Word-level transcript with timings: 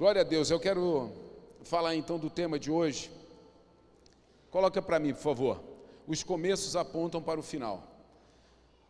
Glória 0.00 0.22
a 0.22 0.24
Deus. 0.24 0.50
Eu 0.50 0.58
quero 0.58 1.12
falar 1.62 1.94
então 1.94 2.18
do 2.18 2.30
tema 2.30 2.58
de 2.58 2.70
hoje. 2.70 3.10
Coloca 4.50 4.80
para 4.80 4.98
mim, 4.98 5.12
por 5.12 5.20
favor. 5.20 5.60
Os 6.06 6.22
começos 6.22 6.74
apontam 6.74 7.22
para 7.22 7.38
o 7.38 7.42
final. 7.42 7.82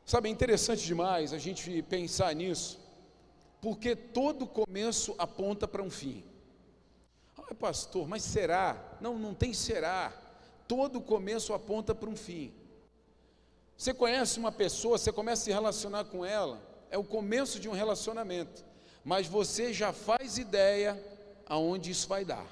Sabe, 0.07 0.29
é 0.29 0.31
interessante 0.31 0.87
demais 0.87 1.33
a 1.33 1.39
gente 1.39 1.83
pensar 1.83 2.33
nisso, 2.33 2.79
porque 3.61 3.97
todo 3.97 4.47
começo 4.47 5.13
aponta 5.19 5.67
para 5.67 5.83
um 5.83 5.91
fim. 5.91 6.23
Ah, 7.37 7.57
pastor, 7.57 8.07
mas 8.07 8.23
será? 8.23 8.97
Não, 9.01 9.19
não 9.19 9.35
tem 9.35 9.53
será. 9.53 10.13
Todo 10.69 11.01
começo 11.01 11.53
aponta 11.53 11.93
para 11.93 12.09
um 12.09 12.15
fim. 12.15 12.55
Você 13.77 13.93
conhece 13.93 14.39
uma 14.39 14.53
pessoa, 14.53 14.97
você 14.97 15.11
começa 15.11 15.43
a 15.43 15.45
se 15.47 15.51
relacionar 15.51 16.05
com 16.05 16.25
ela, 16.25 16.63
é 16.89 16.97
o 16.97 17.03
começo 17.03 17.59
de 17.59 17.69
um 17.69 17.73
relacionamento, 17.73 18.65
mas 19.05 19.27
você 19.27 19.73
já 19.73 19.93
faz 19.93 20.39
ideia 20.39 21.03
aonde 21.47 21.91
isso 21.91 22.09
vai 22.09 22.25
dar, 22.25 22.47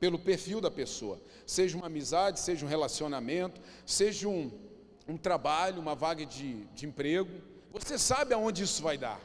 pelo 0.00 0.18
perfil 0.18 0.60
da 0.60 0.70
pessoa, 0.70 1.20
seja 1.46 1.76
uma 1.76 1.86
amizade, 1.86 2.40
seja 2.40 2.64
um 2.64 2.68
relacionamento, 2.68 3.60
seja 3.86 4.28
um, 4.28 4.50
um 5.06 5.16
trabalho, 5.16 5.80
uma 5.80 5.94
vaga 5.94 6.24
de, 6.26 6.64
de 6.74 6.86
emprego, 6.86 7.30
você 7.70 7.98
sabe 7.98 8.34
aonde 8.34 8.62
isso 8.62 8.82
vai 8.82 8.96
dar. 8.96 9.20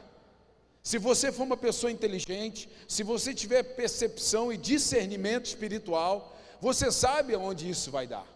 Se 0.82 0.98
você 0.98 1.32
for 1.32 1.44
uma 1.44 1.56
pessoa 1.56 1.90
inteligente, 1.90 2.68
se 2.86 3.02
você 3.02 3.32
tiver 3.32 3.62
percepção 3.62 4.52
e 4.52 4.56
discernimento 4.56 5.46
espiritual, 5.46 6.36
você 6.60 6.90
sabe 6.90 7.34
aonde 7.34 7.68
isso 7.68 7.90
vai 7.90 8.06
dar. 8.06 8.26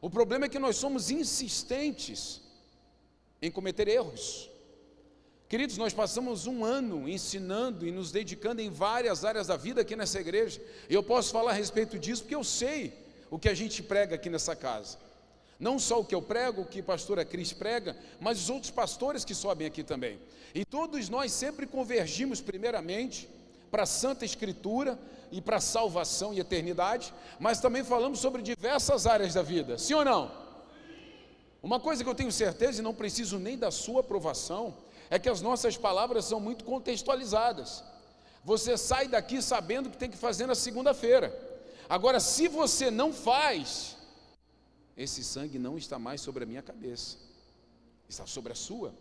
O 0.00 0.08
problema 0.08 0.46
é 0.46 0.48
que 0.48 0.58
nós 0.58 0.76
somos 0.76 1.10
insistentes 1.10 2.40
em 3.40 3.50
cometer 3.50 3.88
erros. 3.88 4.49
Queridos, 5.50 5.76
nós 5.76 5.92
passamos 5.92 6.46
um 6.46 6.64
ano 6.64 7.08
ensinando 7.08 7.84
e 7.84 7.90
nos 7.90 8.12
dedicando 8.12 8.62
em 8.62 8.70
várias 8.70 9.24
áreas 9.24 9.48
da 9.48 9.56
vida 9.56 9.80
aqui 9.80 9.96
nessa 9.96 10.20
igreja. 10.20 10.62
E 10.88 10.94
eu 10.94 11.02
posso 11.02 11.32
falar 11.32 11.50
a 11.50 11.54
respeito 11.54 11.98
disso 11.98 12.22
porque 12.22 12.36
eu 12.36 12.44
sei 12.44 12.92
o 13.28 13.36
que 13.36 13.48
a 13.48 13.54
gente 13.54 13.82
prega 13.82 14.14
aqui 14.14 14.30
nessa 14.30 14.54
casa. 14.54 14.96
Não 15.58 15.76
só 15.76 15.98
o 15.98 16.04
que 16.04 16.14
eu 16.14 16.22
prego, 16.22 16.62
o 16.62 16.64
que 16.64 16.78
a 16.78 16.84
pastora 16.84 17.24
Cris 17.24 17.52
prega, 17.52 17.96
mas 18.20 18.38
os 18.38 18.48
outros 18.48 18.70
pastores 18.70 19.24
que 19.24 19.34
sobem 19.34 19.66
aqui 19.66 19.82
também. 19.82 20.20
E 20.54 20.64
todos 20.64 21.08
nós 21.08 21.32
sempre 21.32 21.66
convergimos 21.66 22.40
primeiramente 22.40 23.28
para 23.72 23.82
a 23.82 23.86
Santa 23.86 24.24
Escritura 24.24 24.96
e 25.32 25.40
para 25.40 25.56
a 25.56 25.60
salvação 25.60 26.32
e 26.32 26.38
eternidade, 26.38 27.12
mas 27.40 27.60
também 27.60 27.82
falamos 27.82 28.20
sobre 28.20 28.40
diversas 28.40 29.04
áreas 29.04 29.34
da 29.34 29.42
vida, 29.42 29.76
sim 29.78 29.94
ou 29.94 30.04
não? 30.04 30.30
Uma 31.60 31.80
coisa 31.80 32.04
que 32.04 32.08
eu 32.08 32.14
tenho 32.14 32.30
certeza 32.30 32.78
e 32.78 32.82
não 32.82 32.94
preciso 32.94 33.36
nem 33.36 33.58
da 33.58 33.72
sua 33.72 34.00
aprovação, 34.00 34.74
é 35.10 35.18
que 35.18 35.28
as 35.28 35.42
nossas 35.42 35.76
palavras 35.76 36.24
são 36.24 36.40
muito 36.40 36.64
contextualizadas. 36.64 37.84
Você 38.44 38.78
sai 38.78 39.08
daqui 39.08 39.42
sabendo 39.42 39.88
o 39.88 39.90
que 39.90 39.98
tem 39.98 40.10
que 40.10 40.16
fazer 40.16 40.46
na 40.46 40.54
segunda-feira. 40.54 41.28
Agora, 41.88 42.20
se 42.20 42.48
você 42.48 42.90
não 42.90 43.12
faz, 43.12 43.96
esse 44.96 45.22
sangue 45.22 45.58
não 45.58 45.76
está 45.76 45.98
mais 45.98 46.20
sobre 46.20 46.44
a 46.44 46.46
minha 46.46 46.62
cabeça, 46.62 47.18
está 48.08 48.26
sobre 48.26 48.52
a 48.52 48.56
sua. 48.56 48.94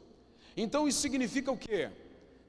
Então 0.57 0.87
isso 0.87 0.99
significa 0.99 1.51
o 1.51 1.57
quê? 1.57 1.89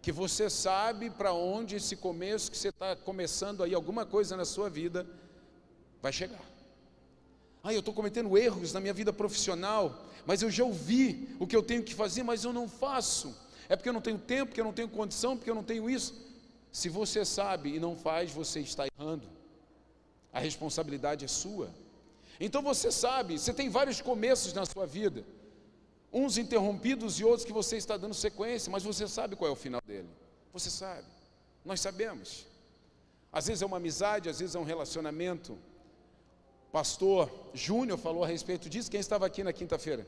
que 0.03 0.11
você 0.11 0.49
sabe 0.49 1.11
para 1.11 1.33
onde 1.33 1.77
esse 1.77 1.95
começo 1.95 2.51
que 2.51 2.57
você 2.57 2.69
está 2.69 2.97
começando 2.97 3.63
aí, 3.63 3.75
alguma 3.75 4.07
coisa 4.07 4.37
na 4.37 4.45
sua 4.45 4.71
vida, 4.71 5.07
vai 6.01 6.13
chegar. 6.13 6.43
Ah, 7.63 7.75
eu 7.75 7.81
estou 7.81 7.93
cometendo 7.93 8.37
erros 8.39 8.73
na 8.73 8.81
minha 8.81 8.95
vida 8.95 9.13
profissional, 9.13 10.07
mas 10.25 10.41
eu 10.41 10.51
já 10.51 10.65
ouvi 10.65 11.37
o 11.39 11.47
que 11.47 11.55
eu 11.55 11.63
tenho 11.63 11.83
que 11.83 11.95
fazer, 11.95 12.23
mas 12.23 12.45
eu 12.45 12.53
não 12.53 12.67
faço. 12.67 13.37
É 13.71 13.77
porque 13.77 13.89
eu 13.89 13.93
não 13.93 14.03
tenho 14.03 14.19
tempo, 14.19 14.47
porque 14.49 14.61
eu 14.61 14.65
não 14.65 14.73
tenho 14.73 14.89
condição, 14.89 15.37
porque 15.37 15.51
eu 15.51 15.55
não 15.55 15.63
tenho 15.63 15.89
isso. 15.89 16.13
Se 16.73 16.89
você 16.89 17.25
sabe 17.25 17.77
e 17.77 17.81
não 17.81 17.97
faz, 17.97 18.31
você 18.33 18.61
está 18.61 18.85
errando. 18.87 19.27
A 20.33 20.41
responsabilidade 20.41 21.25
é 21.25 21.29
sua. 21.29 21.71
Então 22.39 22.63
você 22.63 22.91
sabe, 22.91 23.39
você 23.39 23.55
tem 23.55 23.69
vários 23.69 24.01
começos 24.01 24.53
na 24.53 24.67
sua 24.67 24.87
vida 24.87 25.25
uns 26.13 26.37
interrompidos 26.37 27.21
e 27.21 27.25
outros 27.25 27.45
que 27.45 27.53
você 27.53 27.77
está 27.77 27.97
dando 27.97 28.15
sequência, 28.15 28.71
mas 28.71 28.83
você 28.83 29.07
sabe 29.07 29.37
qual 29.37 29.49
é 29.49 29.53
o 29.53 29.57
final 29.57 29.81
dele. 29.87 30.09
Você 30.53 30.69
sabe. 30.69 31.07
Nós 31.65 31.81
sabemos. 31.81 32.47
Às 33.33 33.47
vezes 33.47 33.63
é 33.63 33.67
uma 33.67 33.77
amizade, 33.77 34.29
às 34.29 34.41
vezes 34.41 34.57
é 34.57 34.59
um 34.59 34.65
relacionamento. 34.65 35.57
Pastor 36.73 37.31
Júnior 37.55 37.99
falou 37.99 38.25
a 38.25 38.27
respeito 38.27 38.69
disso. 38.69 38.91
Quem 38.91 38.99
estava 38.99 39.27
aqui 39.27 39.45
na 39.45 39.53
quinta-feira? 39.53 40.05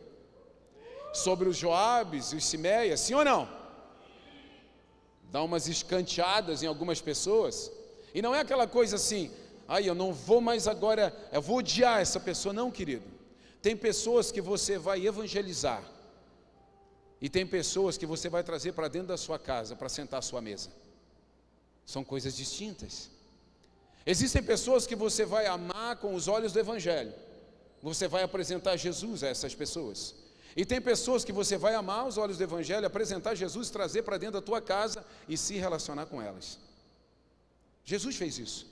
Sobre 1.12 1.48
os 1.48 1.56
Joabes 1.56 2.32
e 2.32 2.36
os 2.36 2.44
Simeias, 2.44 2.98
sim 2.98 3.14
ou 3.14 3.24
não? 3.24 3.61
Dá 5.32 5.42
umas 5.42 5.66
escanteadas 5.66 6.62
em 6.62 6.66
algumas 6.66 7.00
pessoas. 7.00 7.72
E 8.14 8.22
não 8.22 8.34
é 8.34 8.40
aquela 8.40 8.66
coisa 8.66 8.96
assim, 8.96 9.30
aí 9.66 9.86
eu 9.86 9.94
não 9.94 10.12
vou 10.12 10.40
mais 10.40 10.68
agora, 10.68 11.12
eu 11.32 11.42
vou 11.42 11.56
odiar 11.56 12.00
essa 12.00 12.20
pessoa. 12.20 12.52
Não, 12.52 12.70
querido. 12.70 13.06
Tem 13.60 13.74
pessoas 13.74 14.30
que 14.30 14.40
você 14.40 14.78
vai 14.78 15.04
evangelizar, 15.06 15.82
e 17.22 17.28
tem 17.28 17.46
pessoas 17.46 17.96
que 17.96 18.04
você 18.04 18.28
vai 18.28 18.42
trazer 18.42 18.72
para 18.72 18.88
dentro 18.88 19.08
da 19.08 19.16
sua 19.16 19.38
casa 19.38 19.76
para 19.76 19.88
sentar 19.88 20.18
à 20.18 20.22
sua 20.22 20.40
mesa. 20.40 20.70
São 21.86 22.02
coisas 22.02 22.36
distintas. 22.36 23.08
Existem 24.04 24.42
pessoas 24.42 24.88
que 24.88 24.96
você 24.96 25.24
vai 25.24 25.46
amar 25.46 25.98
com 25.98 26.16
os 26.16 26.26
olhos 26.26 26.52
do 26.52 26.58
Evangelho. 26.58 27.14
Você 27.80 28.08
vai 28.08 28.24
apresentar 28.24 28.76
Jesus 28.76 29.22
a 29.22 29.28
essas 29.28 29.54
pessoas. 29.54 30.16
E 30.56 30.64
tem 30.64 30.80
pessoas 30.80 31.24
que 31.24 31.32
você 31.32 31.56
vai 31.56 31.74
amar 31.74 32.06
os 32.06 32.18
olhos 32.18 32.38
do 32.38 32.44
Evangelho, 32.44 32.86
apresentar 32.86 33.34
Jesus, 33.34 33.70
trazer 33.70 34.02
para 34.02 34.18
dentro 34.18 34.40
da 34.40 34.42
tua 34.42 34.60
casa 34.60 35.04
e 35.28 35.36
se 35.36 35.56
relacionar 35.56 36.06
com 36.06 36.20
elas. 36.20 36.58
Jesus 37.84 38.16
fez 38.16 38.38
isso. 38.38 38.66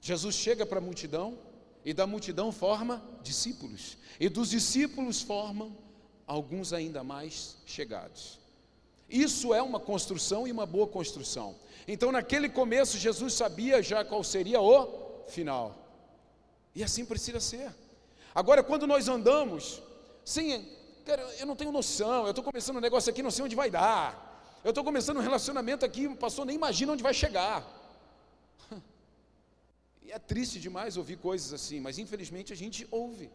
Jesus 0.00 0.34
chega 0.34 0.66
para 0.66 0.78
a 0.78 0.82
multidão 0.82 1.38
e 1.84 1.92
da 1.92 2.06
multidão 2.06 2.50
forma 2.50 3.02
discípulos, 3.22 3.98
e 4.18 4.28
dos 4.28 4.50
discípulos 4.50 5.20
formam 5.20 5.76
alguns 6.26 6.72
ainda 6.72 7.04
mais 7.04 7.56
chegados. 7.66 8.38
Isso 9.08 9.52
é 9.52 9.62
uma 9.62 9.78
construção 9.78 10.48
e 10.48 10.52
uma 10.52 10.64
boa 10.64 10.86
construção. 10.86 11.54
Então, 11.86 12.10
naquele 12.10 12.48
começo, 12.48 12.96
Jesus 12.98 13.34
sabia 13.34 13.82
já 13.82 14.04
qual 14.04 14.24
seria 14.24 14.60
o 14.60 15.22
final. 15.28 15.76
E 16.74 16.82
assim 16.82 17.04
precisa 17.04 17.38
ser. 17.38 17.72
Agora, 18.34 18.62
quando 18.62 18.86
nós 18.86 19.06
andamos, 19.06 19.82
sem, 20.24 20.68
cara, 21.04 21.22
eu 21.38 21.46
não 21.46 21.56
tenho 21.56 21.70
noção, 21.70 22.24
eu 22.24 22.30
estou 22.30 22.44
começando 22.44 22.76
um 22.76 22.80
negócio 22.80 23.10
aqui, 23.10 23.22
não 23.22 23.30
sei 23.30 23.44
onde 23.44 23.56
vai 23.56 23.70
dar. 23.70 24.32
Eu 24.64 24.70
estou 24.70 24.82
começando 24.82 25.18
um 25.18 25.20
relacionamento 25.20 25.84
aqui, 25.84 26.06
o 26.06 26.16
pastor 26.16 26.46
nem 26.46 26.56
imagina 26.56 26.92
onde 26.92 27.02
vai 27.02 27.14
chegar. 27.14 27.62
E 30.06 30.12
é 30.12 30.18
triste 30.18 30.60
demais 30.60 30.98
ouvir 30.98 31.16
coisas 31.16 31.52
assim, 31.52 31.80
mas 31.80 31.98
infelizmente 31.98 32.52
a 32.52 32.56
gente 32.56 32.86
ouve. 32.90 33.30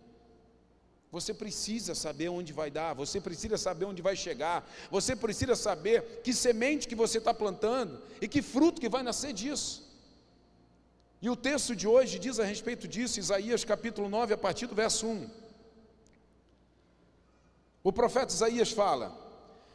Você 1.12 1.34
precisa 1.34 1.96
saber 1.96 2.30
onde 2.30 2.54
vai 2.54 2.70
dar, 2.70 2.94
você 2.94 3.20
precisa 3.20 3.58
saber 3.58 3.86
onde 3.86 4.02
vai 4.02 4.16
chegar, 4.16 4.70
você 4.92 5.16
precisa 5.16 5.56
saber 5.56 6.22
que 6.24 6.32
semente 6.32 6.88
que 6.88 6.94
você 6.94 7.18
está 7.18 7.34
plantando 7.34 8.00
e 8.22 8.28
que 8.28 8.44
fruto 8.44 8.80
que 8.80 8.88
vai 8.88 9.02
nascer 9.02 9.34
disso. 9.34 9.90
E 11.20 11.30
o 11.30 11.36
texto 11.36 11.76
de 11.76 11.88
hoje 11.88 12.20
diz 12.20 12.40
a 12.40 12.46
respeito 12.46 12.88
disso, 12.88 13.20
Isaías 13.20 13.66
capítulo 13.66 14.08
9, 14.08 14.36
a 14.36 14.38
partir 14.38 14.68
do 14.68 14.76
verso 14.76 15.08
1. 15.08 15.49
O 17.90 17.92
profeta 17.92 18.32
Isaías 18.32 18.72
fala: 18.72 19.12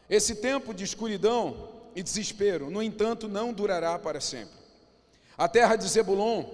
Esse 0.09 0.37
tempo 0.37 0.73
de 0.73 0.85
escuridão 0.85 1.69
e 1.97 2.01
desespero, 2.01 2.71
no 2.71 2.81
entanto, 2.81 3.27
não 3.27 3.53
durará 3.53 3.99
para 3.99 4.21
sempre. 4.21 4.55
A 5.37 5.49
terra 5.49 5.75
de 5.75 5.89
Zebulon 5.89 6.45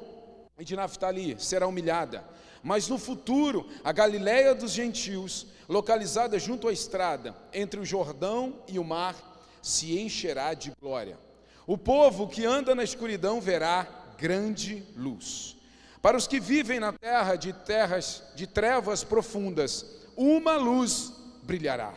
e 0.58 0.64
de 0.64 0.74
Naftali 0.74 1.36
será 1.38 1.66
humilhada. 1.66 2.24
Mas 2.62 2.88
no 2.88 2.96
futuro, 2.96 3.68
a 3.84 3.92
Galiléia 3.92 4.54
dos 4.54 4.72
gentios, 4.72 5.48
localizada 5.68 6.38
junto 6.38 6.66
à 6.66 6.72
estrada, 6.72 7.36
entre 7.52 7.78
o 7.78 7.84
Jordão 7.84 8.54
e 8.66 8.78
o 8.78 8.84
mar, 8.84 9.14
se 9.60 10.00
encherá 10.00 10.54
de 10.54 10.72
glória. 10.80 11.18
O 11.66 11.76
povo 11.76 12.26
que 12.26 12.46
anda 12.46 12.74
na 12.74 12.84
escuridão 12.84 13.38
verá 13.38 13.86
grande 14.16 14.82
luz. 14.96 15.58
Para 16.00 16.16
os 16.16 16.26
que 16.26 16.40
vivem 16.40 16.80
na 16.80 16.94
terra 16.94 17.36
de 17.36 17.52
terras 17.52 18.22
de 18.34 18.46
trevas 18.46 19.04
profundas, 19.04 19.84
uma 20.16 20.56
luz 20.56 21.19
brilhará. 21.42 21.94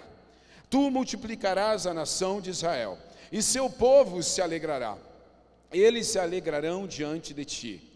Tu 0.70 0.90
multiplicarás 0.90 1.86
a 1.86 1.94
nação 1.94 2.42
de 2.42 2.50
Israel, 2.50 2.98
e 3.32 3.42
seu 3.42 3.70
povo 3.70 4.22
se 4.24 4.42
alegrará. 4.42 4.98
Eles 5.72 6.08
se 6.08 6.20
alegrarão 6.20 6.88
diante 6.88 7.34
de 7.34 7.46
ti 7.46 7.94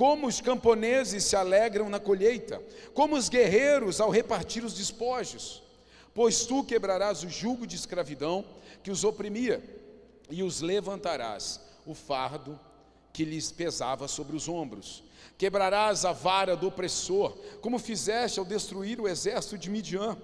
como 0.00 0.28
os 0.28 0.40
camponeses 0.40 1.24
se 1.24 1.36
alegram 1.36 1.90
na 1.90 2.00
colheita, 2.00 2.62
como 2.94 3.16
os 3.16 3.28
guerreiros 3.28 4.00
ao 4.00 4.08
repartir 4.08 4.64
os 4.64 4.72
despojos. 4.72 5.62
Pois 6.14 6.46
tu 6.46 6.64
quebrarás 6.64 7.22
o 7.22 7.28
jugo 7.28 7.66
de 7.66 7.76
escravidão 7.76 8.42
que 8.82 8.90
os 8.90 9.04
oprimia, 9.04 9.62
e 10.30 10.42
os 10.42 10.62
levantarás 10.62 11.60
o 11.84 11.92
fardo 11.92 12.58
que 13.12 13.26
lhes 13.26 13.52
pesava 13.52 14.08
sobre 14.08 14.34
os 14.34 14.48
ombros. 14.48 15.04
Quebrarás 15.36 16.06
a 16.06 16.12
vara 16.12 16.56
do 16.56 16.68
opressor, 16.68 17.36
como 17.60 17.78
fizeste 17.78 18.38
ao 18.38 18.44
destruir 18.46 18.98
o 19.02 19.06
exército 19.06 19.58
de 19.58 19.68
Midian. 19.68 20.16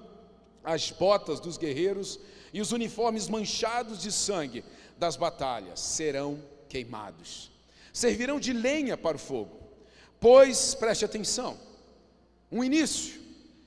As 0.66 0.90
botas 0.90 1.40
dos 1.40 1.56
guerreiros 1.56 2.20
e 2.52 2.60
os 2.60 2.72
uniformes 2.72 3.26
manchados 3.26 4.02
de 4.02 4.12
sangue 4.12 4.62
das 4.98 5.16
batalhas 5.16 5.80
serão 5.80 6.38
queimados 6.68 7.56
servirão 7.96 8.38
de 8.38 8.52
lenha 8.52 8.94
para 8.94 9.16
o 9.16 9.18
fogo. 9.18 9.58
Pois, 10.20 10.74
preste 10.74 11.06
atenção, 11.06 11.56
um 12.52 12.62
início. 12.62 13.18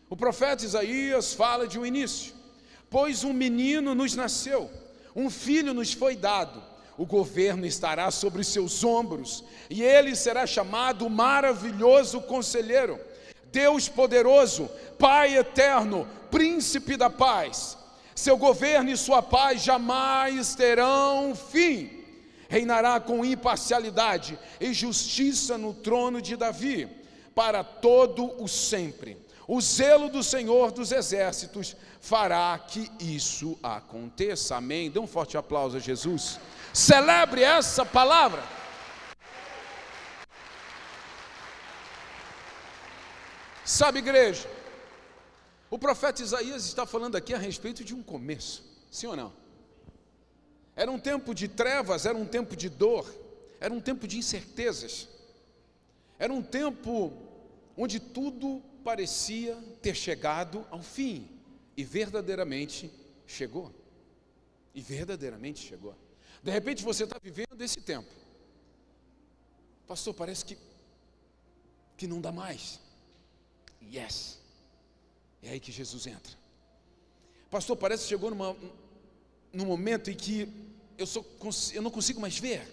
O 0.07 0.15
profeta 0.15 0.63
Isaías 0.63 1.33
fala 1.33 1.67
de 1.67 1.79
um 1.79 1.85
início. 1.85 2.35
Pois 2.91 3.23
um 3.23 3.33
menino 3.33 3.95
nos 3.95 4.15
nasceu, 4.15 4.69
um 5.15 5.31
filho 5.31 5.73
nos 5.73 5.93
foi 5.93 6.15
dado, 6.15 6.61
o 6.95 7.07
governo 7.07 7.65
estará 7.65 8.11
sobre 8.11 8.43
seus 8.43 8.83
ombros, 8.83 9.43
e 9.67 9.81
ele 9.81 10.15
será 10.15 10.45
chamado 10.45 11.09
Maravilhoso 11.09 12.21
Conselheiro, 12.21 12.99
Deus 13.51 13.89
Poderoso, 13.89 14.69
Pai 14.99 15.37
Eterno, 15.37 16.07
Príncipe 16.31 16.97
da 16.97 17.09
Paz. 17.09 17.77
Seu 18.15 18.37
governo 18.37 18.89
e 18.89 18.97
sua 18.97 19.21
paz 19.21 19.63
jamais 19.63 20.53
terão 20.53 21.33
fim. 21.33 22.03
Reinará 22.49 22.99
com 22.99 23.23
imparcialidade 23.23 24.37
e 24.59 24.73
justiça 24.73 25.57
no 25.57 25.73
trono 25.73 26.21
de 26.21 26.35
Davi, 26.35 26.89
para 27.33 27.63
todo 27.63 28.41
o 28.43 28.47
sempre. 28.47 29.17
O 29.47 29.61
zelo 29.61 30.09
do 30.09 30.21
Senhor 30.21 30.71
dos 30.71 30.91
Exércitos 30.91 31.75
fará 32.01 32.59
que 32.59 32.91
isso 32.99 33.57
aconteça. 33.63 34.57
Amém. 34.57 34.91
Dê 34.91 34.99
um 34.99 35.07
forte 35.07 35.37
aplauso 35.37 35.77
a 35.77 35.79
Jesus. 35.79 36.39
Celebre 36.73 37.41
essa 37.41 37.85
palavra. 37.85 38.43
Sabe, 43.63 43.99
igreja, 43.99 44.47
o 45.69 45.77
profeta 45.77 46.21
Isaías 46.21 46.65
está 46.65 46.85
falando 46.85 47.15
aqui 47.15 47.33
a 47.33 47.37
respeito 47.37 47.83
de 47.83 47.93
um 47.93 48.01
começo, 48.01 48.63
sim 48.89 49.07
ou 49.07 49.15
não? 49.15 49.33
Era 50.75 50.91
um 50.91 50.99
tempo 50.99 51.33
de 51.35 51.47
trevas, 51.47 52.05
era 52.05 52.17
um 52.17 52.25
tempo 52.25 52.55
de 52.55 52.69
dor, 52.69 53.13
era 53.59 53.73
um 53.73 53.81
tempo 53.81 54.07
de 54.07 54.17
incertezas, 54.17 55.07
era 56.17 56.33
um 56.33 56.41
tempo 56.41 57.13
onde 57.77 57.99
tudo 57.99 58.61
parecia 58.83 59.55
ter 59.81 59.95
chegado 59.95 60.65
ao 60.71 60.81
fim, 60.81 61.29
e 61.77 61.83
verdadeiramente 61.83 62.91
chegou. 63.25 63.73
E 64.73 64.81
verdadeiramente 64.81 65.65
chegou. 65.65 65.95
De 66.43 66.51
repente 66.51 66.83
você 66.83 67.03
está 67.03 67.17
vivendo 67.21 67.61
esse 67.61 67.81
tempo. 67.81 68.09
Pastor, 69.87 70.13
parece 70.13 70.45
que, 70.45 70.57
que 71.97 72.07
não 72.07 72.19
dá 72.19 72.31
mais. 72.31 72.79
Yes. 73.81 74.38
É 75.41 75.51
aí 75.51 75.59
que 75.59 75.71
Jesus 75.71 76.07
entra. 76.07 76.37
Pastor, 77.49 77.75
parece 77.75 78.03
que 78.03 78.09
chegou 78.09 78.29
numa, 78.29 78.55
num 79.51 79.65
momento 79.65 80.11
em 80.11 80.15
que 80.15 80.47
eu, 80.97 81.07
sou, 81.07 81.25
eu 81.73 81.81
não 81.81 81.89
consigo 81.89 82.19
mais 82.19 82.37
ver. 82.37 82.67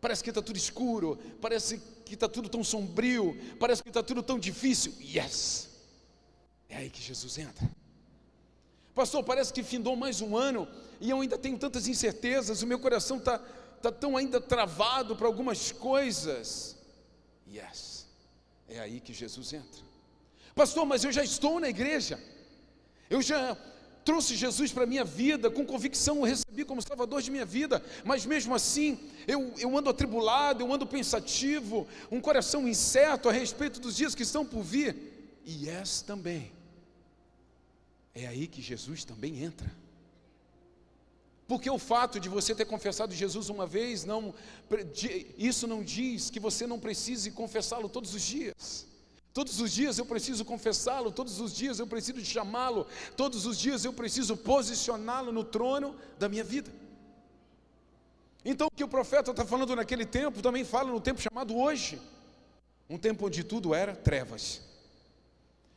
Parece 0.00 0.22
que 0.22 0.30
está 0.30 0.40
tudo 0.40 0.56
escuro, 0.56 1.18
parece 1.40 1.78
que 2.04 2.14
está 2.14 2.28
tudo 2.28 2.48
tão 2.48 2.62
sombrio, 2.62 3.36
parece 3.58 3.82
que 3.82 3.88
está 3.88 4.02
tudo 4.02 4.22
tão 4.22 4.38
difícil. 4.38 4.94
Yes! 5.00 5.68
É 6.68 6.76
aí 6.76 6.90
que 6.90 7.02
Jesus 7.02 7.38
entra. 7.38 7.68
Pastor, 8.94 9.22
parece 9.22 9.52
que 9.52 9.62
findou 9.62 9.94
mais 9.94 10.20
um 10.20 10.36
ano 10.36 10.66
e 11.00 11.10
eu 11.10 11.20
ainda 11.20 11.36
tenho 11.36 11.58
tantas 11.58 11.86
incertezas, 11.86 12.62
o 12.62 12.66
meu 12.66 12.78
coração 12.78 13.18
está 13.18 13.38
tá 13.82 13.92
tão 13.92 14.16
ainda 14.16 14.40
travado 14.40 15.14
para 15.14 15.26
algumas 15.26 15.70
coisas. 15.70 16.76
Yes, 17.46 18.06
é 18.68 18.80
aí 18.80 19.00
que 19.00 19.12
Jesus 19.12 19.52
entra. 19.52 19.85
Pastor, 20.56 20.86
mas 20.86 21.04
eu 21.04 21.12
já 21.12 21.22
estou 21.22 21.60
na 21.60 21.68
igreja, 21.68 22.18
eu 23.10 23.20
já 23.20 23.54
trouxe 24.06 24.34
Jesus 24.34 24.72
para 24.72 24.84
a 24.84 24.86
minha 24.86 25.04
vida, 25.04 25.50
com 25.50 25.66
convicção 25.66 26.20
o 26.20 26.24
recebi 26.24 26.64
como 26.64 26.80
Salvador 26.80 27.20
de 27.20 27.30
minha 27.30 27.44
vida, 27.44 27.84
mas 28.06 28.24
mesmo 28.24 28.54
assim 28.54 28.98
eu, 29.28 29.52
eu 29.58 29.76
ando 29.76 29.90
atribulado, 29.90 30.62
eu 30.62 30.72
ando 30.72 30.86
pensativo, 30.86 31.86
um 32.10 32.22
coração 32.22 32.66
incerto 32.66 33.28
a 33.28 33.32
respeito 33.32 33.78
dos 33.78 33.94
dias 33.94 34.14
que 34.14 34.22
estão 34.22 34.46
por 34.46 34.62
vir. 34.62 34.96
E 35.44 35.68
és 35.68 36.00
também. 36.00 36.50
É 38.14 38.26
aí 38.26 38.46
que 38.46 38.62
Jesus 38.62 39.04
também 39.04 39.44
entra. 39.44 39.70
Porque 41.46 41.68
o 41.68 41.78
fato 41.78 42.18
de 42.18 42.30
você 42.30 42.54
ter 42.54 42.64
confessado 42.64 43.14
Jesus 43.14 43.50
uma 43.50 43.66
vez, 43.66 44.06
não, 44.06 44.34
isso 45.36 45.66
não 45.66 45.84
diz 45.84 46.30
que 46.30 46.40
você 46.40 46.66
não 46.66 46.80
precise 46.80 47.30
confessá-lo 47.30 47.90
todos 47.90 48.14
os 48.14 48.22
dias. 48.22 48.95
Todos 49.36 49.60
os 49.60 49.70
dias 49.70 49.98
eu 49.98 50.06
preciso 50.06 50.46
confessá-lo, 50.46 51.12
todos 51.12 51.40
os 51.40 51.54
dias 51.54 51.78
eu 51.78 51.86
preciso 51.86 52.24
chamá-lo, 52.24 52.86
todos 53.18 53.44
os 53.44 53.58
dias 53.58 53.84
eu 53.84 53.92
preciso 53.92 54.34
posicioná-lo 54.34 55.30
no 55.30 55.44
trono 55.44 55.94
da 56.18 56.26
minha 56.26 56.42
vida. 56.42 56.72
Então 58.42 58.68
o 58.68 58.70
que 58.74 58.82
o 58.82 58.88
profeta 58.88 59.32
está 59.32 59.44
falando 59.44 59.76
naquele 59.76 60.06
tempo 60.06 60.40
também 60.40 60.64
fala 60.64 60.90
no 60.90 61.02
tempo 61.02 61.20
chamado 61.20 61.54
hoje, 61.54 62.00
um 62.88 62.96
tempo 62.96 63.26
onde 63.26 63.44
tudo 63.44 63.74
era 63.74 63.94
trevas. 63.94 64.62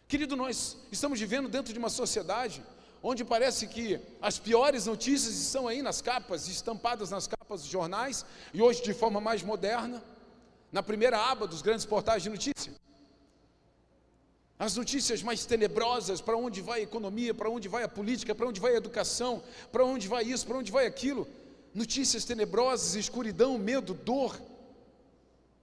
Querido, 0.08 0.38
nós 0.38 0.78
estamos 0.90 1.20
vivendo 1.20 1.50
dentro 1.50 1.74
de 1.74 1.80
uma 1.80 1.90
sociedade 1.90 2.64
onde 3.04 3.26
parece 3.26 3.68
que 3.68 4.00
as 4.22 4.40
piores 4.40 4.86
notícias 4.86 5.34
estão 5.36 5.68
aí 5.68 5.82
nas 5.82 6.02
capas, 6.02 6.48
estampadas 6.48 7.10
nas 7.10 7.28
capas 7.28 7.64
dos 7.64 7.70
jornais, 7.70 8.26
e 8.54 8.62
hoje 8.62 8.82
de 8.82 8.94
forma 8.94 9.20
mais 9.20 9.44
moderna, 9.44 10.02
na 10.72 10.82
primeira 10.82 11.18
aba 11.18 11.46
dos 11.46 11.62
grandes 11.62 11.86
portais 11.86 12.24
de 12.24 12.30
notícia 12.30 12.80
as 14.60 14.76
notícias 14.76 15.24
mais 15.24 15.46
tenebrosas, 15.46 16.20
para 16.20 16.36
onde 16.36 16.62
vai 16.62 16.82
a 16.82 16.84
economia, 16.84 17.34
para 17.34 17.50
onde 17.50 17.70
vai 17.70 17.84
a 17.84 17.88
política, 17.88 18.36
para 18.36 18.46
onde 18.46 18.60
vai 18.60 18.74
a 18.74 18.78
educação, 18.78 19.42
para 19.72 19.86
onde 19.86 20.06
vai 20.06 20.26
isso, 20.26 20.46
para 20.46 20.58
onde 20.58 20.70
vai 20.70 20.86
aquilo. 20.86 21.26
Notícias 21.74 22.26
tenebrosas, 22.26 22.96
escuridão, 22.96 23.58
medo, 23.58 23.94
dor. 23.94 24.38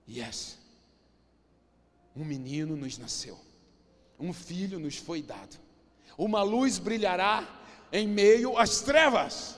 Yes. 0.09 0.57
Um 2.17 2.25
menino 2.25 2.75
nos 2.75 2.97
nasceu, 2.97 3.39
um 4.19 4.33
filho 4.33 4.79
nos 4.79 4.97
foi 4.97 5.21
dado, 5.21 5.59
uma 6.17 6.43
luz 6.43 6.79
brilhará 6.79 7.47
em 7.93 8.09
meio 8.09 8.57
às 8.57 8.81
trevas. 8.81 9.57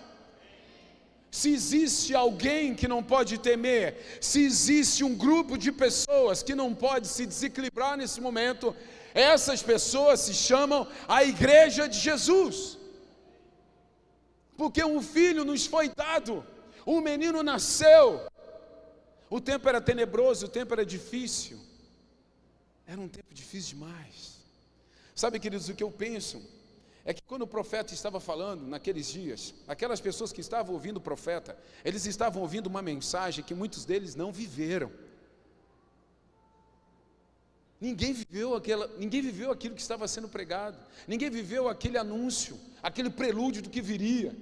Se 1.31 1.52
existe 1.52 2.12
alguém 2.12 2.75
que 2.75 2.88
não 2.88 3.05
pode 3.05 3.38
temer, 3.38 4.19
se 4.20 4.40
existe 4.40 5.05
um 5.05 5.14
grupo 5.14 5.56
de 5.56 5.70
pessoas 5.70 6.43
que 6.43 6.56
não 6.56 6.75
pode 6.75 7.06
se 7.06 7.25
desequilibrar 7.25 7.96
nesse 7.96 8.20
momento, 8.20 8.75
essas 9.15 9.63
pessoas 9.63 10.21
se 10.21 10.35
chamam 10.35 10.87
a 11.07 11.25
igreja 11.25 11.89
de 11.89 11.99
Jesus. 11.99 12.79
Porque 14.57 14.83
um 14.85 15.01
filho 15.01 15.45
nos 15.45 15.67
foi 15.67 15.89
dado, 15.89 16.45
um 16.87 17.01
menino 17.01 17.43
nasceu. 17.43 18.27
O 19.31 19.41
tempo 19.41 19.69
era 19.69 19.81
tenebroso, 19.81 20.47
o 20.47 20.49
tempo 20.49 20.73
era 20.73 20.85
difícil. 20.85 21.59
Era 22.87 23.00
um 23.00 23.09
tempo 23.09 23.33
difícil 23.33 23.79
demais. 23.79 24.38
Sabe, 25.15 25.38
queridos, 25.38 25.69
o 25.69 25.75
que 25.75 25.83
eu 25.83 25.91
penso 25.91 26.43
é 27.05 27.12
que 27.15 27.23
quando 27.23 27.43
o 27.43 27.47
profeta 27.47 27.95
estava 27.95 28.21
falando 28.21 28.67
naqueles 28.67 29.07
dias, 29.07 29.55
aquelas 29.67 30.00
pessoas 30.00 30.33
que 30.33 30.41
estavam 30.41 30.75
ouvindo 30.75 30.99
o 30.99 31.00
profeta, 31.00 31.57
eles 31.85 32.07
estavam 32.07 32.43
ouvindo 32.43 32.67
uma 32.67 32.83
mensagem 32.83 33.45
que 33.45 33.55
muitos 33.55 33.85
deles 33.85 34.15
não 34.15 34.33
viveram. 34.33 34.91
Ninguém 37.80 38.12
viveu, 38.12 38.54
aquela, 38.54 38.90
ninguém 38.99 39.23
viveu 39.23 39.52
aquilo 39.52 39.75
que 39.75 39.80
estava 39.80 40.08
sendo 40.08 40.28
pregado, 40.28 40.76
ninguém 41.06 41.30
viveu 41.30 41.68
aquele 41.68 41.97
anúncio, 41.97 42.58
aquele 42.82 43.08
prelúdio 43.08 43.62
do 43.62 43.70
que 43.70 43.80
viria. 43.80 44.35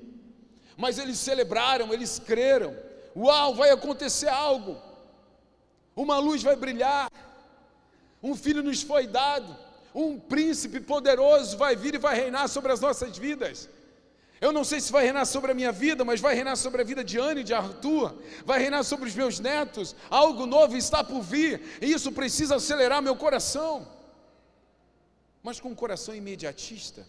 Mas 0.76 0.98
eles 0.98 1.18
celebraram, 1.18 1.92
eles 1.92 2.18
creram. 2.18 2.74
Uau, 3.14 3.54
vai 3.54 3.70
acontecer 3.70 4.28
algo. 4.28 4.80
Uma 5.94 6.18
luz 6.18 6.42
vai 6.42 6.56
brilhar. 6.56 7.10
Um 8.22 8.34
filho 8.34 8.62
nos 8.62 8.82
foi 8.82 9.06
dado. 9.06 9.56
Um 9.94 10.18
príncipe 10.18 10.80
poderoso 10.80 11.56
vai 11.56 11.74
vir 11.74 11.94
e 11.94 11.98
vai 11.98 12.14
reinar 12.14 12.48
sobre 12.48 12.72
as 12.72 12.80
nossas 12.80 13.16
vidas. 13.16 13.68
Eu 14.40 14.52
não 14.52 14.64
sei 14.64 14.80
se 14.80 14.92
vai 14.92 15.04
reinar 15.04 15.24
sobre 15.24 15.50
a 15.50 15.54
minha 15.54 15.72
vida, 15.72 16.04
mas 16.04 16.20
vai 16.20 16.34
reinar 16.34 16.56
sobre 16.56 16.82
a 16.82 16.84
vida 16.84 17.02
de 17.02 17.18
Anne 17.18 17.40
e 17.40 17.44
de 17.44 17.54
Arthur, 17.54 18.14
vai 18.44 18.60
reinar 18.60 18.84
sobre 18.84 19.08
os 19.08 19.14
meus 19.14 19.40
netos. 19.40 19.96
Algo 20.10 20.44
novo 20.44 20.76
está 20.76 21.02
por 21.02 21.22
vir, 21.22 21.62
e 21.80 21.90
isso 21.90 22.12
precisa 22.12 22.56
acelerar 22.56 23.00
meu 23.00 23.16
coração. 23.16 23.88
Mas 25.42 25.58
com 25.58 25.70
um 25.70 25.74
coração 25.74 26.14
imediatista, 26.14 27.06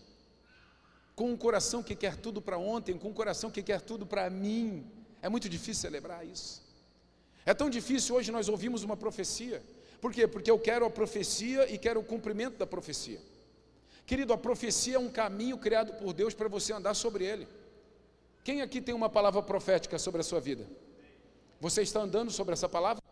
com 1.16 1.32
um 1.32 1.38
coração 1.38 1.84
que 1.84 1.96
quer 1.96 2.16
tudo 2.16 2.42
para 2.42 2.58
ontem, 2.58 2.98
com 2.98 3.10
um 3.10 3.14
coração 3.14 3.52
que 3.52 3.62
quer 3.62 3.82
tudo 3.82 4.06
para 4.06 4.30
mim, 4.30 4.90
é 5.22 5.28
muito 5.28 5.50
difícil 5.50 5.82
celebrar 5.82 6.26
isso. 6.26 6.66
É 7.46 7.54
tão 7.54 7.70
difícil 7.70 8.16
hoje 8.16 8.32
nós 8.32 8.48
ouvimos 8.48 8.84
uma 8.84 8.96
profecia. 8.96 9.62
Por 10.00 10.14
quê? 10.14 10.28
Porque 10.28 10.52
eu 10.52 10.60
quero 10.60 10.86
a 10.86 10.90
profecia 10.90 11.70
e 11.74 11.78
quero 11.78 12.00
o 12.00 12.04
cumprimento 12.04 12.58
da 12.58 12.68
profecia. 12.68 13.20
Querido, 14.08 14.32
a 14.32 14.38
profecia 14.38 14.96
é 14.96 15.00
um 15.00 15.10
caminho 15.10 15.58
criado 15.58 15.94
por 15.96 16.14
Deus 16.14 16.34
para 16.34 16.48
você 16.48 16.72
andar 16.72 16.94
sobre 16.94 17.26
ele. 17.26 17.46
Quem 18.42 18.62
aqui 18.62 18.80
tem 18.82 18.96
uma 18.96 19.10
palavra 19.10 19.44
profética 19.44 20.00
sobre 20.00 20.22
a 20.22 20.24
sua 20.24 20.40
vida? 20.40 20.66
Você 21.60 21.82
está 21.82 22.00
andando 22.00 22.32
sobre 22.32 22.54
essa 22.54 22.70
palavra? 22.70 23.04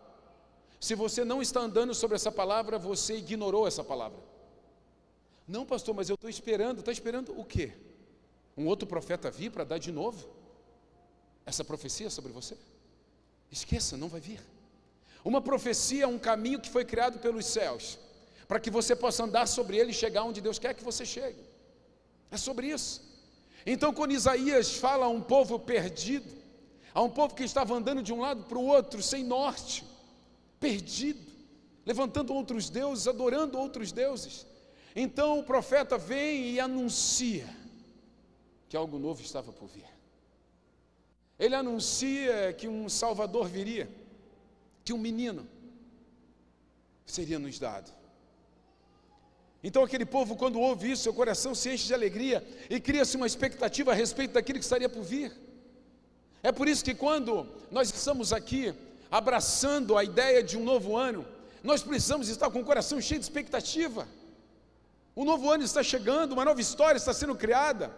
Se 0.79 0.95
você 0.95 1.25
não 1.25 1.41
está 1.41 1.59
andando 1.59 1.93
sobre 1.93 2.15
essa 2.15 2.31
palavra, 2.31 2.79
você 2.79 3.17
ignorou 3.17 3.67
essa 3.67 3.83
palavra. 3.83 4.17
Não, 5.45 5.65
pastor, 5.65 5.93
mas 5.93 6.07
eu 6.09 6.15
estou 6.15 6.29
esperando. 6.29 6.79
Está 6.79 6.93
esperando 6.93 7.37
o 7.37 7.43
quê? 7.43 7.73
Um 8.55 8.65
outro 8.65 8.87
profeta 8.87 9.29
vir 9.29 9.51
para 9.51 9.65
dar 9.65 9.77
de 9.77 9.91
novo 9.91 10.29
essa 11.45 11.65
profecia 11.65 12.09
sobre 12.09 12.31
você? 12.31 12.57
Esqueça, 13.51 13.97
não 13.97 14.07
vai 14.07 14.21
vir. 14.21 14.41
Uma 15.25 15.41
profecia 15.41 16.05
é 16.05 16.07
um 16.07 16.17
caminho 16.17 16.61
que 16.61 16.69
foi 16.69 16.85
criado 16.85 17.19
pelos 17.19 17.45
céus, 17.45 17.99
para 18.47 18.59
que 18.59 18.69
você 18.69 18.95
possa 18.95 19.23
andar 19.23 19.47
sobre 19.47 19.77
ele 19.77 19.91
e 19.91 19.93
chegar 19.93 20.23
onde 20.23 20.41
Deus 20.41 20.59
quer 20.59 20.73
que 20.73 20.83
você 20.83 21.05
chegue. 21.05 21.43
É 22.29 22.37
sobre 22.37 22.67
isso. 22.67 23.01
Então, 23.65 23.93
quando 23.93 24.11
Isaías 24.11 24.75
fala 24.77 25.05
a 25.05 25.09
um 25.09 25.21
povo 25.21 25.59
perdido, 25.59 26.31
a 26.93 27.01
um 27.01 27.09
povo 27.09 27.33
que 27.33 27.43
estava 27.43 27.73
andando 27.73 28.03
de 28.03 28.13
um 28.13 28.21
lado 28.21 28.43
para 28.43 28.57
o 28.57 28.65
outro, 28.65 29.01
sem 29.01 29.23
norte, 29.23 29.83
perdido, 30.59 31.19
levantando 31.85 32.33
outros 32.33 32.69
deuses, 32.69 33.07
adorando 33.07 33.57
outros 33.57 33.91
deuses. 33.91 34.45
Então 34.95 35.39
o 35.39 35.43
profeta 35.43 35.97
vem 35.97 36.51
e 36.51 36.59
anuncia 36.59 37.47
que 38.69 38.77
algo 38.77 38.97
novo 38.97 39.21
estava 39.21 39.51
por 39.51 39.67
vir. 39.67 39.85
Ele 41.37 41.53
anuncia 41.53 42.53
que 42.53 42.67
um 42.67 42.87
Salvador 42.87 43.47
viria, 43.47 43.89
que 44.83 44.93
um 44.93 44.97
menino 44.97 45.45
seria 47.05 47.37
nos 47.37 47.59
dado. 47.59 47.91
Então 49.67 49.83
aquele 49.83 50.05
povo, 50.05 50.35
quando 50.35 50.59
ouve 50.59 50.91
isso, 50.91 51.01
seu 51.01 51.13
coração 51.13 51.55
se 51.55 51.71
enche 51.73 51.87
de 51.87 51.93
alegria 51.95 52.45
e 52.69 52.79
cria-se 52.79 53.17
uma 53.17 53.25
expectativa 53.25 53.91
a 53.91 53.95
respeito 53.95 54.33
daquilo 54.33 54.59
que 54.59 54.63
estaria 54.63 54.87
por 54.87 55.01
vir. 55.01 55.31
É 56.43 56.51
por 56.51 56.67
isso 56.67 56.85
que 56.85 56.93
quando 56.93 57.47
nós 57.71 57.91
estamos 57.91 58.31
aqui 58.31 58.75
abraçando 59.09 59.97
a 59.97 60.03
ideia 60.03 60.43
de 60.43 60.55
um 60.55 60.63
novo 60.63 60.95
ano, 60.95 61.25
nós 61.63 61.81
precisamos 61.81 62.29
estar 62.29 62.51
com 62.51 62.59
o 62.59 62.63
coração 62.63 63.01
cheio 63.01 63.19
de 63.19 63.25
expectativa. 63.25 64.07
O 65.15 65.25
novo 65.25 65.49
ano 65.49 65.63
está 65.63 65.81
chegando, 65.81 66.33
uma 66.33 66.45
nova 66.45 66.61
história 66.61 66.97
está 66.97 67.11
sendo 67.11 67.33
criada. 67.33 67.91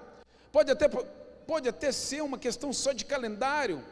Pode 0.53 0.71
até, 0.71 0.87
pode 0.87 1.67
até 1.67 1.91
ser 1.91 2.23
uma 2.23 2.37
questão 2.37 2.71
só 2.71 2.93
de 2.93 3.03
calendário, 3.03 3.83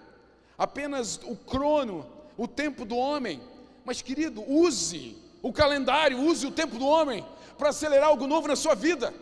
apenas 0.57 1.19
o 1.25 1.35
crono, 1.35 2.09
o 2.37 2.47
tempo 2.47 2.85
do 2.85 2.95
homem. 2.95 3.41
Mas, 3.83 4.01
querido, 4.01 4.49
use 4.49 5.17
o 5.41 5.51
calendário, 5.51 6.21
use 6.21 6.47
o 6.47 6.51
tempo 6.51 6.79
do 6.79 6.87
homem 6.87 7.34
para 7.57 7.69
acelerar 7.69 8.09
algo 8.09 8.27
novo 8.27 8.47
na 8.47 8.55
sua 8.55 8.75
vida. 8.75 9.13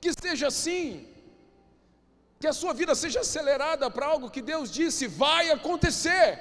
Que 0.00 0.12
seja 0.12 0.46
assim, 0.48 1.06
que 2.40 2.46
a 2.46 2.52
sua 2.52 2.72
vida 2.72 2.94
seja 2.94 3.20
acelerada 3.20 3.90
para 3.90 4.06
algo 4.06 4.30
que 4.30 4.40
Deus 4.40 4.70
disse 4.70 5.06
vai 5.06 5.50
acontecer. 5.50 6.38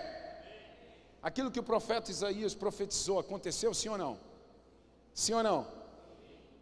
Aquilo 1.22 1.52
que 1.52 1.60
o 1.60 1.64
profeta 1.72 2.10
Isaías 2.10 2.56
profetizou 2.56 3.20
aconteceu, 3.20 3.74
sim 3.74 3.90
ou 3.90 3.98
não? 3.98 4.20
Sim 5.14 5.34
ou 5.34 5.44
não? 5.44 5.68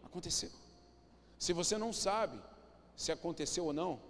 Aconteceu. 0.04 0.50
Se 1.38 1.52
você 1.52 1.78
não 1.78 1.92
sabe 1.92 2.36
se 2.96 3.12
aconteceu 3.12 3.66
ou 3.66 3.72
não, 3.72 4.00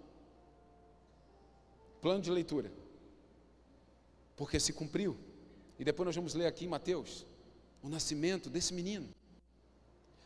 plano 2.00 2.23
de 2.23 2.31
leitura. 2.31 2.73
Porque 4.35 4.59
se 4.59 4.73
cumpriu. 4.73 5.14
E 5.78 5.85
depois 5.85 6.07
nós 6.07 6.17
vamos 6.17 6.33
ler 6.33 6.47
aqui 6.47 6.64
em 6.64 6.69
Mateus 6.69 7.26
o 7.83 7.88
nascimento 7.88 8.49
desse 8.49 8.73
menino. 8.73 9.09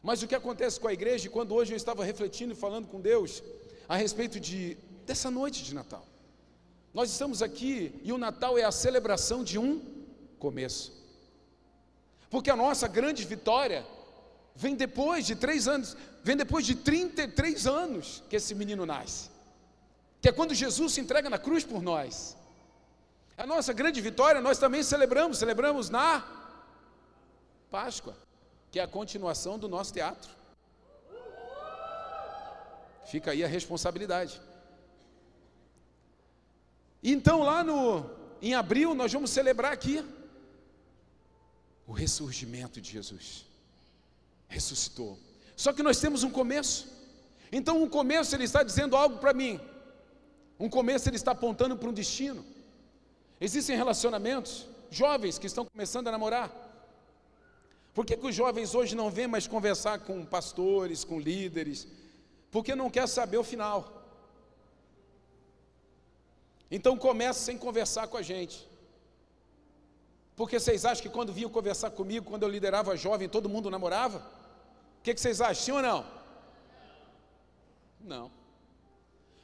Mas 0.03 0.23
o 0.23 0.27
que 0.27 0.35
acontece 0.35 0.81
com 0.81 0.89
a 0.89 0.93
igreja, 0.93 1.31
quando 1.31 1.55
hoje 1.55 1.73
eu 1.73 1.77
estava 1.77 2.05
refletindo 2.05 2.53
e 2.53 2.57
falando 2.57 2.89
com 2.89 3.01
Deus 3.01 3.43
a 3.89 3.97
respeito 3.97 4.41
de 4.41 4.77
dessa 5.07 5.31
noite 5.31 5.63
de 5.63 5.75
Natal. 5.75 6.05
Nós 6.95 7.11
estamos 7.11 7.43
aqui 7.43 7.99
e 8.03 8.13
o 8.13 8.19
Natal 8.19 8.59
é 8.59 8.65
a 8.65 8.73
celebração 8.73 9.43
de 9.43 9.59
um 9.59 9.81
começo. 10.39 10.93
Porque 12.31 12.51
a 12.51 12.57
nossa 12.57 12.89
grande 12.89 13.25
vitória 13.25 13.87
vem 14.55 14.75
depois 14.75 15.27
de 15.27 15.35
três 15.35 15.69
anos, 15.69 15.97
vem 16.23 16.37
depois 16.37 16.67
de 16.67 16.75
33 16.75 17.67
anos 17.67 18.23
que 18.29 18.37
esse 18.37 18.55
menino 18.55 18.85
nasce. 18.85 19.31
Que 20.21 20.29
é 20.29 20.33
quando 20.33 20.55
Jesus 20.55 20.93
se 20.93 21.01
entrega 21.01 21.29
na 21.31 21.39
cruz 21.39 21.65
por 21.65 21.83
nós. 21.83 22.37
A 23.37 23.47
nossa 23.47 23.73
grande 23.73 24.01
vitória 24.01 24.41
nós 24.41 24.59
também 24.59 24.83
celebramos, 24.83 25.39
celebramos 25.39 25.89
na 25.89 26.25
Páscoa, 27.71 28.15
que 28.73 28.81
é 28.81 28.83
a 28.83 28.89
continuação 28.89 29.59
do 29.59 29.69
nosso 29.69 29.93
teatro. 29.93 30.31
Fica 33.05 33.33
aí 33.33 33.45
a 33.45 33.47
responsabilidade. 33.47 34.41
Então, 37.03 37.43
lá 37.43 37.63
no, 37.63 38.09
em 38.41 38.55
abril, 38.55 38.95
nós 38.95 39.13
vamos 39.13 39.31
celebrar 39.31 39.73
aqui 39.73 40.03
o 41.87 41.93
ressurgimento 41.93 42.81
de 42.81 42.91
Jesus. 42.91 43.45
Ressuscitou. 44.49 45.19
Só 45.55 45.75
que 45.75 45.83
nós 45.83 46.01
temos 46.01 46.23
um 46.23 46.31
começo. 46.31 46.89
Então, 47.53 47.83
um 47.83 47.89
começo 47.91 48.35
ele 48.35 48.45
está 48.45 48.63
dizendo 48.63 48.97
algo 48.97 49.19
para 49.19 49.35
mim. 49.35 49.61
Um 50.59 50.71
começo 50.71 51.07
ele 51.11 51.17
está 51.17 51.33
apontando 51.33 51.77
para 51.77 51.91
um 51.91 51.93
destino. 51.93 52.43
Existem 53.39 53.77
relacionamentos, 53.77 54.67
jovens 54.91 55.39
que 55.39 55.47
estão 55.47 55.67
começando 55.67 56.09
a 56.09 56.13
namorar. 56.13 56.62
Por 57.95 58.07
que, 58.07 58.17
que 58.17 58.27
os 58.27 58.35
jovens 58.35 58.75
hoje 58.75 58.95
não 58.95 59.11
vêm 59.11 59.27
mais 59.27 59.47
conversar 59.47 59.99
com 60.01 60.25
pastores, 60.25 61.05
com 61.05 61.21
líderes? 61.21 61.87
Porque 62.51 62.75
não 62.75 62.91
quer 62.91 63.07
saber 63.07 63.37
o 63.37 63.45
final. 63.45 64.03
Então 66.71 66.97
começa 66.97 67.41
sem 67.41 67.59
conversar 67.59 68.07
com 68.09 68.17
a 68.17 68.23
gente. 68.23 68.67
Porque 70.35 70.59
vocês 70.59 70.87
acham 70.87 71.03
que 71.03 71.11
quando 71.11 71.33
vinham 71.33 71.51
conversar 71.51 71.91
comigo, 71.91 72.31
quando 72.31 72.45
eu 72.45 72.49
liderava 72.49 72.97
jovem, 72.97 73.29
todo 73.29 73.49
mundo 73.49 73.71
namorava? 73.71 74.19
O 74.99 75.03
que, 75.03 75.13
que 75.13 75.21
vocês 75.21 75.43
acham? 75.43 75.63
Sim 75.63 75.73
ou 75.73 75.83
não? 75.83 76.07
Não. 78.01 78.31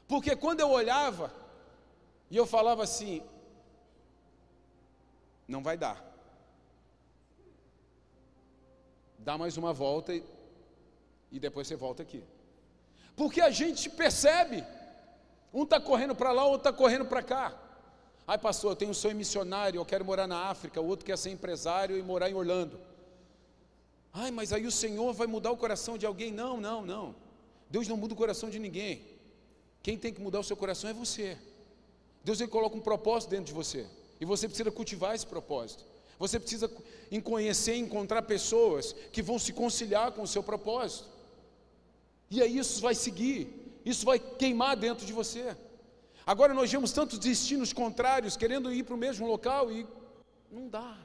Porque 0.06 0.34
quando 0.34 0.60
eu 0.60 0.70
olhava 0.70 1.30
e 2.30 2.36
eu 2.36 2.46
falava 2.46 2.82
assim, 2.82 3.22
não 5.46 5.62
vai 5.62 5.76
dar. 5.76 6.07
Dá 9.18 9.37
mais 9.37 9.56
uma 9.56 9.72
volta 9.72 10.14
e, 10.14 10.22
e 11.30 11.38
depois 11.38 11.66
você 11.66 11.76
volta 11.76 12.02
aqui. 12.02 12.22
Porque 13.16 13.40
a 13.40 13.50
gente 13.50 13.90
percebe 13.90 14.64
um 15.52 15.62
está 15.62 15.80
correndo 15.80 16.14
para 16.14 16.30
lá, 16.32 16.44
outro 16.44 16.68
está 16.68 16.72
correndo 16.72 17.04
para 17.06 17.22
cá. 17.22 17.58
Ai, 18.26 18.38
pastor, 18.38 18.72
eu 18.72 18.76
tenho 18.76 18.90
um 18.90 18.94
sonho 18.94 19.16
missionário, 19.16 19.78
eu 19.78 19.84
quero 19.84 20.04
morar 20.04 20.26
na 20.26 20.48
África, 20.48 20.80
o 20.80 20.87
outro 20.87 21.06
quer 21.06 21.16
ser 21.16 21.30
empresário 21.30 21.96
e 21.96 22.02
morar 22.02 22.30
em 22.30 22.34
Orlando. 22.34 22.78
Ai, 24.12 24.30
mas 24.30 24.52
aí 24.52 24.66
o 24.66 24.70
Senhor 24.70 25.12
vai 25.14 25.26
mudar 25.26 25.50
o 25.50 25.56
coração 25.56 25.96
de 25.96 26.04
alguém? 26.04 26.30
Não, 26.30 26.60
não, 26.60 26.84
não. 26.84 27.14
Deus 27.70 27.88
não 27.88 27.96
muda 27.96 28.14
o 28.14 28.16
coração 28.16 28.50
de 28.50 28.58
ninguém. 28.58 29.02
Quem 29.82 29.96
tem 29.96 30.12
que 30.12 30.20
mudar 30.20 30.40
o 30.40 30.44
seu 30.44 30.56
coração 30.56 30.90
é 30.90 30.92
você. 30.92 31.38
Deus 32.22 32.40
ele 32.40 32.50
coloca 32.50 32.76
um 32.76 32.80
propósito 32.80 33.30
dentro 33.30 33.46
de 33.46 33.52
você. 33.52 33.87
E 34.20 34.25
você 34.25 34.46
precisa 34.46 34.70
cultivar 34.70 35.14
esse 35.14 35.26
propósito. 35.26 35.84
Você 36.18 36.38
precisa 36.40 36.70
conhecer, 37.22 37.76
encontrar 37.76 38.22
pessoas 38.22 38.94
que 39.12 39.22
vão 39.22 39.38
se 39.38 39.52
conciliar 39.52 40.12
com 40.12 40.22
o 40.22 40.26
seu 40.26 40.42
propósito. 40.42 41.08
E 42.30 42.42
aí 42.42 42.58
isso 42.58 42.80
vai 42.80 42.94
seguir 42.94 43.68
isso 43.88 44.04
vai 44.04 44.18
queimar 44.18 44.76
dentro 44.76 45.06
de 45.06 45.12
você. 45.14 45.56
Agora 46.26 46.52
nós 46.52 46.70
vemos 46.70 46.92
tantos 46.92 47.18
destinos 47.18 47.72
contrários 47.72 48.37
querendo 48.37 48.70
ir 48.70 48.82
para 48.82 48.94
o 48.94 48.98
mesmo 48.98 49.26
local 49.26 49.72
e 49.72 49.87
não 50.50 50.68
dá. 50.68 50.98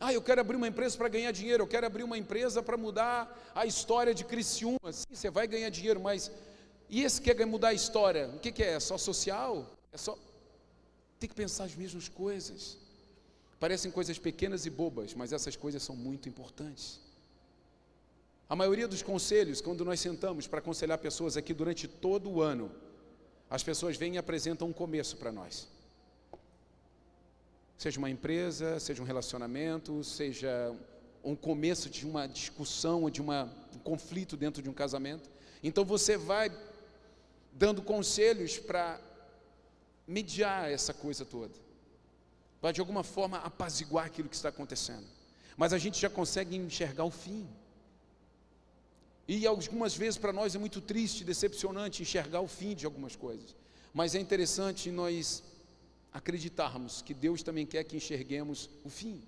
Ah, 0.00 0.12
eu 0.12 0.20
quero 0.20 0.40
abrir 0.40 0.56
uma 0.56 0.66
empresa 0.66 0.96
para 0.96 1.08
ganhar 1.08 1.30
dinheiro, 1.30 1.62
eu 1.62 1.68
quero 1.68 1.86
abrir 1.86 2.02
uma 2.02 2.18
empresa 2.18 2.60
para 2.60 2.76
mudar 2.76 3.36
a 3.54 3.66
história 3.66 4.12
de 4.12 4.24
Criciúma. 4.24 4.92
Sim, 4.92 5.04
você 5.12 5.30
vai 5.30 5.46
ganhar 5.46 5.70
dinheiro, 5.70 6.00
mas 6.00 6.30
e 6.88 7.04
esse 7.04 7.20
quer 7.20 7.46
mudar 7.46 7.68
a 7.68 7.74
história? 7.74 8.28
O 8.34 8.40
que, 8.40 8.50
que 8.50 8.62
é? 8.62 8.74
É 8.74 8.80
só 8.80 8.98
social? 8.98 9.64
É 9.92 9.96
só. 9.96 10.18
Tem 11.18 11.28
que 11.28 11.34
pensar 11.34 11.64
as 11.64 11.74
mesmas 11.74 12.08
coisas. 12.08 12.76
Parecem 13.58 13.90
coisas 13.90 14.18
pequenas 14.18 14.66
e 14.66 14.70
bobas, 14.70 15.14
mas 15.14 15.32
essas 15.32 15.56
coisas 15.56 15.82
são 15.82 15.96
muito 15.96 16.28
importantes. 16.28 17.00
A 18.48 18.54
maioria 18.54 18.88
dos 18.88 19.02
conselhos, 19.02 19.60
quando 19.60 19.84
nós 19.84 20.00
sentamos 20.00 20.46
para 20.46 20.60
aconselhar 20.60 20.96
pessoas 20.98 21.36
aqui 21.36 21.52
durante 21.52 21.86
todo 21.86 22.30
o 22.30 22.40
ano, 22.40 22.70
as 23.50 23.62
pessoas 23.62 23.96
vêm 23.96 24.14
e 24.14 24.18
apresentam 24.18 24.68
um 24.68 24.72
começo 24.72 25.16
para 25.16 25.32
nós. 25.32 25.68
Seja 27.76 27.98
uma 27.98 28.10
empresa, 28.10 28.80
seja 28.80 29.02
um 29.02 29.04
relacionamento, 29.04 30.02
seja 30.02 30.74
um 31.22 31.34
começo 31.34 31.90
de 31.90 32.06
uma 32.06 32.26
discussão, 32.26 33.10
de 33.10 33.20
uma, 33.20 33.52
um 33.74 33.78
conflito 33.78 34.36
dentro 34.36 34.62
de 34.62 34.70
um 34.70 34.72
casamento. 34.72 35.28
Então 35.62 35.84
você 35.84 36.16
vai 36.16 36.50
dando 37.52 37.82
conselhos 37.82 38.58
para 38.58 39.00
mediar 40.08 40.70
essa 40.70 40.94
coisa 40.94 41.24
toda, 41.24 41.54
para 42.60 42.72
de 42.72 42.80
alguma 42.80 43.04
forma 43.04 43.36
apaziguar 43.38 44.06
aquilo 44.06 44.28
que 44.28 44.34
está 44.34 44.48
acontecendo. 44.48 45.06
Mas 45.54 45.74
a 45.74 45.78
gente 45.78 46.00
já 46.00 46.08
consegue 46.08 46.56
enxergar 46.56 47.04
o 47.04 47.10
fim. 47.10 47.46
E 49.28 49.46
algumas 49.46 49.94
vezes 49.94 50.16
para 50.16 50.32
nós 50.32 50.54
é 50.54 50.58
muito 50.58 50.80
triste, 50.80 51.24
decepcionante 51.24 52.00
enxergar 52.00 52.40
o 52.40 52.48
fim 52.48 52.74
de 52.74 52.86
algumas 52.86 53.14
coisas. 53.14 53.54
Mas 53.92 54.14
é 54.14 54.20
interessante 54.20 54.90
nós 54.90 55.42
acreditarmos 56.12 57.02
que 57.02 57.12
Deus 57.12 57.42
também 57.42 57.66
quer 57.66 57.84
que 57.84 57.96
enxerguemos 57.96 58.70
o 58.84 58.88
fim. 58.88 59.22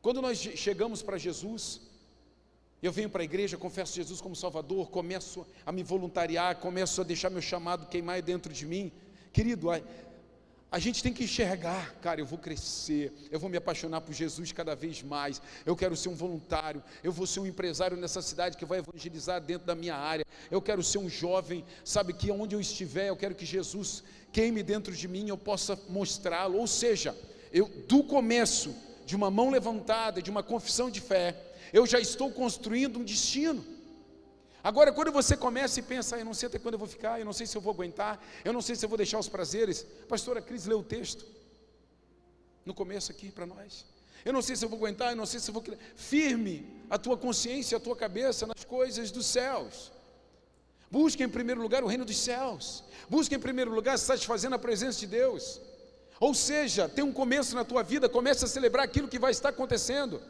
Quando 0.00 0.22
nós 0.22 0.38
chegamos 0.38 1.02
para 1.02 1.18
Jesus, 1.18 1.82
eu 2.82 2.92
venho 2.92 3.10
para 3.10 3.22
a 3.22 3.24
igreja, 3.24 3.58
confesso 3.58 3.94
Jesus 3.94 4.20
como 4.20 4.34
Salvador, 4.34 4.88
começo 4.88 5.46
a 5.64 5.72
me 5.72 5.82
voluntariar, 5.82 6.56
começo 6.56 7.00
a 7.00 7.04
deixar 7.04 7.28
meu 7.28 7.42
chamado 7.42 7.86
queimar 7.86 8.22
dentro 8.22 8.52
de 8.52 8.64
mim. 8.66 8.92
Querido, 9.34 9.68
a, 9.68 9.80
A 10.70 10.78
gente 10.78 11.02
tem 11.02 11.12
que 11.12 11.24
enxergar, 11.24 11.94
cara, 12.00 12.20
eu 12.20 12.26
vou 12.26 12.38
crescer, 12.38 13.12
eu 13.32 13.38
vou 13.38 13.50
me 13.50 13.56
apaixonar 13.56 14.00
por 14.00 14.12
Jesus 14.12 14.52
cada 14.52 14.74
vez 14.76 15.02
mais, 15.02 15.42
eu 15.66 15.74
quero 15.76 15.96
ser 15.96 16.08
um 16.08 16.14
voluntário, 16.14 16.82
eu 17.02 17.12
vou 17.12 17.26
ser 17.26 17.40
um 17.40 17.46
empresário 17.46 17.96
nessa 17.96 18.22
cidade 18.22 18.56
que 18.56 18.64
vai 18.64 18.78
evangelizar 18.78 19.40
dentro 19.40 19.66
da 19.66 19.74
minha 19.74 19.96
área, 19.96 20.24
eu 20.50 20.62
quero 20.62 20.82
ser 20.84 20.98
um 20.98 21.08
jovem, 21.08 21.64
sabe, 21.84 22.12
que 22.12 22.30
onde 22.30 22.54
eu 22.54 22.60
estiver, 22.60 23.08
eu 23.08 23.16
quero 23.16 23.34
que 23.34 23.44
Jesus 23.44 24.04
queime 24.32 24.62
dentro 24.62 24.94
de 24.94 25.08
mim, 25.08 25.28
eu 25.28 25.38
possa 25.38 25.78
mostrá-lo. 25.88 26.58
Ou 26.58 26.66
seja, 26.66 27.16
eu, 27.52 27.68
do 27.88 28.04
começo, 28.04 28.74
de 29.04 29.16
uma 29.16 29.30
mão 29.30 29.50
levantada, 29.50 30.22
de 30.22 30.30
uma 30.30 30.44
confissão 30.44 30.90
de 30.90 31.00
fé, 31.00 31.36
eu 31.72 31.86
já 31.86 31.98
estou 31.98 32.30
construindo 32.30 33.00
um 33.00 33.04
destino. 33.04 33.73
Agora, 34.64 34.90
quando 34.90 35.12
você 35.12 35.36
começa 35.36 35.78
e 35.78 35.82
pensa, 35.82 36.16
ah, 36.16 36.20
eu 36.20 36.24
não 36.24 36.32
sei 36.32 36.46
até 36.46 36.58
quando 36.58 36.72
eu 36.72 36.78
vou 36.78 36.88
ficar, 36.88 37.20
eu 37.20 37.24
não 37.26 37.34
sei 37.34 37.46
se 37.46 37.54
eu 37.54 37.60
vou 37.60 37.70
aguentar, 37.70 38.18
eu 38.42 38.50
não 38.50 38.62
sei 38.62 38.74
se 38.74 38.82
eu 38.82 38.88
vou 38.88 38.96
deixar 38.96 39.18
os 39.18 39.28
prazeres. 39.28 39.84
Pastora 40.08 40.40
Cris 40.40 40.64
leu 40.64 40.78
o 40.78 40.82
texto, 40.82 41.26
no 42.64 42.72
começo 42.72 43.12
aqui 43.12 43.30
para 43.30 43.44
nós. 43.44 43.84
Eu 44.24 44.32
não 44.32 44.40
sei 44.40 44.56
se 44.56 44.64
eu 44.64 44.70
vou 44.70 44.78
aguentar, 44.78 45.10
eu 45.10 45.16
não 45.16 45.26
sei 45.26 45.38
se 45.38 45.50
eu 45.50 45.52
vou. 45.52 45.62
Firme 45.96 46.82
a 46.88 46.96
tua 46.96 47.14
consciência, 47.14 47.76
a 47.76 47.80
tua 47.80 47.94
cabeça 47.94 48.46
nas 48.46 48.64
coisas 48.64 49.10
dos 49.10 49.26
céus. 49.26 49.92
Busque 50.90 51.22
em 51.22 51.28
primeiro 51.28 51.60
lugar 51.60 51.84
o 51.84 51.86
reino 51.86 52.06
dos 52.06 52.16
céus. 52.16 52.82
Busque 53.06 53.34
em 53.34 53.38
primeiro 53.38 53.70
lugar 53.70 53.98
satisfazendo 53.98 54.54
a 54.54 54.58
presença 54.58 54.98
de 54.98 55.06
Deus. 55.06 55.60
Ou 56.18 56.32
seja, 56.32 56.88
tem 56.88 57.04
um 57.04 57.12
começo 57.12 57.54
na 57.54 57.66
tua 57.66 57.82
vida, 57.82 58.08
comece 58.08 58.46
a 58.46 58.48
celebrar 58.48 58.86
aquilo 58.86 59.08
que 59.08 59.18
vai 59.18 59.30
estar 59.30 59.50
acontecendo 59.50 60.22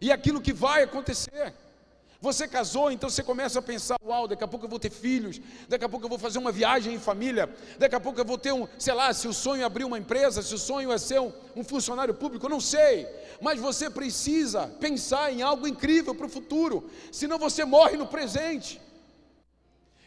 e 0.00 0.12
aquilo 0.12 0.40
que 0.40 0.52
vai 0.52 0.84
acontecer. 0.84 1.52
Você 2.20 2.48
casou, 2.48 2.90
então 2.90 3.08
você 3.08 3.22
começa 3.22 3.60
a 3.60 3.62
pensar: 3.62 3.96
uau, 4.04 4.26
daqui 4.26 4.42
a 4.42 4.48
pouco 4.48 4.66
eu 4.66 4.70
vou 4.70 4.80
ter 4.80 4.90
filhos, 4.90 5.40
daqui 5.68 5.84
a 5.84 5.88
pouco 5.88 6.04
eu 6.06 6.08
vou 6.08 6.18
fazer 6.18 6.38
uma 6.38 6.50
viagem 6.50 6.94
em 6.94 6.98
família, 6.98 7.48
daqui 7.78 7.94
a 7.94 8.00
pouco 8.00 8.20
eu 8.20 8.24
vou 8.24 8.36
ter 8.36 8.52
um, 8.52 8.66
sei 8.76 8.92
lá, 8.92 9.12
se 9.12 9.28
o 9.28 9.32
sonho 9.32 9.62
é 9.62 9.64
abrir 9.64 9.84
uma 9.84 9.98
empresa, 9.98 10.42
se 10.42 10.52
o 10.52 10.58
sonho 10.58 10.90
é 10.90 10.98
ser 10.98 11.20
um, 11.20 11.32
um 11.54 11.62
funcionário 11.62 12.12
público, 12.12 12.44
eu 12.46 12.50
não 12.50 12.60
sei, 12.60 13.06
mas 13.40 13.60
você 13.60 13.88
precisa 13.88 14.66
pensar 14.80 15.32
em 15.32 15.42
algo 15.42 15.68
incrível 15.68 16.12
para 16.12 16.26
o 16.26 16.30
futuro, 16.30 16.90
senão 17.12 17.38
você 17.38 17.64
morre 17.64 17.96
no 17.96 18.06
presente. 18.06 18.80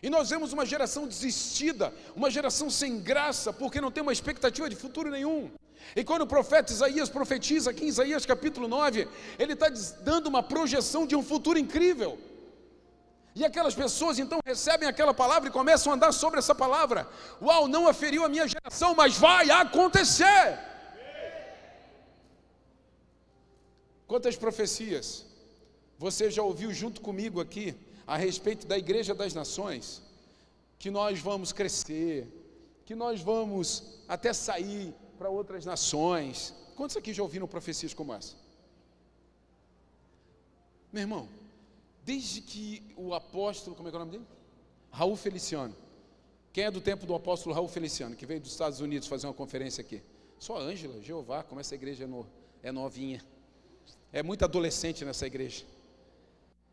E 0.04 0.10
nós 0.10 0.30
vemos 0.32 0.52
uma 0.52 0.66
geração 0.66 1.08
desistida, 1.08 1.94
uma 2.16 2.30
geração 2.30 2.70
sem 2.70 3.00
graça, 3.00 3.54
porque 3.54 3.80
não 3.80 3.92
tem 3.92 4.02
uma 4.02 4.12
expectativa 4.12 4.70
de 4.70 4.76
futuro 4.76 5.12
nenhum. 5.12 5.50
E 5.96 6.04
quando 6.04 6.22
o 6.24 6.28
profeta 6.28 6.72
Isaías 6.72 7.10
profetiza 7.10 7.72
aqui 7.72 7.86
em 7.86 7.88
Isaías 7.88 8.26
capítulo 8.26 8.68
9, 8.68 9.08
ele 9.38 9.54
está 9.54 9.70
dando 10.02 10.28
uma 10.28 10.42
projeção 10.42 11.06
de 11.06 11.16
um 11.16 11.24
futuro 11.24 11.60
incrível. 11.60 12.18
E 13.34 13.46
aquelas 13.46 13.74
pessoas 13.74 14.20
então 14.20 14.40
recebem 14.46 14.88
aquela 14.88 15.14
palavra 15.14 15.48
e 15.48 15.52
começam 15.52 15.92
a 15.92 15.96
andar 15.96 16.12
sobre 16.12 16.40
essa 16.40 16.54
palavra. 16.54 17.08
Uau, 17.42 17.68
não 17.68 17.88
aferiu 17.88 18.26
a 18.26 18.30
minha 18.30 18.48
geração, 18.48 18.94
mas 18.94 19.18
vai 19.18 19.50
acontecer. 19.50 20.60
Quantas 24.06 24.36
profecias 24.36 25.26
você 25.98 26.30
já 26.30 26.44
ouviu 26.44 26.74
junto 26.74 27.00
comigo 27.00 27.40
aqui 27.40 27.74
a 28.06 28.18
respeito 28.18 28.68
da 28.68 28.78
Igreja 28.78 29.16
das 29.16 29.34
Nações? 29.34 30.02
Que 30.78 30.92
nós 30.92 31.20
vamos 31.22 31.54
crescer, 31.54 32.28
que 32.86 32.94
nós 32.94 33.22
vamos 33.22 34.02
até 34.10 34.34
sair 34.34 34.94
para 35.22 35.30
outras 35.30 35.66
nações. 35.66 36.52
Quantos 36.76 36.98
aqui 36.98 37.14
já 37.14 37.22
ouviram 37.22 37.48
profecias 37.48 37.94
como 37.94 38.12
essa? 38.12 38.36
Meu 40.92 41.02
irmão, 41.02 41.30
desde 42.04 42.42
que 42.42 42.82
o 42.98 43.14
apóstolo, 43.14 43.76
como 43.76 43.88
é 43.88 43.92
que 43.92 43.96
é 43.96 44.00
o 44.00 44.04
nome 44.04 44.14
dele? 44.14 44.26
Raul 44.90 45.16
Feliciano. 45.16 45.76
Quem 46.52 46.64
é 46.64 46.72
do 46.72 46.82
tempo 46.82 47.06
do 47.06 47.14
apóstolo 47.14 47.54
Raul 47.54 47.68
Feliciano, 47.68 48.16
que 48.16 48.26
veio 48.26 48.42
dos 48.42 48.52
Estados 48.52 48.80
Unidos 48.80 49.08
fazer 49.08 49.28
uma 49.28 49.34
conferência 49.34 49.84
aqui? 49.84 50.02
Só 50.40 50.58
Ângela, 50.58 51.00
Jeová, 51.00 51.44
como 51.44 51.62
essa 51.62 51.76
igreja 51.76 52.06
é, 52.06 52.08
no, 52.08 52.26
é 52.64 52.72
novinha. 52.72 53.24
É 54.12 54.24
muito 54.24 54.44
adolescente 54.44 55.06
nessa 55.06 55.28
igreja. 55.28 55.64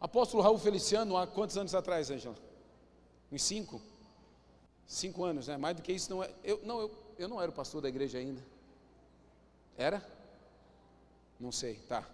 Apóstolo 0.01 0.43
Raul 0.43 0.59
Feliciano, 0.59 1.19
há 1.19 1.27
quantos 1.27 1.59
anos 1.59 1.75
atrás, 1.75 2.11
Ângela? 2.11 2.35
Uns 3.31 3.43
cinco? 3.43 3.79
Cinco 4.87 5.23
anos, 5.23 5.49
né? 5.49 5.59
Mais 5.59 5.77
do 5.77 5.83
que 5.83 5.93
isso 5.93 6.09
não 6.09 6.25
é. 6.25 6.31
Eu, 6.43 6.61
não, 6.65 6.81
eu, 6.81 7.08
eu 7.19 7.29
não 7.29 7.43
era 7.43 7.51
o 7.51 7.55
pastor 7.55 7.83
da 7.83 7.89
igreja 7.89 8.19
ainda. 8.19 8.41
Era? 9.77 10.03
Não 11.39 11.53
sei, 11.53 11.75
tá. 11.89 12.09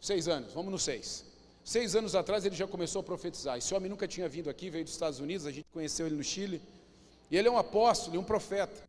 Seis 0.00 0.28
anos, 0.28 0.52
vamos 0.52 0.70
no 0.70 0.78
seis. 0.78 1.24
Seis 1.64 1.94
anos 1.94 2.14
atrás 2.14 2.44
ele 2.44 2.54
já 2.54 2.66
começou 2.66 3.00
a 3.00 3.02
profetizar. 3.02 3.58
Esse 3.58 3.74
homem 3.74 3.90
nunca 3.90 4.06
tinha 4.06 4.28
vindo 4.28 4.48
aqui, 4.48 4.70
veio 4.70 4.84
dos 4.84 4.92
Estados 4.92 5.18
Unidos, 5.18 5.46
a 5.46 5.50
gente 5.50 5.66
conheceu 5.72 6.06
ele 6.06 6.16
no 6.16 6.22
Chile. 6.22 6.60
E 7.30 7.36
ele 7.36 7.48
é 7.48 7.50
um 7.50 7.58
apóstolo, 7.58 8.18
um 8.18 8.24
profeta. 8.24 8.82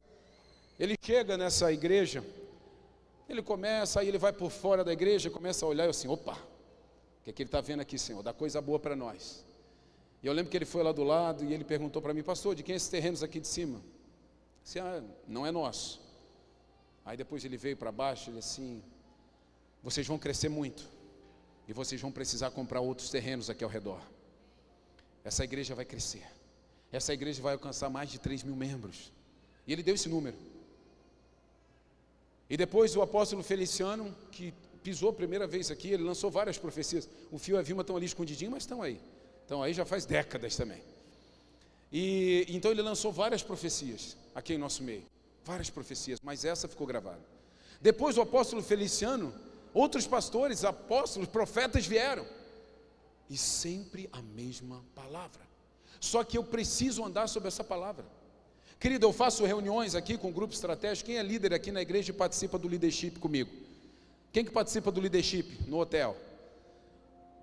Ele 0.80 0.96
chega 1.02 1.38
nessa 1.38 1.72
igreja, 1.72 2.24
ele 3.30 3.42
começa, 3.42 4.00
aí 4.00 4.08
ele 4.08 4.18
vai 4.18 4.34
por 4.34 4.50
fora 4.50 4.84
da 4.84 4.92
igreja, 4.92 5.30
começa 5.30 5.66
a 5.66 5.70
olhar 5.70 5.86
e 5.86 5.90
assim, 5.90 6.08
opa, 6.08 6.34
o 6.34 7.24
que, 7.24 7.30
é 7.30 7.34
que 7.34 7.44
ele 7.44 7.48
está 7.48 7.62
vendo 7.62 7.82
aqui, 7.82 8.00
Senhor? 8.00 8.24
Dá 8.24 8.34
coisa 8.34 8.60
boa 8.60 8.80
para 8.80 8.96
nós. 8.96 9.46
E 10.24 10.28
eu 10.28 10.34
lembro 10.34 10.50
que 10.50 10.58
ele 10.58 10.66
foi 10.66 10.82
lá 10.84 10.92
do 10.92 11.04
lado 11.04 11.44
e 11.46 11.54
ele 11.54 11.64
perguntou 11.64 12.02
para 12.02 12.14
mim, 12.14 12.24
pastor, 12.24 12.56
de 12.56 12.64
quem 12.64 12.74
é 12.74 12.76
esses 12.78 12.90
terrenos 12.90 13.22
aqui 13.22 13.40
de 13.40 13.48
cima? 13.48 13.80
Disse, 14.64 14.80
ah, 14.80 15.04
não 15.28 15.46
é 15.46 15.52
nosso. 15.52 16.00
Aí 17.06 17.18
depois 17.18 17.44
ele 17.44 17.58
veio 17.58 17.76
para 17.76 17.92
baixo, 17.92 18.30
ele 18.30 18.40
assim, 18.40 18.82
vocês 19.84 20.06
vão 20.06 20.18
crescer 20.18 20.50
muito. 20.50 20.88
E 21.68 21.74
vocês 21.74 22.00
vão 22.02 22.12
precisar 22.12 22.52
comprar 22.52 22.82
outros 22.82 23.10
terrenos 23.10 23.50
aqui 23.50 23.64
ao 23.64 23.70
redor. 23.70 24.02
Essa 25.24 25.44
igreja 25.44 25.74
vai 25.74 25.86
crescer. 25.86 26.24
Essa 26.92 27.14
igreja 27.14 27.42
vai 27.42 27.54
alcançar 27.54 27.90
mais 27.90 28.10
de 28.10 28.20
3 28.20 28.44
mil 28.44 28.56
membros. 28.56 29.12
E 29.66 29.74
ele 29.74 29.84
deu 29.84 29.96
esse 29.96 30.10
número. 30.10 30.36
E 32.50 32.58
depois 32.58 32.96
o 32.96 33.02
apóstolo 33.02 33.42
Feliciano, 33.44 34.14
que 34.32 34.54
pisou 34.84 35.10
a 35.10 35.14
primeira 35.14 35.48
vez 35.48 35.72
aqui, 35.72 35.90
ele 35.90 36.04
lançou 36.04 36.30
várias 36.30 36.58
profecias. 36.58 37.08
O 37.32 37.38
fio 37.38 37.56
e 37.56 37.60
a 37.60 37.62
Vilma 37.62 37.82
estão 37.82 37.96
ali 37.96 38.06
escondidinhos, 38.06 38.54
mas 38.54 38.64
estão 38.64 38.82
aí. 38.82 39.00
Estão 39.42 39.64
aí 39.64 39.74
já 39.74 39.86
faz 39.86 40.06
décadas 40.06 40.56
também. 40.56 40.82
E 41.92 42.46
então 42.50 42.72
ele 42.72 42.82
lançou 42.82 43.12
várias 43.12 43.44
profecias 43.44 44.18
aqui 44.34 44.54
em 44.54 44.58
nosso 44.58 44.84
meio. 44.84 45.04
Várias 45.44 45.70
profecias, 45.70 46.20
mas 46.22 46.46
essa 46.46 46.68
ficou 46.68 46.86
gravada. 46.86 47.22
Depois 47.82 48.18
o 48.18 48.22
apóstolo 48.22 48.62
Feliciano, 48.62 49.34
outros 49.74 50.06
pastores, 50.06 50.64
apóstolos, 50.64 51.28
profetas 51.28 51.86
vieram. 51.86 52.26
E 53.30 53.38
sempre 53.38 54.10
a 54.12 54.22
mesma 54.22 54.84
palavra. 54.94 55.42
Só 56.00 56.24
que 56.24 56.38
eu 56.38 56.44
preciso 56.44 57.04
andar 57.04 57.28
sobre 57.28 57.48
essa 57.48 57.64
palavra. 57.64 58.06
Querido, 58.80 59.06
eu 59.06 59.14
faço 59.14 59.46
reuniões 59.46 59.94
aqui 59.94 60.18
com 60.18 60.30
o 60.30 60.34
grupo 60.34 60.54
estratégico. 60.54 61.08
Quem 61.08 61.18
é 61.18 61.24
líder 61.24 61.54
aqui 61.54 61.72
na 61.72 61.82
igreja 61.82 62.12
e 62.12 62.14
participa 62.14 62.58
do 62.58 62.68
leadership 62.68 63.20
comigo? 63.20 63.52
Quem 64.32 64.44
que 64.44 64.52
participa 64.52 64.92
do 64.92 65.00
leadership 65.00 65.60
no 65.68 65.78
hotel? 65.80 66.18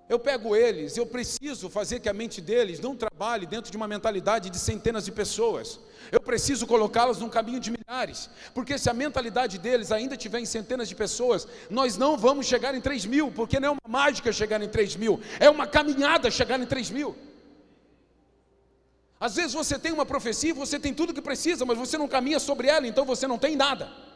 Eu 0.09 0.17
pego 0.17 0.55
eles, 0.55 0.97
eu 0.97 1.05
preciso 1.05 1.69
fazer 1.69 1.99
que 1.99 2.09
a 2.09 2.13
mente 2.13 2.41
deles 2.41 2.79
não 2.79 2.95
trabalhe 2.95 3.45
dentro 3.45 3.69
de 3.69 3.77
uma 3.77 3.87
mentalidade 3.87 4.49
de 4.49 4.57
centenas 4.57 5.05
de 5.05 5.11
pessoas. 5.11 5.79
Eu 6.11 6.19
preciso 6.19 6.65
colocá-los 6.65 7.19
num 7.19 7.29
caminho 7.29 7.59
de 7.59 7.69
milhares, 7.69 8.27
porque 8.51 8.75
se 8.79 8.89
a 8.89 8.93
mentalidade 8.93 9.59
deles 9.59 9.91
ainda 9.91 10.17
tiver 10.17 10.39
em 10.39 10.47
centenas 10.47 10.89
de 10.89 10.95
pessoas, 10.95 11.47
nós 11.69 11.95
não 11.95 12.17
vamos 12.17 12.47
chegar 12.47 12.73
em 12.73 12.81
3 12.81 13.05
mil, 13.05 13.31
porque 13.31 13.59
não 13.59 13.67
é 13.67 13.71
uma 13.71 13.87
mágica 13.87 14.33
chegar 14.33 14.59
em 14.63 14.67
3 14.67 14.95
mil, 14.95 15.21
é 15.39 15.47
uma 15.47 15.67
caminhada 15.67 16.31
chegar 16.31 16.59
em 16.59 16.65
3 16.65 16.89
mil. 16.89 17.15
Às 19.19 19.35
vezes 19.35 19.53
você 19.53 19.77
tem 19.77 19.91
uma 19.91 20.07
profecia, 20.07 20.55
você 20.55 20.79
tem 20.79 20.91
tudo 20.91 21.13
que 21.13 21.21
precisa, 21.21 21.65
mas 21.65 21.77
você 21.77 21.99
não 21.99 22.07
caminha 22.07 22.39
sobre 22.39 22.67
ela, 22.67 22.87
então 22.87 23.05
você 23.05 23.27
não 23.27 23.37
tem 23.37 23.55
nada. 23.55 24.08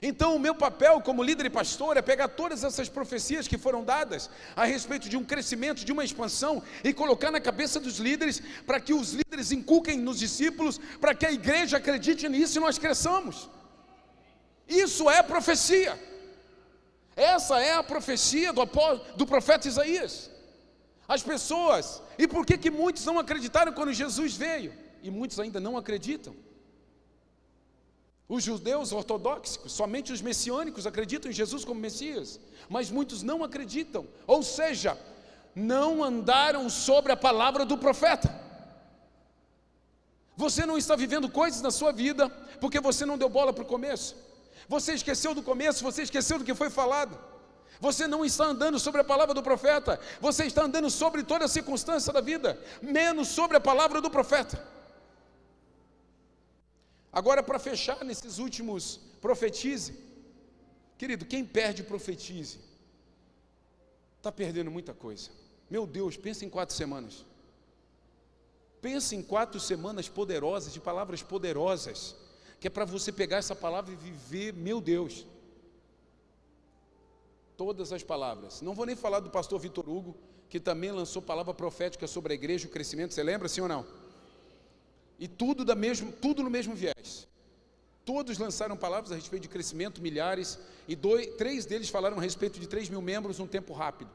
Então, 0.00 0.36
o 0.36 0.38
meu 0.38 0.54
papel 0.54 1.00
como 1.00 1.22
líder 1.22 1.46
e 1.46 1.50
pastor 1.50 1.96
é 1.96 2.02
pegar 2.02 2.28
todas 2.28 2.62
essas 2.62 2.88
profecias 2.88 3.48
que 3.48 3.58
foram 3.58 3.82
dadas 3.82 4.30
a 4.54 4.64
respeito 4.64 5.08
de 5.08 5.16
um 5.16 5.24
crescimento, 5.24 5.84
de 5.84 5.92
uma 5.92 6.04
expansão, 6.04 6.62
e 6.84 6.92
colocar 6.92 7.30
na 7.30 7.40
cabeça 7.40 7.80
dos 7.80 7.98
líderes, 7.98 8.40
para 8.64 8.80
que 8.80 8.94
os 8.94 9.12
líderes 9.12 9.50
inculquem 9.50 9.98
nos 9.98 10.18
discípulos, 10.18 10.78
para 11.00 11.14
que 11.14 11.26
a 11.26 11.32
igreja 11.32 11.78
acredite 11.78 12.28
nisso 12.28 12.58
e 12.58 12.60
nós 12.60 12.78
cresçamos. 12.78 13.48
Isso 14.68 15.10
é 15.10 15.22
profecia. 15.22 15.98
Essa 17.16 17.58
é 17.60 17.74
a 17.74 17.82
profecia 17.82 18.52
do, 18.52 18.64
do 19.16 19.26
profeta 19.26 19.66
Isaías. 19.66 20.30
As 21.08 21.22
pessoas, 21.22 22.00
e 22.16 22.28
por 22.28 22.46
que, 22.46 22.56
que 22.56 22.70
muitos 22.70 23.04
não 23.04 23.18
acreditaram 23.18 23.72
quando 23.72 23.92
Jesus 23.92 24.36
veio? 24.36 24.72
E 25.02 25.10
muitos 25.10 25.40
ainda 25.40 25.58
não 25.58 25.76
acreditam. 25.76 26.36
Os 28.28 28.44
judeus 28.44 28.92
ortodoxos, 28.92 29.72
somente 29.72 30.12
os 30.12 30.20
messiânicos 30.20 30.86
acreditam 30.86 31.30
em 31.30 31.34
Jesus 31.34 31.64
como 31.64 31.80
Messias, 31.80 32.38
mas 32.68 32.90
muitos 32.90 33.22
não 33.22 33.42
acreditam, 33.42 34.06
ou 34.26 34.42
seja, 34.42 34.98
não 35.54 36.04
andaram 36.04 36.68
sobre 36.68 37.10
a 37.10 37.16
palavra 37.16 37.64
do 37.64 37.78
profeta. 37.78 38.28
Você 40.36 40.66
não 40.66 40.76
está 40.76 40.94
vivendo 40.94 41.30
coisas 41.30 41.62
na 41.62 41.70
sua 41.70 41.90
vida 41.90 42.28
porque 42.60 42.80
você 42.80 43.06
não 43.06 43.16
deu 43.16 43.30
bola 43.30 43.52
para 43.52 43.64
o 43.64 43.66
começo, 43.66 44.14
você 44.68 44.92
esqueceu 44.92 45.34
do 45.34 45.42
começo, 45.42 45.82
você 45.82 46.02
esqueceu 46.02 46.38
do 46.38 46.44
que 46.44 46.54
foi 46.54 46.68
falado. 46.68 47.18
Você 47.80 48.08
não 48.08 48.24
está 48.24 48.44
andando 48.44 48.78
sobre 48.78 49.00
a 49.00 49.04
palavra 49.04 49.32
do 49.32 49.42
profeta, 49.42 50.00
você 50.20 50.44
está 50.44 50.64
andando 50.64 50.90
sobre 50.90 51.22
toda 51.22 51.44
a 51.44 51.48
circunstância 51.48 52.12
da 52.12 52.20
vida, 52.20 52.60
menos 52.82 53.28
sobre 53.28 53.56
a 53.56 53.60
palavra 53.60 54.00
do 54.00 54.10
profeta. 54.10 54.60
Agora, 57.12 57.42
para 57.42 57.58
fechar 57.58 58.04
nesses 58.04 58.38
últimos, 58.38 59.00
profetize. 59.20 59.94
Querido, 60.96 61.24
quem 61.24 61.44
perde, 61.44 61.82
profetize. 61.82 62.58
Está 64.18 64.30
perdendo 64.30 64.70
muita 64.70 64.92
coisa. 64.92 65.30
Meu 65.70 65.86
Deus, 65.86 66.16
pensa 66.16 66.44
em 66.44 66.50
quatro 66.50 66.74
semanas. 66.74 67.24
Pensa 68.80 69.14
em 69.14 69.22
quatro 69.22 69.58
semanas 69.58 70.08
poderosas, 70.08 70.72
de 70.72 70.80
palavras 70.80 71.22
poderosas, 71.22 72.14
que 72.60 72.66
é 72.66 72.70
para 72.70 72.84
você 72.84 73.10
pegar 73.10 73.38
essa 73.38 73.54
palavra 73.54 73.92
e 73.92 73.96
viver, 73.96 74.52
meu 74.52 74.80
Deus. 74.80 75.26
Todas 77.56 77.92
as 77.92 78.02
palavras. 78.02 78.60
Não 78.60 78.74
vou 78.74 78.86
nem 78.86 78.94
falar 78.94 79.20
do 79.20 79.30
pastor 79.30 79.58
Vitor 79.58 79.88
Hugo, 79.88 80.16
que 80.48 80.60
também 80.60 80.92
lançou 80.92 81.20
palavra 81.20 81.52
profética 81.52 82.06
sobre 82.06 82.32
a 82.32 82.34
igreja 82.34 82.66
o 82.66 82.70
crescimento. 82.70 83.14
Você 83.14 83.22
lembra, 83.22 83.48
sim 83.48 83.60
ou 83.60 83.68
não? 83.68 83.84
E 85.18 85.26
tudo, 85.26 85.64
da 85.64 85.74
mesmo, 85.74 86.12
tudo 86.12 86.42
no 86.42 86.50
mesmo 86.50 86.74
viés. 86.74 87.26
Todos 88.04 88.38
lançaram 88.38 88.76
palavras 88.76 89.12
a 89.12 89.16
respeito 89.16 89.42
de 89.42 89.48
crescimento, 89.48 90.00
milhares, 90.00 90.58
e 90.86 90.96
dois, 90.96 91.26
três 91.36 91.66
deles 91.66 91.90
falaram 91.90 92.18
a 92.18 92.22
respeito 92.22 92.58
de 92.58 92.66
3 92.66 92.88
mil 92.88 93.02
membros 93.02 93.38
num 93.38 93.46
tempo 93.46 93.74
rápido. 93.74 94.10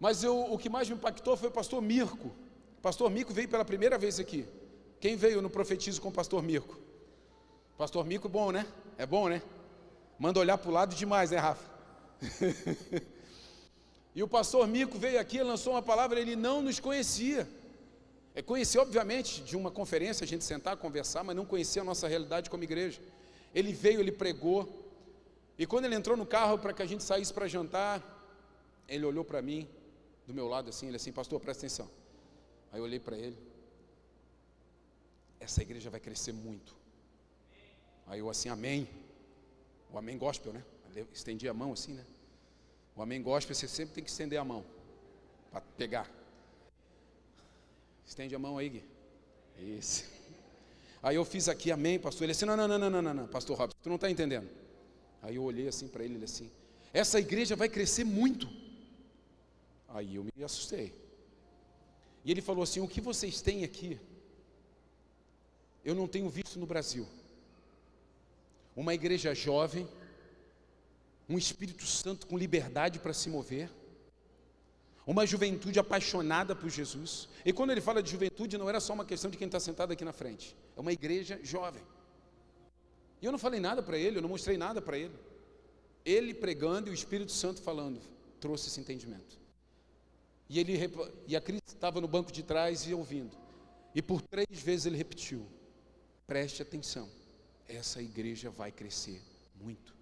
Mas 0.00 0.24
eu, 0.24 0.52
o 0.52 0.58
que 0.58 0.68
mais 0.68 0.88
me 0.88 0.96
impactou 0.96 1.36
foi 1.36 1.50
o 1.50 1.52
pastor 1.52 1.82
Mirko. 1.82 2.28
O 2.78 2.80
pastor 2.82 3.10
Mirko 3.10 3.32
veio 3.32 3.48
pela 3.48 3.64
primeira 3.64 3.98
vez 3.98 4.18
aqui. 4.18 4.46
Quem 4.98 5.14
veio 5.14 5.42
no 5.42 5.50
Profetizo 5.50 6.00
com 6.00 6.08
o 6.08 6.12
pastor 6.12 6.42
Mirko? 6.42 6.78
Pastor 7.76 8.04
Mirko, 8.04 8.28
bom, 8.28 8.50
né? 8.50 8.66
É 8.96 9.04
bom, 9.04 9.28
né? 9.28 9.42
Manda 10.18 10.40
olhar 10.40 10.58
para 10.58 10.70
o 10.70 10.72
lado 10.72 10.94
demais, 10.94 11.30
né, 11.30 11.36
Rafa? 11.36 11.70
e 14.14 14.22
o 14.22 14.28
pastor 14.28 14.66
Mirko 14.66 14.98
veio 14.98 15.20
aqui, 15.20 15.42
lançou 15.42 15.74
uma 15.74 15.82
palavra, 15.82 16.18
ele 16.18 16.34
não 16.34 16.60
nos 16.62 16.80
conhecia. 16.80 17.46
É 18.34 18.42
conhecer, 18.42 18.78
obviamente, 18.78 19.42
de 19.42 19.56
uma 19.56 19.70
conferência, 19.70 20.24
a 20.24 20.26
gente 20.26 20.44
sentar, 20.44 20.76
conversar, 20.76 21.24
mas 21.24 21.34
não 21.34 21.44
conhecer 21.44 21.80
a 21.80 21.84
nossa 21.84 22.06
realidade 22.06 22.48
como 22.48 22.62
igreja. 22.62 23.00
Ele 23.54 23.72
veio, 23.72 24.00
ele 24.00 24.12
pregou, 24.12 24.68
e 25.58 25.66
quando 25.66 25.84
ele 25.84 25.94
entrou 25.94 26.16
no 26.16 26.24
carro 26.24 26.58
para 26.58 26.72
que 26.72 26.82
a 26.82 26.86
gente 26.86 27.02
saísse 27.02 27.34
para 27.34 27.46
jantar, 27.48 28.02
ele 28.88 29.04
olhou 29.04 29.24
para 29.24 29.42
mim, 29.42 29.68
do 30.26 30.32
meu 30.32 30.48
lado 30.48 30.70
assim, 30.70 30.86
ele 30.86 30.96
assim, 30.96 31.12
pastor, 31.12 31.40
presta 31.40 31.66
atenção. 31.66 31.90
Aí 32.72 32.78
eu 32.78 32.84
olhei 32.84 33.00
para 33.00 33.16
ele, 33.18 33.36
essa 35.40 35.60
igreja 35.62 35.90
vai 35.90 35.98
crescer 35.98 36.32
muito. 36.32 36.76
Aí 38.06 38.20
eu 38.20 38.30
assim, 38.30 38.48
amém. 38.48 38.88
O 39.92 39.98
amém 39.98 40.16
gospel, 40.16 40.52
né? 40.52 40.64
Estendi 41.12 41.48
a 41.48 41.54
mão 41.54 41.72
assim, 41.72 41.94
né? 41.94 42.04
O 42.94 43.02
amém 43.02 43.20
gospel, 43.20 43.54
você 43.54 43.66
sempre 43.66 43.94
tem 43.94 44.04
que 44.04 44.10
estender 44.10 44.38
a 44.38 44.44
mão, 44.44 44.64
para 45.50 45.60
pegar. 45.76 46.19
Estende 48.10 48.34
a 48.34 48.40
mão 48.40 48.58
aí, 48.58 48.68
Gui. 48.68 48.84
Isso. 49.56 50.04
Aí 51.00 51.14
eu 51.14 51.24
fiz 51.24 51.48
aqui, 51.48 51.70
amém, 51.70 51.96
pastor. 51.96 52.24
Ele 52.24 52.32
assim, 52.32 52.44
não, 52.44 52.56
não, 52.56 52.66
não, 52.66 52.90
não, 52.90 52.90
não, 52.90 53.14
não, 53.14 53.28
pastor 53.28 53.56
Robson, 53.56 53.78
tu 53.80 53.88
não 53.88 53.94
está 53.94 54.10
entendendo. 54.10 54.50
Aí 55.22 55.36
eu 55.36 55.44
olhei 55.44 55.68
assim 55.68 55.86
para 55.86 56.02
ele, 56.02 56.14
ele 56.16 56.24
assim, 56.24 56.50
essa 56.92 57.20
igreja 57.20 57.54
vai 57.54 57.68
crescer 57.68 58.02
muito. 58.02 58.48
Aí 59.88 60.16
eu 60.16 60.24
me 60.24 60.42
assustei. 60.42 60.92
E 62.24 62.32
ele 62.32 62.42
falou 62.42 62.64
assim: 62.64 62.80
o 62.80 62.88
que 62.88 63.00
vocês 63.00 63.40
têm 63.40 63.62
aqui, 63.62 63.96
eu 65.84 65.94
não 65.94 66.08
tenho 66.08 66.28
visto 66.28 66.58
no 66.58 66.66
Brasil. 66.66 67.06
Uma 68.74 68.92
igreja 68.92 69.32
jovem, 69.36 69.86
um 71.28 71.38
Espírito 71.38 71.86
Santo 71.86 72.26
com 72.26 72.36
liberdade 72.36 72.98
para 72.98 73.14
se 73.14 73.30
mover, 73.30 73.70
uma 75.10 75.26
juventude 75.26 75.76
apaixonada 75.76 76.54
por 76.54 76.70
Jesus. 76.70 77.28
E 77.44 77.52
quando 77.52 77.70
ele 77.70 77.80
fala 77.80 78.00
de 78.00 78.08
juventude, 78.08 78.56
não 78.56 78.68
era 78.68 78.78
só 78.78 78.92
uma 78.92 79.04
questão 79.04 79.28
de 79.28 79.36
quem 79.36 79.46
está 79.46 79.58
sentado 79.58 79.92
aqui 79.92 80.04
na 80.04 80.12
frente, 80.12 80.56
é 80.76 80.80
uma 80.80 80.92
igreja 80.92 81.40
jovem. 81.42 81.82
E 83.20 83.26
eu 83.26 83.32
não 83.32 83.38
falei 83.38 83.58
nada 83.58 83.82
para 83.82 83.98
ele, 83.98 84.18
eu 84.18 84.22
não 84.22 84.28
mostrei 84.28 84.56
nada 84.56 84.80
para 84.80 84.96
ele. 84.96 85.14
Ele 86.04 86.32
pregando 86.32 86.88
e 86.88 86.92
o 86.92 86.94
Espírito 86.94 87.32
Santo 87.32 87.60
falando, 87.60 88.00
trouxe 88.40 88.68
esse 88.68 88.78
entendimento. 88.78 89.36
E, 90.48 90.60
ele, 90.60 90.78
e 91.26 91.34
a 91.34 91.40
Cris 91.40 91.60
estava 91.66 92.00
no 92.00 92.06
banco 92.06 92.30
de 92.30 92.44
trás 92.44 92.86
e 92.86 92.94
ouvindo. 92.94 93.36
E 93.92 94.00
por 94.00 94.22
três 94.22 94.62
vezes 94.62 94.86
ele 94.86 94.96
repetiu: 94.96 95.44
preste 96.24 96.62
atenção, 96.62 97.08
essa 97.66 98.00
igreja 98.00 98.48
vai 98.48 98.70
crescer 98.70 99.20
muito. 99.60 99.92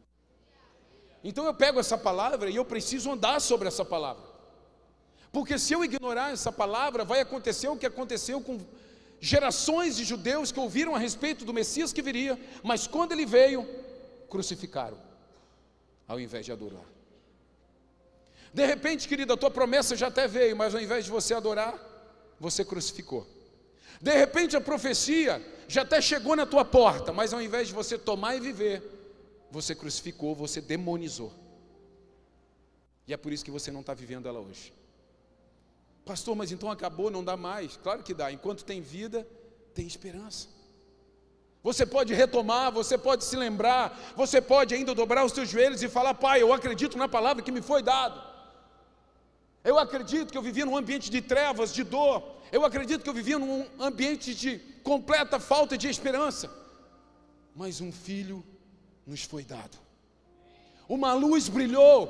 Então 1.25 1.47
eu 1.47 1.55
pego 1.55 1.81
essa 1.81 1.97
palavra 1.97 2.51
e 2.51 2.57
eu 2.57 2.65
preciso 2.65 3.11
andar 3.11 3.41
sobre 3.41 3.69
essa 3.69 3.85
palavra. 3.85 4.38
Porque 5.33 5.59
se 5.59 5.73
eu 5.73 5.85
ignorar 5.85 6.33
essa 6.33 6.51
palavra, 6.51 7.05
vai 7.05 7.21
acontecer 7.21 7.69
o 7.69 7.77
que 7.77 7.87
aconteceu 7.87 8.41
com 8.41 8.59
gerações 9.21 9.97
de 9.97 10.05
judeus 10.05 10.53
que 10.53 10.61
ouviram 10.61 10.95
a 10.95 10.99
respeito 10.99 11.45
do 11.45 11.53
Messias 11.53 11.93
que 11.93 12.03
viria, 12.03 12.39
mas 12.63 12.87
quando 12.87 13.13
ele 13.13 13.27
veio, 13.27 13.69
crucificaram, 14.29 14.99
ao 16.07 16.21
invés 16.21 16.47
de 16.47 16.53
adorar. 16.53 16.85
De 18.53 18.65
repente, 18.65 19.07
querida, 19.07 19.35
a 19.35 19.37
tua 19.37 19.51
promessa 19.51 19.97
já 19.97 20.07
até 20.07 20.27
veio, 20.27 20.57
mas 20.57 20.75
ao 20.75 20.81
invés 20.81 21.05
de 21.05 21.11
você 21.11 21.35
adorar, 21.35 21.75
você 22.41 22.65
crucificou. 22.65 23.27
De 24.01 24.17
repente, 24.17 24.57
a 24.57 24.61
profecia 24.61 25.45
já 25.67 25.83
até 25.83 26.01
chegou 26.01 26.35
na 26.35 26.47
tua 26.47 26.65
porta, 26.65 27.13
mas 27.13 27.33
ao 27.33 27.43
invés 27.43 27.69
de 27.69 27.75
você 27.75 27.99
tomar 27.99 28.37
e 28.37 28.41
viver, 28.41 28.83
você 29.51 29.75
crucificou, 29.75 30.35
você 30.35 30.61
demonizou. 30.61 31.33
E 33.07 33.13
é 33.13 33.17
por 33.17 33.33
isso 33.33 33.45
que 33.45 33.51
você 33.51 33.71
não 33.71 33.81
está 33.81 33.95
vivendo 33.95 34.29
ela 34.29 34.39
hoje. 34.39 34.73
Pastor, 36.05 36.35
mas 36.35 36.53
então 36.53 36.71
acabou, 36.71 37.11
não 37.11 37.23
dá 37.23 37.37
mais. 37.37 37.77
Claro 37.77 38.03
que 38.03 38.15
dá. 38.15 38.33
Enquanto 38.33 38.65
tem 38.65 38.81
vida, 38.81 39.27
tem 39.75 39.87
esperança. 39.87 40.49
Você 41.63 41.85
pode 41.85 42.15
retomar, 42.15 42.73
você 42.73 42.97
pode 42.97 43.25
se 43.25 43.37
lembrar, 43.37 44.15
você 44.17 44.41
pode 44.41 44.75
ainda 44.75 44.95
dobrar 44.95 45.25
os 45.25 45.33
seus 45.33 45.49
joelhos 45.49 45.83
e 45.83 45.89
falar: 45.89 46.15
Pai, 46.15 46.41
eu 46.41 46.53
acredito 46.53 46.97
na 46.97 47.09
palavra 47.09 47.43
que 47.43 47.53
me 47.53 47.61
foi 47.61 47.83
dada. 47.83 48.23
Eu 49.65 49.79
acredito 49.79 50.31
que 50.31 50.39
eu 50.39 50.43
vivia 50.43 50.65
num 50.65 50.77
ambiente 50.77 51.11
de 51.11 51.21
trevas, 51.21 51.75
de 51.75 51.85
dor. 51.85 52.23
Eu 52.51 52.65
acredito 52.65 53.03
que 53.03 53.11
eu 53.11 53.15
vivia 53.15 53.39
num 53.39 53.67
ambiente 53.79 54.35
de 54.35 54.59
completa 54.83 55.39
falta 55.39 55.77
de 55.77 55.89
esperança. 55.89 56.51
Mas 57.55 57.81
um 57.81 57.93
filho 57.93 58.45
nos 59.07 59.25
foi 59.25 59.45
dado. 59.45 59.77
Uma 60.89 61.13
luz 61.13 61.49
brilhou 61.49 62.09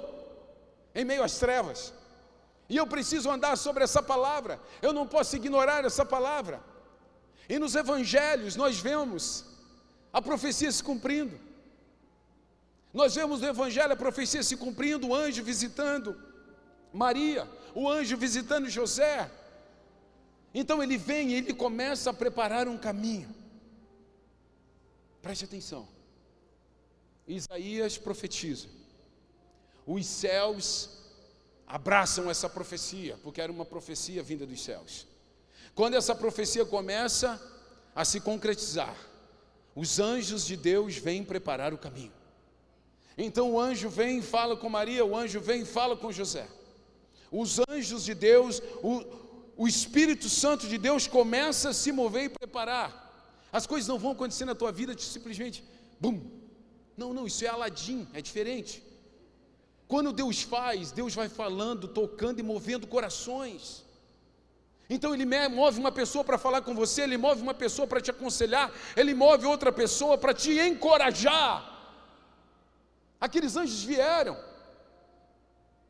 em 0.95 1.05
meio 1.05 1.25
às 1.25 1.39
trevas. 1.39 1.93
E 2.69 2.77
eu 2.77 2.87
preciso 2.87 3.31
andar 3.31 3.57
sobre 3.57 3.83
essa 3.83 4.03
palavra. 4.03 4.61
Eu 4.83 4.93
não 4.93 5.07
posso 5.07 5.35
ignorar 5.37 5.85
essa 5.85 6.05
palavra. 6.05 6.63
E 7.49 7.59
nos 7.59 7.75
evangelhos 7.75 8.57
nós 8.57 8.79
vemos 8.79 9.45
a 10.13 10.21
profecia 10.21 10.71
se 10.71 10.83
cumprindo. 10.83 11.39
Nós 12.93 13.15
vemos 13.15 13.41
no 13.41 13.49
evangelho 13.49 13.93
a 13.93 13.97
profecia 13.97 14.43
se 14.43 14.57
cumprindo, 14.57 15.09
o 15.09 15.15
anjo 15.15 15.43
visitando 15.43 16.21
Maria, 16.93 17.49
o 17.75 17.89
anjo 17.89 18.17
visitando 18.17 18.69
José. 18.69 19.31
Então 20.53 20.83
ele 20.83 20.97
vem 20.97 21.31
e 21.31 21.35
ele 21.35 21.55
começa 21.55 22.11
a 22.11 22.15
preparar 22.15 22.69
um 22.69 22.79
caminho. 22.79 23.35
Preste 25.23 25.45
atenção. 25.45 25.89
Isaías 27.27 27.99
profetiza: 27.99 28.69
os 29.87 30.07
céus 30.07 30.98
abraçam 31.69 32.31
essa 32.31 32.49
profecia, 32.49 33.19
porque 33.23 33.41
era 33.41 33.53
uma 33.53 33.65
profecia 33.65 34.23
vinda 34.23 34.47
dos 34.47 34.65
céus. 34.65 35.07
Quando 35.75 35.95
essa 35.95 36.15
profecia 36.15 36.65
começa 36.65 37.41
a 37.95 38.05
se 38.05 38.21
concretizar, 38.21 38.97
os 39.77 40.01
anjos 40.01 40.47
de 40.47 40.57
Deus 40.57 40.97
vêm 40.97 41.23
preparar 41.23 41.75
o 41.75 41.79
caminho. 41.79 42.13
Então 43.17 43.53
o 43.53 43.61
anjo 43.61 43.89
vem 43.89 44.19
e 44.19 44.23
fala 44.23 44.57
com 44.57 44.69
Maria, 44.69 45.05
o 45.05 45.17
anjo 45.17 45.41
vem 45.41 45.63
e 45.63 45.67
fala 45.67 45.97
com 45.97 46.11
José. 46.11 46.49
Os 47.31 47.59
anjos 47.69 48.05
de 48.05 48.15
Deus, 48.15 48.63
o, 48.83 49.05
o 49.57 49.69
Espírito 49.69 50.29
Santo 50.29 50.67
de 50.67 50.79
Deus 50.79 51.07
começa 51.07 51.71
a 51.71 51.75
se 51.75 51.93
mover 51.93 52.25
e 52.25 52.29
preparar. 52.31 53.07
As 53.53 53.67
coisas 53.67 53.87
não 53.87 53.99
vão 53.99 54.13
acontecer 54.13 54.45
na 54.47 54.55
tua 54.55 54.73
vida 54.73 54.97
simplesmente, 54.99 55.63
bum. 56.01 56.39
Não, 56.97 57.13
não, 57.13 57.27
isso 57.27 57.45
é 57.45 57.49
Aladim, 57.49 58.09
é 58.15 58.23
diferente. 58.23 58.83
Quando 59.89 60.13
Deus 60.13 60.43
faz, 60.43 60.93
Deus 60.93 61.15
vai 61.15 61.29
falando, 61.31 61.89
tocando 61.89 62.39
e 62.39 62.43
movendo 62.43 62.87
corações. 62.87 63.85
Então 64.91 65.15
ele 65.15 65.27
move 65.49 65.81
uma 65.81 65.91
pessoa 65.91 66.23
para 66.23 66.39
falar 66.39 66.61
com 66.63 66.75
você, 66.75 67.03
ele 67.03 67.17
move 67.17 67.41
uma 67.41 67.55
pessoa 67.55 67.87
para 67.87 68.01
te 68.01 68.11
aconselhar, 68.11 68.71
ele 68.97 69.15
move 69.15 69.47
outra 69.47 69.73
pessoa 69.73 70.19
para 70.19 70.35
te 70.35 70.59
encorajar. 70.59 71.55
Aqueles 73.21 73.57
anjos 73.57 73.83
vieram. 73.83 74.37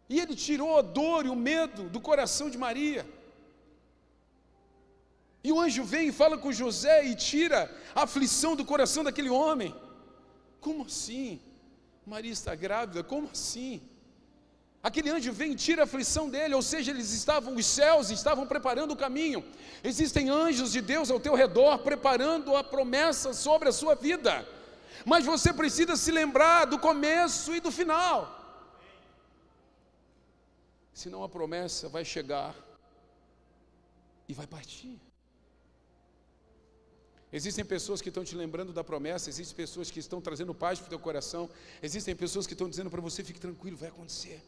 E 0.08 0.18
ele 0.20 0.34
tirou 0.34 0.78
a 0.78 0.82
dor 0.82 1.26
e 1.26 1.28
o 1.28 1.37
medo 1.37 1.82
do 1.90 2.00
coração 2.00 2.48
de 2.48 2.56
Maria. 2.56 3.06
E 5.44 5.52
o 5.52 5.61
anjo 5.61 5.84
vem 5.84 6.08
e 6.08 6.12
fala 6.12 6.38
com 6.38 6.52
José 6.52 7.04
e 7.04 7.14
tira 7.14 7.61
a 7.94 8.02
aflição 8.02 8.56
do 8.56 8.64
coração 8.64 9.04
daquele 9.04 9.28
homem. 9.28 9.74
Como 10.61 10.84
assim? 10.84 11.40
Maria 12.08 12.32
está 12.32 12.54
grávida, 12.54 13.04
como 13.04 13.28
assim? 13.30 13.82
Aquele 14.82 15.10
anjo 15.10 15.30
vem 15.32 15.52
e 15.52 15.56
tira 15.56 15.82
a 15.82 15.84
aflição 15.84 16.30
dele, 16.30 16.54
ou 16.54 16.62
seja, 16.62 16.90
eles 16.90 17.12
estavam, 17.12 17.54
os 17.54 17.66
céus 17.66 18.10
estavam 18.10 18.46
preparando 18.46 18.92
o 18.92 18.96
caminho. 18.96 19.44
Existem 19.84 20.30
anjos 20.30 20.72
de 20.72 20.80
Deus 20.80 21.10
ao 21.10 21.20
teu 21.20 21.34
redor 21.34 21.78
preparando 21.78 22.56
a 22.56 22.64
promessa 22.64 23.34
sobre 23.34 23.68
a 23.68 23.72
sua 23.72 23.94
vida. 23.94 24.48
Mas 25.04 25.26
você 25.26 25.52
precisa 25.52 25.96
se 25.96 26.10
lembrar 26.10 26.64
do 26.64 26.78
começo 26.78 27.54
e 27.54 27.60
do 27.60 27.70
final. 27.70 28.16
Senão 30.94 31.22
a 31.22 31.28
promessa 31.28 31.88
vai 31.88 32.04
chegar 32.04 32.54
e 34.26 34.32
vai 34.32 34.46
partir. 34.46 34.98
Existem 37.32 37.64
pessoas 37.64 38.00
que 38.00 38.08
estão 38.08 38.24
te 38.24 38.34
lembrando 38.34 38.72
da 38.72 38.82
promessa, 38.82 39.28
existem 39.28 39.54
pessoas 39.54 39.90
que 39.90 40.00
estão 40.00 40.20
trazendo 40.20 40.54
paz 40.54 40.78
para 40.78 40.86
o 40.86 40.88
teu 40.88 40.98
coração, 40.98 41.48
existem 41.82 42.16
pessoas 42.16 42.46
que 42.46 42.54
estão 42.54 42.68
dizendo 42.68 42.90
para 42.90 43.00
você: 43.00 43.22
fique 43.22 43.38
tranquilo, 43.38 43.76
vai 43.76 43.90
acontecer 43.90 44.42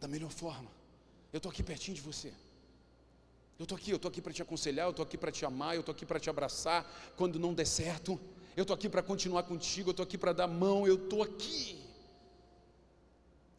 da 0.00 0.08
melhor 0.08 0.30
forma. 0.30 0.70
Eu 1.32 1.38
estou 1.38 1.50
aqui 1.50 1.62
pertinho 1.62 1.94
de 1.94 2.00
você. 2.00 2.32
Eu 3.58 3.64
estou 3.64 3.76
aqui, 3.76 3.90
eu 3.90 3.96
estou 3.96 4.08
aqui 4.08 4.20
para 4.20 4.32
te 4.32 4.42
aconselhar, 4.42 4.86
eu 4.86 4.90
estou 4.90 5.02
aqui 5.02 5.16
para 5.16 5.32
te 5.32 5.44
amar, 5.44 5.74
eu 5.74 5.80
estou 5.80 5.92
aqui 5.94 6.04
para 6.04 6.20
te 6.20 6.28
abraçar 6.28 6.84
quando 7.16 7.38
não 7.38 7.54
der 7.54 7.66
certo. 7.66 8.18
Eu 8.56 8.62
estou 8.62 8.74
aqui 8.74 8.88
para 8.88 9.02
continuar 9.02 9.42
contigo, 9.42 9.90
eu 9.90 9.92
estou 9.92 10.04
aqui 10.04 10.16
para 10.16 10.32
dar 10.32 10.46
mão, 10.46 10.86
eu 10.86 10.94
estou 10.94 11.22
aqui. 11.22 11.82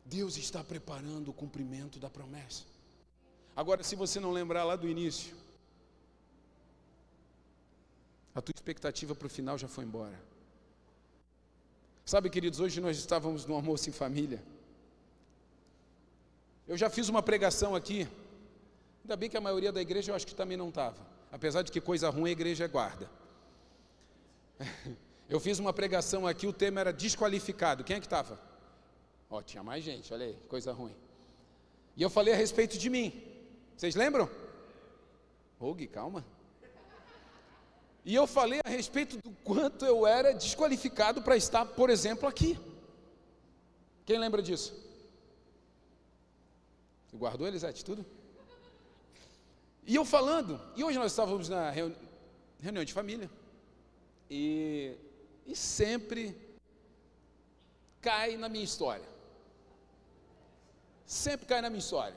Deus 0.06 0.38
está 0.38 0.63
preparando 0.63 1.30
o 1.30 1.34
cumprimento 1.34 2.00
da 2.00 2.10
promessa. 2.10 2.63
Agora, 3.56 3.84
se 3.84 3.96
você 3.96 4.20
não 4.20 4.32
lembrar 4.32 4.63
lá 4.63 4.76
do 4.76 4.88
início, 4.88 5.36
a 8.38 8.41
tua 8.41 8.54
expectativa 8.56 9.15
para 9.15 9.26
o 9.26 9.30
final 9.30 9.58
já 9.58 9.67
foi 9.67 9.84
embora. 9.84 10.13
Sabe, 12.06 12.30
queridos, 12.30 12.60
hoje 12.60 12.80
nós 12.80 12.95
estávamos 12.95 13.47
no 13.47 13.56
almoço 13.56 13.89
em 13.89 13.91
família. 13.91 14.43
Eu 16.67 16.78
já 16.78 16.88
fiz 16.88 17.10
uma 17.10 17.23
pregação 17.23 17.76
aqui. 17.76 18.08
Ainda 19.04 19.15
bem 19.15 19.28
que 19.28 19.38
a 19.38 19.41
maioria 19.41 19.71
da 19.71 19.82
igreja 19.82 20.12
eu 20.12 20.15
acho 20.15 20.28
que 20.28 20.36
também 20.36 20.56
não 20.56 20.69
estava. 20.69 21.02
Apesar 21.32 21.63
de 21.63 21.71
que 21.71 21.82
coisa 21.82 22.12
ruim 22.12 22.30
a 22.30 22.32
igreja 22.32 22.67
guarda. 22.67 23.10
Eu 25.30 25.41
fiz 25.41 25.60
uma 25.60 25.73
pregação 25.73 26.26
aqui, 26.26 26.47
o 26.47 26.54
tema 26.54 26.80
era 26.80 26.93
desqualificado. 26.93 27.84
Quem 27.84 27.97
é 27.97 28.00
que 28.00 28.06
estava? 28.06 28.39
Ó, 29.30 29.41
tinha 29.41 29.62
mais 29.62 29.84
gente, 29.84 30.13
olha 30.13 30.26
aí, 30.26 30.38
coisa 30.47 30.71
ruim. 30.71 30.95
E 31.97 32.02
eu 32.02 32.10
falei 32.10 32.34
a 32.34 32.38
respeito 32.38 32.78
de 32.78 32.89
mim. 32.89 33.21
Vocês 33.76 33.93
lembram? 33.93 34.30
Gui, 35.60 35.86
calma. 35.86 36.23
E 38.08 38.15
eu 38.15 38.26
falei 38.26 38.62
a 38.63 38.70
respeito 38.70 39.17
do 39.17 39.32
quanto 39.43 39.86
eu 39.86 40.08
era 40.08 40.34
desqualificado 40.34 41.22
para 41.22 41.36
estar, 41.36 41.65
por 41.65 41.89
exemplo, 41.89 42.26
aqui. 42.26 42.58
Quem 44.06 44.17
lembra 44.17 44.41
disso? 44.41 44.74
Guardou, 47.13 47.46
Elisete, 47.46 47.84
tudo? 47.84 48.06
E 49.86 49.93
eu 49.93 50.06
falando, 50.06 50.58
e 50.78 50.86
hoje 50.86 50.98
nós 50.98 51.12
estávamos 51.12 51.50
na 51.50 51.70
reuni 51.70 51.98
reunião 52.62 52.86
de 52.86 52.93
família, 52.93 53.30
e, 54.32 54.96
e 55.46 55.54
sempre 55.54 56.34
cai 58.00 58.38
na 58.38 58.48
minha 58.48 58.63
história. 58.63 59.10
Sempre 61.06 61.46
cai 61.46 61.60
na 61.62 61.70
minha 61.70 61.80
história. 61.80 62.15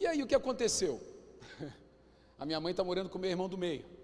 E 0.00 0.08
aí 0.08 0.24
o 0.24 0.26
que 0.26 0.34
aconteceu? 0.34 1.00
A 2.36 2.44
minha 2.44 2.60
mãe 2.60 2.72
está 2.72 2.82
morando 2.82 3.08
com 3.08 3.16
o 3.16 3.20
meu 3.20 3.30
irmão 3.30 3.48
do 3.48 3.56
meio. 3.56 3.95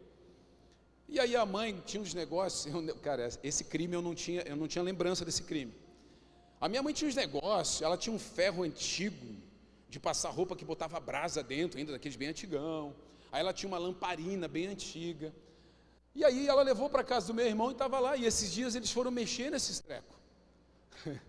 E 1.13 1.21
aí 1.21 1.37
a 1.37 1.45
mãe 1.45 1.79
tinha 1.85 2.03
uns 2.03 2.15
negócios, 2.15 2.75
eu, 2.75 2.97
cara, 2.97 3.29
esse 3.43 3.65
crime 3.65 3.95
eu 3.95 4.01
não 4.01 4.15
tinha, 4.15 4.41
eu 4.53 4.57
não 4.57 4.67
tinha 4.67 4.83
lembrança 4.83 5.27
desse 5.27 5.43
crime. 5.43 5.75
A 6.59 6.71
minha 6.71 6.83
mãe 6.83 6.95
tinha 6.95 7.07
uns 7.07 7.15
negócios, 7.15 7.83
ela 7.83 7.99
tinha 7.99 8.17
um 8.17 8.19
ferro 8.19 8.63
antigo 8.63 9.37
de 9.91 10.01
passar 10.01 10.31
roupa 10.31 10.57
que 10.57 10.65
botava 10.65 10.99
brasa 10.99 11.43
dentro, 11.43 11.79
ainda 11.79 11.93
daqueles 11.93 12.17
bem 12.17 12.29
antigão. 12.29 12.95
Aí 13.31 13.41
ela 13.41 13.53
tinha 13.53 13.69
uma 13.69 13.77
lamparina 13.77 14.49
bem 14.49 14.69
antiga. 14.69 15.35
E 16.15 16.25
aí 16.25 16.49
ela 16.49 16.63
levou 16.63 16.89
para 16.89 17.05
casa 17.05 17.27
do 17.27 17.35
meu 17.35 17.47
irmão 17.47 17.69
e 17.69 17.73
estava 17.73 18.01
lá. 18.01 18.17
E 18.17 18.25
esses 18.25 18.51
dias 18.51 18.75
eles 18.75 18.91
foram 18.91 19.11
mexer 19.11 19.51
nesses 19.51 19.81
trecos. 19.81 20.17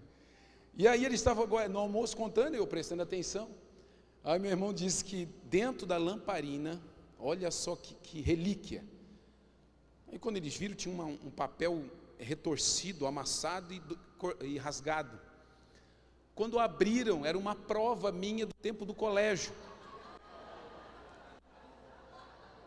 e 0.77 0.87
aí 0.87 1.03
ele 1.03 1.15
estava 1.15 1.45
no 1.67 1.79
almoço 1.79 2.15
contando, 2.15 2.55
eu 2.55 2.65
prestando 2.65 3.03
atenção. 3.03 3.49
Aí 4.23 4.39
meu 4.39 4.51
irmão 4.51 4.71
disse 4.71 5.03
que 5.03 5.25
dentro 5.43 5.85
da 5.85 5.97
lamparina, 5.97 6.81
olha 7.19 7.51
só 7.51 7.75
que, 7.75 7.95
que 7.95 8.21
relíquia. 8.21 8.92
Aí 10.13 10.19
quando 10.19 10.37
eles 10.37 10.55
viram, 10.55 10.75
tinha 10.75 10.93
uma, 10.93 11.05
um 11.05 11.31
papel 11.31 11.85
retorcido, 12.19 13.07
amassado 13.07 13.73
e, 13.73 13.81
e 14.43 14.59
rasgado. 14.59 15.19
Quando 16.35 16.59
abriram, 16.59 17.25
era 17.25 17.35
uma 17.35 17.55
prova 17.55 18.11
minha 18.11 18.45
do 18.45 18.53
tempo 18.53 18.85
do 18.85 18.93
colégio. 18.93 19.51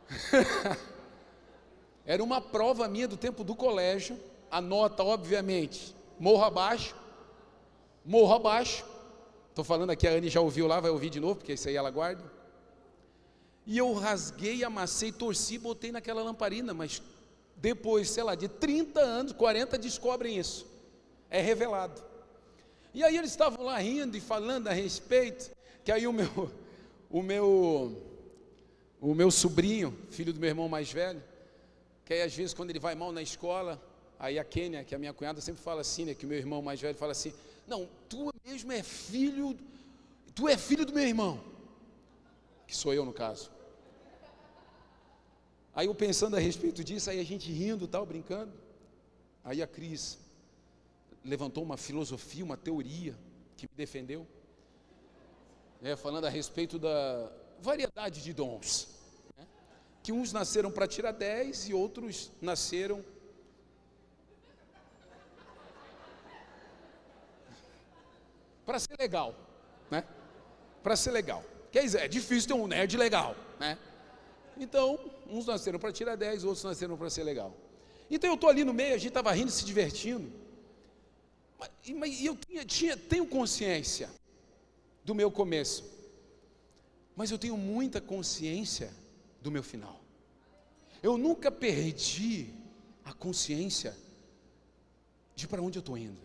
era 2.04 2.20
uma 2.20 2.40
prova 2.40 2.88
minha 2.88 3.06
do 3.06 3.16
tempo 3.16 3.44
do 3.44 3.54
colégio. 3.54 4.18
A 4.50 4.60
nota, 4.60 5.04
obviamente, 5.04 5.94
morro 6.18 6.42
abaixo. 6.42 6.96
Morro 8.04 8.34
abaixo. 8.34 8.84
Estou 9.50 9.64
falando 9.64 9.90
aqui, 9.90 10.08
a 10.08 10.10
Anne 10.10 10.28
já 10.28 10.40
ouviu 10.40 10.66
lá, 10.66 10.80
vai 10.80 10.90
ouvir 10.90 11.10
de 11.10 11.20
novo, 11.20 11.36
porque 11.36 11.52
isso 11.52 11.68
aí 11.68 11.76
ela 11.76 11.92
guarda. 11.92 12.24
E 13.64 13.78
eu 13.78 13.92
rasguei, 13.92 14.64
amassei, 14.64 15.12
torci, 15.12 15.58
botei 15.58 15.92
naquela 15.92 16.24
lamparina, 16.24 16.74
mas 16.74 17.00
depois, 17.56 18.10
sei 18.10 18.22
lá, 18.22 18.34
de 18.34 18.48
30 18.48 19.00
anos, 19.00 19.32
40 19.32 19.78
descobrem 19.78 20.38
isso. 20.38 20.66
É 21.30 21.40
revelado. 21.40 22.02
E 22.92 23.02
aí 23.02 23.16
eles 23.16 23.30
estavam 23.30 23.64
lá 23.64 23.78
rindo 23.78 24.16
e 24.16 24.20
falando 24.20 24.68
a 24.68 24.72
respeito, 24.72 25.50
que 25.84 25.92
aí 25.92 26.06
o 26.06 26.12
meu, 26.12 26.50
o 27.10 27.22
meu, 27.22 28.02
o 29.00 29.14
meu 29.14 29.30
sobrinho, 29.30 29.96
filho 30.10 30.32
do 30.32 30.40
meu 30.40 30.48
irmão 30.48 30.68
mais 30.68 30.90
velho, 30.90 31.22
que 32.04 32.14
aí 32.14 32.22
às 32.22 32.34
vezes 32.34 32.54
quando 32.54 32.70
ele 32.70 32.78
vai 32.78 32.94
mal 32.94 33.12
na 33.12 33.20
escola, 33.20 33.82
aí 34.18 34.38
a 34.38 34.44
Kênia, 34.44 34.84
que 34.84 34.94
é 34.94 34.96
a 34.96 34.98
minha 34.98 35.12
cunhada, 35.12 35.40
sempre 35.40 35.62
fala 35.62 35.80
assim, 35.80 36.06
né, 36.06 36.14
que 36.14 36.24
o 36.24 36.28
meu 36.28 36.38
irmão 36.38 36.62
mais 36.62 36.80
velho 36.80 36.96
fala 36.96 37.12
assim, 37.12 37.34
não, 37.66 37.88
tu 38.08 38.32
mesmo 38.44 38.72
é 38.72 38.82
filho, 38.82 39.56
tu 40.34 40.48
é 40.48 40.56
filho 40.56 40.86
do 40.86 40.92
meu 40.92 41.04
irmão, 41.04 41.40
que 42.66 42.74
sou 42.74 42.94
eu 42.94 43.04
no 43.04 43.12
caso. 43.12 43.50
Aí 45.76 45.88
eu 45.88 45.94
pensando 45.94 46.34
a 46.36 46.40
respeito 46.40 46.82
disso, 46.82 47.10
aí 47.10 47.20
a 47.20 47.24
gente 47.24 47.52
rindo 47.52 47.86
tal, 47.86 48.06
brincando. 48.06 48.50
Aí 49.44 49.60
a 49.60 49.66
Cris 49.66 50.18
levantou 51.22 51.62
uma 51.62 51.76
filosofia, 51.76 52.42
uma 52.42 52.56
teoria 52.56 53.14
que 53.58 53.66
me 53.66 53.76
defendeu, 53.76 54.26
é, 55.82 55.94
falando 55.94 56.24
a 56.24 56.30
respeito 56.30 56.78
da 56.78 57.30
variedade 57.60 58.22
de 58.22 58.32
dons. 58.32 58.88
Né? 59.36 59.46
Que 60.02 60.12
uns 60.12 60.32
nasceram 60.32 60.70
para 60.70 60.88
tirar 60.88 61.12
10 61.12 61.68
e 61.68 61.74
outros 61.74 62.32
nasceram 62.40 63.04
para 68.64 68.78
ser 68.78 68.96
legal, 68.98 69.34
né? 69.90 70.02
Para 70.82 70.96
ser 70.96 71.10
legal. 71.10 71.44
Quer 71.70 71.82
dizer, 71.82 72.00
é 72.00 72.08
difícil 72.08 72.48
ter 72.48 72.54
um 72.54 72.66
nerd 72.66 72.96
legal, 72.96 73.36
né? 73.60 73.78
Então, 74.58 74.98
uns 75.28 75.46
nasceram 75.46 75.78
para 75.78 75.92
tirar 75.92 76.16
10, 76.16 76.44
outros 76.44 76.64
nasceram 76.64 76.96
para 76.96 77.10
ser 77.10 77.24
legal. 77.24 77.54
Então 78.10 78.30
eu 78.30 78.34
estou 78.34 78.48
ali 78.48 78.64
no 78.64 78.72
meio, 78.72 78.94
a 78.94 78.98
gente 78.98 79.08
estava 79.08 79.32
rindo, 79.32 79.50
se 79.50 79.64
divertindo. 79.64 80.30
Mas, 81.96 82.22
eu 82.22 82.36
tinha, 82.36 82.64
tinha, 82.64 82.96
tenho 82.96 83.26
consciência 83.26 84.10
do 85.04 85.14
meu 85.14 85.30
começo, 85.30 85.84
mas 87.14 87.30
eu 87.30 87.38
tenho 87.38 87.56
muita 87.56 88.00
consciência 88.00 88.92
do 89.40 89.50
meu 89.50 89.62
final. 89.62 90.00
Eu 91.02 91.16
nunca 91.16 91.50
perdi 91.50 92.52
a 93.04 93.12
consciência 93.12 93.96
de 95.34 95.46
para 95.46 95.62
onde 95.62 95.78
eu 95.78 95.80
estou 95.80 95.96
indo. 95.96 96.20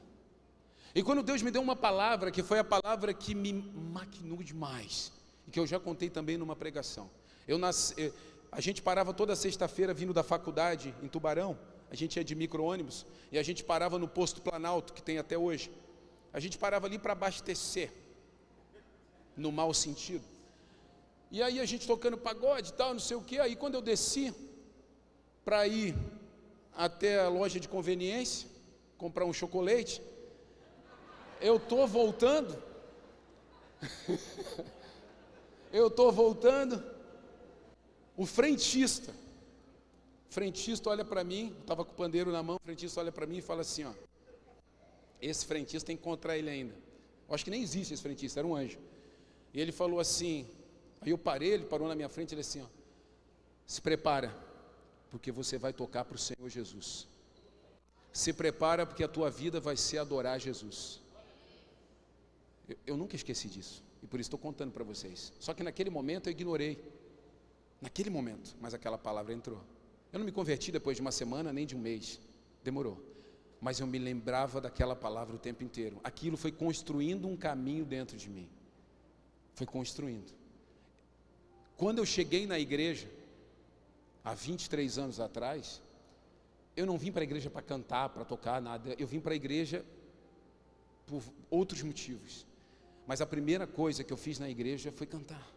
E 0.94 1.02
quando 1.04 1.24
Deus 1.24 1.42
me 1.42 1.52
deu 1.52 1.62
uma 1.62 1.76
palavra, 1.76 2.32
que 2.32 2.44
foi 2.44 2.60
a 2.60 2.64
palavra 2.64 3.14
que 3.14 3.34
me 3.34 3.54
maquinou 3.54 4.44
demais, 4.44 5.12
e 5.48 5.52
que 5.52 5.60
eu 5.60 5.66
já 5.66 5.80
contei 5.80 6.10
também 6.10 6.38
numa 6.38 6.56
pregação. 6.56 7.10
Eu 7.52 7.58
nasci, 7.58 8.14
a 8.50 8.62
gente 8.62 8.82
parava 8.82 9.14
toda 9.14 9.36
sexta-feira 9.36 9.94
vindo 9.94 10.14
da 10.14 10.24
faculdade 10.24 10.96
em 11.04 11.10
Tubarão, 11.10 11.60
a 11.90 11.96
gente 11.96 12.16
ia 12.16 12.24
de 12.24 12.34
micro-ônibus 12.34 13.06
e 13.30 13.38
a 13.38 13.44
gente 13.44 13.62
parava 13.62 14.00
no 14.00 14.08
posto 14.08 14.42
Planalto, 14.42 14.94
que 14.94 15.04
tem 15.04 15.18
até 15.18 15.38
hoje. 15.38 15.70
A 16.32 16.40
gente 16.40 16.58
parava 16.58 16.88
ali 16.88 16.98
para 16.98 17.12
abastecer, 17.12 17.92
no 19.36 19.52
mau 19.52 19.74
sentido. 19.74 20.24
E 21.30 21.44
aí 21.44 21.60
a 21.60 21.66
gente 21.66 21.86
tocando 21.86 22.18
pagode 22.18 22.70
e 22.70 22.74
tal, 22.74 22.94
não 22.94 23.02
sei 23.02 23.18
o 23.18 23.22
que. 23.22 23.38
Aí 23.38 23.54
quando 23.54 23.76
eu 23.76 23.82
desci 23.82 24.34
para 25.44 25.68
ir 25.68 25.94
até 26.74 27.20
a 27.20 27.28
loja 27.28 27.60
de 27.60 27.68
conveniência, 27.68 28.48
comprar 28.98 29.26
um 29.26 29.34
chocolate, 29.34 30.02
eu 31.42 31.58
estou 31.58 31.86
voltando. 31.86 32.64
eu 35.74 35.88
estou 35.88 36.14
voltando 36.14 37.01
o 38.16 38.26
frentista, 38.26 39.14
frentista 40.30 40.90
olha 40.90 41.06
para 41.06 41.24
mim, 41.24 41.56
estava 41.62 41.84
com 41.86 41.92
o 41.92 41.96
pandeiro 41.96 42.32
na 42.32 42.44
mão, 42.44 42.58
o 42.58 42.64
frentista 42.64 43.00
olha 43.00 43.12
para 43.12 43.26
mim 43.26 43.38
e 43.38 43.42
fala 43.42 43.62
assim, 43.62 43.84
ó, 43.84 43.94
esse 45.22 45.46
frentista 45.46 45.88
tem 45.88 45.96
que 45.96 46.02
encontrar 46.02 46.38
ele 46.38 46.50
ainda. 46.50 46.76
acho 47.30 47.44
que 47.44 47.52
nem 47.52 47.62
existe 47.62 47.94
esse 47.94 48.04
frentista, 48.04 48.40
era 48.40 48.48
um 48.48 48.56
anjo. 48.56 48.80
E 49.54 49.60
ele 49.60 49.72
falou 49.72 50.00
assim, 50.00 50.48
aí 51.02 51.12
eu 51.12 51.18
parei, 51.18 51.52
ele 51.52 51.66
parou 51.66 51.88
na 51.88 51.96
minha 51.96 52.10
frente, 52.10 52.34
ele 52.34 52.42
assim, 52.42 52.62
ó, 52.62 52.68
se 53.66 53.82
prepara, 53.82 54.36
porque 55.10 55.32
você 55.32 55.58
vai 55.58 55.74
tocar 55.74 56.06
para 56.06 56.16
o 56.16 56.20
Senhor 56.20 56.50
Jesus. 56.50 57.08
Se 58.12 58.34
prepara, 58.34 58.86
porque 58.86 59.04
a 59.04 59.08
tua 59.08 59.30
vida 59.30 59.60
vai 59.60 59.78
ser 59.78 60.00
adorar 60.00 60.40
Jesus. 60.40 61.00
Eu, 62.68 62.78
eu 62.88 62.98
nunca 62.98 63.16
esqueci 63.16 63.48
disso, 63.48 63.84
e 64.04 64.08
por 64.08 64.20
isso 64.20 64.28
estou 64.28 64.40
contando 64.40 64.72
para 64.72 64.84
vocês. 64.84 65.32
Só 65.40 65.54
que 65.54 65.64
naquele 65.64 65.90
momento 65.90 66.28
eu 66.28 66.32
ignorei, 66.32 66.82
naquele 67.82 68.10
momento, 68.10 68.56
mas 68.62 68.74
aquela 68.74 68.98
palavra 68.98 69.34
entrou. 69.34 69.62
Eu 70.14 70.20
não 70.20 70.26
me 70.26 70.32
converti 70.32 70.72
depois 70.72 70.96
de 70.96 71.02
uma 71.02 71.12
semana, 71.12 71.52
nem 71.52 71.66
de 71.66 71.76
um 71.76 71.80
mês, 71.80 72.20
demorou 72.64 73.12
mas 73.62 73.80
eu 73.80 73.86
me 73.86 74.00
lembrava 74.00 74.60
daquela 74.60 74.96
palavra 74.96 75.36
o 75.36 75.40
tempo 75.40 75.64
inteiro. 75.64 76.02
Aquilo 76.04 76.36
foi 76.36 76.52
construindo 76.52 77.28
um 77.28 77.38
caminho 77.38 77.86
dentro 77.86 78.18
de 78.18 78.28
mim. 78.28 78.50
Foi 79.54 79.68
construindo. 79.68 80.34
Quando 81.78 82.00
eu 82.00 82.06
cheguei 82.06 82.48
na 82.48 82.58
igreja, 82.58 83.08
há 84.24 84.34
23 84.34 84.98
anos 84.98 85.20
atrás, 85.20 85.80
eu 86.76 86.88
não 86.88 86.98
vim 86.98 87.12
para 87.12 87.22
a 87.22 87.24
igreja 87.24 87.52
para 87.52 87.62
cantar, 87.62 88.10
para 88.10 88.26
tocar, 88.26 88.60
nada. 88.60 88.96
Eu 88.98 89.06
vim 89.06 89.20
para 89.20 89.34
a 89.34 89.36
igreja 89.36 89.86
por 91.06 91.22
outros 91.52 91.84
motivos. 91.84 92.48
Mas 93.06 93.22
a 93.22 93.28
primeira 93.28 93.68
coisa 93.68 94.04
que 94.04 94.12
eu 94.12 94.18
fiz 94.18 94.40
na 94.40 94.50
igreja 94.50 94.92
foi 94.92 95.06
cantar. 95.06 95.48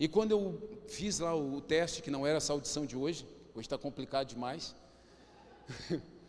E 0.00 0.08
quando 0.08 0.30
eu 0.30 0.80
fiz 0.88 1.18
lá 1.18 1.36
o 1.36 1.60
teste, 1.60 2.02
que 2.02 2.10
não 2.10 2.26
era 2.26 2.38
essa 2.38 2.54
audição 2.54 2.86
de 2.86 2.96
hoje, 2.96 3.26
hoje 3.54 3.66
está 3.66 3.76
complicado 3.76 4.28
demais. 4.28 4.74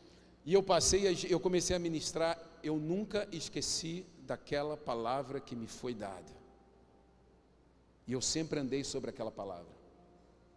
E 0.44 0.56
eu 0.56 0.64
passei, 0.64 1.04
eu 1.30 1.40
comecei 1.40 1.76
a 1.76 1.78
ministrar, 1.78 2.36
eu 2.64 2.78
nunca 2.78 3.28
esqueci 3.32 4.04
daquela 4.26 4.76
palavra 4.76 5.40
que 5.40 5.56
me 5.56 5.68
foi 5.68 5.94
dada. 5.94 6.32
E 8.08 8.14
eu 8.14 8.22
sempre 8.22 8.60
andei 8.60 8.84
sobre 8.84 9.12
aquela 9.12 9.30
palavra. 9.30 9.72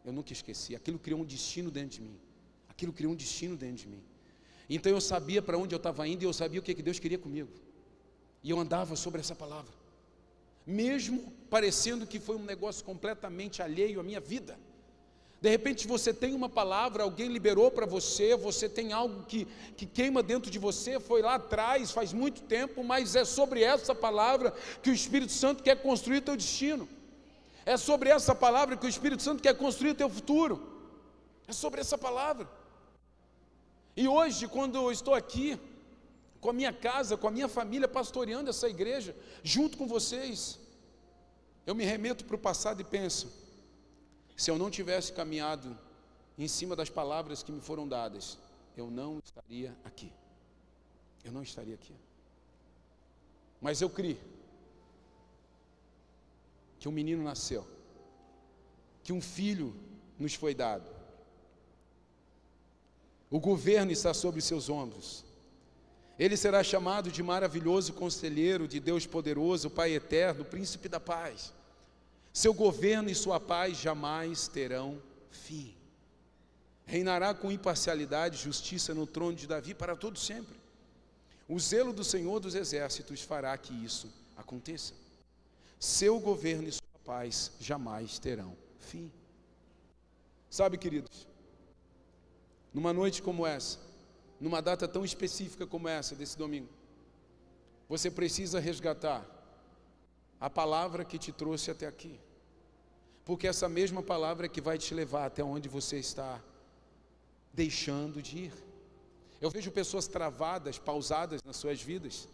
Eu 0.02 0.10
nunca 0.10 0.32
esqueci. 0.32 0.74
Aquilo 0.74 0.98
criou 0.98 1.20
um 1.20 1.24
destino 1.24 1.70
dentro 1.70 1.98
de 1.98 2.00
mim. 2.00 2.18
Aquilo 2.66 2.94
criou 2.94 3.12
um 3.12 3.14
destino 3.14 3.58
dentro 3.58 3.76
de 3.76 3.88
mim. 3.88 4.02
Então 4.70 4.90
eu 4.90 5.02
sabia 5.02 5.42
para 5.42 5.58
onde 5.58 5.74
eu 5.74 5.76
estava 5.76 6.08
indo 6.08 6.22
e 6.22 6.26
eu 6.26 6.32
sabia 6.32 6.60
o 6.60 6.62
que, 6.62 6.74
que 6.74 6.82
Deus 6.82 6.98
queria 6.98 7.18
comigo. 7.18 7.50
E 8.42 8.48
eu 8.48 8.58
andava 8.58 8.96
sobre 8.96 9.20
essa 9.20 9.34
palavra. 9.34 9.83
Mesmo 10.66 11.32
parecendo 11.50 12.06
que 12.06 12.18
foi 12.18 12.36
um 12.36 12.44
negócio 12.44 12.84
completamente 12.84 13.62
alheio 13.62 14.00
à 14.00 14.02
minha 14.02 14.20
vida. 14.20 14.58
De 15.40 15.50
repente 15.50 15.86
você 15.86 16.12
tem 16.12 16.32
uma 16.32 16.48
palavra, 16.48 17.02
alguém 17.02 17.28
liberou 17.28 17.70
para 17.70 17.84
você, 17.84 18.34
você 18.34 18.66
tem 18.66 18.94
algo 18.94 19.24
que, 19.24 19.46
que 19.76 19.84
queima 19.84 20.22
dentro 20.22 20.50
de 20.50 20.58
você, 20.58 20.98
foi 20.98 21.20
lá 21.20 21.34
atrás, 21.34 21.90
faz 21.90 22.14
muito 22.14 22.40
tempo, 22.42 22.82
mas 22.82 23.14
é 23.14 23.26
sobre 23.26 23.62
essa 23.62 23.94
palavra 23.94 24.54
que 24.82 24.88
o 24.88 24.94
Espírito 24.94 25.32
Santo 25.32 25.62
quer 25.62 25.82
construir 25.82 26.22
teu 26.22 26.34
destino. 26.34 26.88
É 27.66 27.76
sobre 27.76 28.08
essa 28.08 28.34
palavra 28.34 28.74
que 28.74 28.86
o 28.86 28.88
Espírito 28.88 29.22
Santo 29.22 29.42
quer 29.42 29.54
construir 29.54 29.90
o 29.90 29.94
teu 29.94 30.08
futuro. 30.08 30.66
É 31.46 31.52
sobre 31.52 31.80
essa 31.80 31.98
palavra. 31.98 32.48
E 33.94 34.08
hoje, 34.08 34.48
quando 34.48 34.76
eu 34.76 34.90
estou 34.90 35.14
aqui, 35.14 35.60
com 36.44 36.50
a 36.50 36.52
minha 36.52 36.74
casa, 36.74 37.16
com 37.16 37.26
a 37.26 37.30
minha 37.30 37.48
família, 37.48 37.88
pastoreando 37.88 38.50
essa 38.50 38.68
igreja, 38.68 39.16
junto 39.42 39.78
com 39.78 39.86
vocês, 39.86 40.60
eu 41.66 41.74
me 41.74 41.86
remeto 41.86 42.22
para 42.26 42.36
o 42.36 42.38
passado 42.38 42.82
e 42.82 42.84
penso: 42.84 43.32
se 44.36 44.50
eu 44.50 44.58
não 44.58 44.70
tivesse 44.70 45.10
caminhado 45.10 45.74
em 46.36 46.46
cima 46.46 46.76
das 46.76 46.90
palavras 46.90 47.42
que 47.42 47.50
me 47.50 47.62
foram 47.62 47.88
dadas, 47.88 48.36
eu 48.76 48.90
não 48.90 49.20
estaria 49.24 49.74
aqui. 49.82 50.12
Eu 51.24 51.32
não 51.32 51.42
estaria 51.42 51.76
aqui. 51.76 51.94
Mas 53.58 53.80
eu 53.80 53.88
criei 53.88 54.20
que 56.78 56.86
um 56.86 56.92
menino 56.92 57.24
nasceu, 57.24 57.66
que 59.02 59.14
um 59.14 59.22
filho 59.22 59.74
nos 60.18 60.34
foi 60.34 60.54
dado. 60.54 60.90
O 63.30 63.40
governo 63.40 63.92
está 63.92 64.12
sobre 64.12 64.42
seus 64.42 64.68
ombros. 64.68 65.23
Ele 66.18 66.36
será 66.36 66.62
chamado 66.62 67.10
de 67.10 67.22
maravilhoso 67.22 67.92
conselheiro, 67.92 68.68
de 68.68 68.78
Deus 68.78 69.06
poderoso, 69.06 69.68
Pai 69.68 69.92
eterno, 69.92 70.44
príncipe 70.44 70.88
da 70.88 71.00
paz. 71.00 71.52
Seu 72.32 72.54
governo 72.54 73.10
e 73.10 73.14
sua 73.14 73.40
paz 73.40 73.78
jamais 73.78 74.46
terão 74.48 75.00
fim. 75.30 75.74
Reinará 76.86 77.34
com 77.34 77.50
imparcialidade 77.50 78.36
e 78.36 78.42
justiça 78.42 78.94
no 78.94 79.06
trono 79.06 79.34
de 79.34 79.46
Davi 79.46 79.74
para 79.74 79.96
todo 79.96 80.18
sempre. 80.18 80.56
O 81.48 81.58
zelo 81.58 81.92
do 81.92 82.04
Senhor 82.04 82.40
dos 82.40 82.54
exércitos 82.54 83.22
fará 83.22 83.56
que 83.58 83.72
isso 83.72 84.12
aconteça. 84.36 84.94
Seu 85.78 86.18
governo 86.20 86.68
e 86.68 86.72
sua 86.72 86.98
paz 87.04 87.52
jamais 87.60 88.18
terão 88.18 88.56
fim. 88.78 89.10
Sabe, 90.48 90.78
queridos, 90.78 91.26
numa 92.72 92.92
noite 92.92 93.20
como 93.20 93.46
essa, 93.46 93.78
numa 94.40 94.60
data 94.60 94.86
tão 94.86 95.04
específica 95.04 95.66
como 95.66 95.88
essa, 95.88 96.14
desse 96.14 96.36
domingo, 96.36 96.68
você 97.88 98.10
precisa 98.10 98.58
resgatar 98.60 99.24
a 100.40 100.50
palavra 100.50 101.04
que 101.04 101.18
te 101.18 101.32
trouxe 101.32 101.70
até 101.70 101.86
aqui. 101.86 102.18
Porque 103.24 103.46
essa 103.46 103.68
mesma 103.68 104.02
palavra 104.02 104.46
é 104.46 104.48
que 104.48 104.60
vai 104.60 104.76
te 104.76 104.92
levar 104.94 105.26
até 105.26 105.42
onde 105.42 105.68
você 105.68 105.98
está 105.98 106.42
deixando 107.52 108.20
de 108.20 108.38
ir. 108.46 108.52
Eu 109.40 109.50
vejo 109.50 109.70
pessoas 109.70 110.06
travadas, 110.06 110.78
pausadas 110.78 111.42
nas 111.42 111.56
suas 111.56 111.80
vidas. 111.80 112.28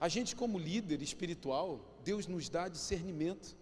A 0.00 0.08
gente, 0.08 0.34
como 0.34 0.58
líder 0.58 1.02
espiritual, 1.02 1.80
Deus 2.02 2.26
nos 2.26 2.48
dá 2.48 2.68
discernimento. 2.68 3.56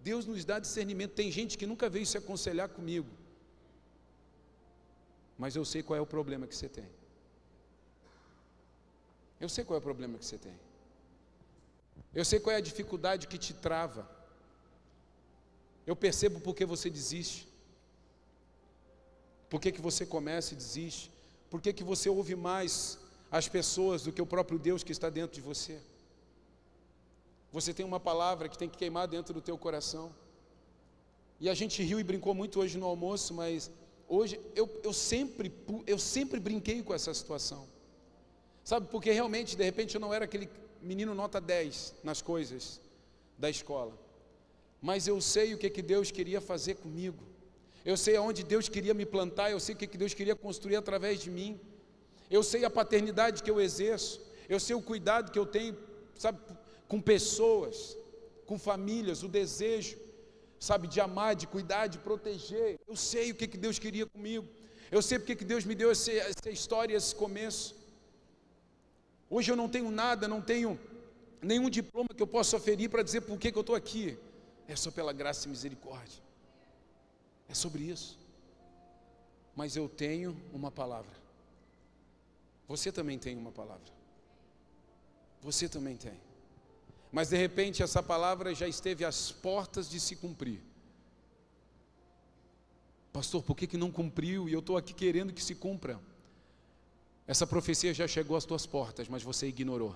Deus 0.00 0.26
nos 0.26 0.44
dá 0.44 0.58
discernimento. 0.58 1.12
Tem 1.12 1.30
gente 1.30 1.56
que 1.56 1.66
nunca 1.66 1.88
veio 1.88 2.06
se 2.06 2.18
aconselhar 2.18 2.68
comigo. 2.68 3.08
Mas 5.38 5.56
eu 5.56 5.64
sei 5.64 5.82
qual 5.82 5.96
é 5.96 6.00
o 6.00 6.06
problema 6.06 6.46
que 6.46 6.54
você 6.54 6.68
tem. 6.68 6.88
Eu 9.40 9.48
sei 9.48 9.64
qual 9.64 9.76
é 9.76 9.80
o 9.80 9.82
problema 9.82 10.16
que 10.18 10.24
você 10.24 10.38
tem. 10.38 10.54
Eu 12.14 12.24
sei 12.24 12.38
qual 12.38 12.54
é 12.54 12.58
a 12.58 12.62
dificuldade 12.62 13.26
que 13.26 13.36
te 13.36 13.52
trava. 13.52 14.08
Eu 15.86 15.96
percebo 15.96 16.40
por 16.40 16.54
que 16.54 16.64
você 16.64 16.88
desiste. 16.88 17.48
Por 19.50 19.60
que, 19.60 19.72
que 19.72 19.80
você 19.80 20.06
começa 20.06 20.54
e 20.54 20.56
desiste? 20.56 21.10
Por 21.50 21.60
que, 21.60 21.72
que 21.72 21.84
você 21.84 22.08
ouve 22.08 22.34
mais 22.34 22.98
as 23.30 23.48
pessoas 23.48 24.02
do 24.04 24.12
que 24.12 24.22
o 24.22 24.26
próprio 24.26 24.58
Deus 24.58 24.82
que 24.82 24.92
está 24.92 25.10
dentro 25.10 25.34
de 25.34 25.40
você? 25.40 25.80
Você 27.52 27.74
tem 27.74 27.84
uma 27.84 28.00
palavra 28.00 28.48
que 28.48 28.58
tem 28.58 28.68
que 28.68 28.78
queimar 28.78 29.06
dentro 29.06 29.34
do 29.34 29.40
teu 29.40 29.56
coração. 29.58 30.12
E 31.38 31.48
a 31.48 31.54
gente 31.54 31.82
riu 31.82 32.00
e 32.00 32.04
brincou 32.04 32.34
muito 32.34 32.60
hoje 32.60 32.78
no 32.78 32.86
almoço, 32.86 33.34
mas 33.34 33.70
hoje 34.08 34.40
eu, 34.54 34.68
eu, 34.82 34.92
sempre, 34.92 35.52
eu 35.86 35.98
sempre 35.98 36.40
brinquei 36.40 36.82
com 36.82 36.94
essa 36.94 37.12
situação. 37.12 37.66
Sabe, 38.62 38.88
porque 38.90 39.10
realmente, 39.10 39.56
de 39.56 39.64
repente, 39.64 39.94
eu 39.94 40.00
não 40.00 40.12
era 40.12 40.24
aquele 40.24 40.48
menino 40.80 41.14
nota 41.14 41.40
10 41.40 41.94
nas 42.02 42.22
coisas 42.22 42.80
da 43.38 43.50
escola. 43.50 43.92
Mas 44.80 45.06
eu 45.06 45.20
sei 45.20 45.54
o 45.54 45.58
que, 45.58 45.68
que 45.70 45.82
Deus 45.82 46.10
queria 46.10 46.40
fazer 46.40 46.76
comigo. 46.76 47.22
Eu 47.84 47.96
sei 47.96 48.16
aonde 48.16 48.42
Deus 48.42 48.68
queria 48.68 48.94
me 48.94 49.04
plantar, 49.04 49.50
eu 49.50 49.60
sei 49.60 49.74
o 49.74 49.78
que, 49.78 49.86
que 49.86 49.98
Deus 49.98 50.14
queria 50.14 50.34
construir 50.34 50.76
através 50.76 51.20
de 51.20 51.30
mim. 51.30 51.60
Eu 52.30 52.42
sei 52.42 52.64
a 52.64 52.70
paternidade 52.70 53.42
que 53.42 53.50
eu 53.50 53.60
exerço, 53.60 54.20
eu 54.48 54.58
sei 54.58 54.74
o 54.74 54.82
cuidado 54.82 55.30
que 55.30 55.38
eu 55.38 55.44
tenho, 55.44 55.76
sabe, 56.18 56.38
com 56.88 57.00
pessoas, 57.00 57.96
com 58.46 58.58
famílias, 58.58 59.22
o 59.22 59.28
desejo, 59.28 59.98
sabe, 60.58 60.88
de 60.88 61.00
amar, 61.00 61.34
de 61.34 61.46
cuidar, 61.46 61.86
de 61.86 61.98
proteger. 61.98 62.78
Eu 62.86 62.96
sei 62.96 63.30
o 63.30 63.34
que, 63.34 63.46
que 63.46 63.56
Deus 63.56 63.78
queria 63.78 64.06
comigo. 64.06 64.46
Eu 64.90 65.02
sei 65.02 65.18
porque 65.18 65.34
que 65.34 65.44
Deus 65.44 65.64
me 65.64 65.74
deu 65.74 65.90
essa, 65.90 66.12
essa 66.12 66.50
história, 66.50 66.96
esse 66.96 67.14
começo. 67.14 67.74
Hoje 69.28 69.50
eu 69.50 69.56
não 69.56 69.68
tenho 69.68 69.90
nada, 69.90 70.28
não 70.28 70.40
tenho 70.40 70.78
nenhum 71.42 71.68
diploma 71.68 72.08
que 72.14 72.22
eu 72.22 72.26
possa 72.26 72.56
oferir 72.56 72.88
para 72.88 73.02
dizer 73.02 73.22
por 73.22 73.38
que, 73.38 73.50
que 73.50 73.58
eu 73.58 73.62
estou 73.62 73.76
aqui. 73.76 74.18
É 74.68 74.76
só 74.76 74.90
pela 74.90 75.12
graça 75.12 75.46
e 75.46 75.50
misericórdia. 75.50 76.22
É 77.48 77.54
sobre 77.54 77.84
isso. 77.84 78.18
Mas 79.54 79.76
eu 79.76 79.88
tenho 79.88 80.36
uma 80.52 80.70
palavra. 80.70 81.12
Você 82.66 82.90
também 82.90 83.18
tem 83.18 83.36
uma 83.36 83.52
palavra. 83.52 83.92
Você 85.42 85.68
também 85.68 85.96
tem. 85.96 86.18
Mas 87.14 87.28
de 87.28 87.36
repente 87.36 87.80
essa 87.80 88.02
palavra 88.02 88.52
já 88.52 88.66
esteve 88.66 89.04
às 89.04 89.30
portas 89.30 89.88
de 89.88 90.00
se 90.00 90.16
cumprir. 90.16 90.60
Pastor, 93.12 93.40
por 93.40 93.56
que, 93.56 93.68
que 93.68 93.76
não 93.76 93.88
cumpriu? 93.88 94.48
E 94.48 94.52
eu 94.52 94.58
estou 94.58 94.76
aqui 94.76 94.92
querendo 94.92 95.32
que 95.32 95.40
se 95.40 95.54
cumpra. 95.54 96.00
Essa 97.24 97.46
profecia 97.46 97.94
já 97.94 98.08
chegou 98.08 98.36
às 98.36 98.44
tuas 98.44 98.66
portas, 98.66 99.08
mas 99.08 99.22
você 99.22 99.46
ignorou. 99.46 99.94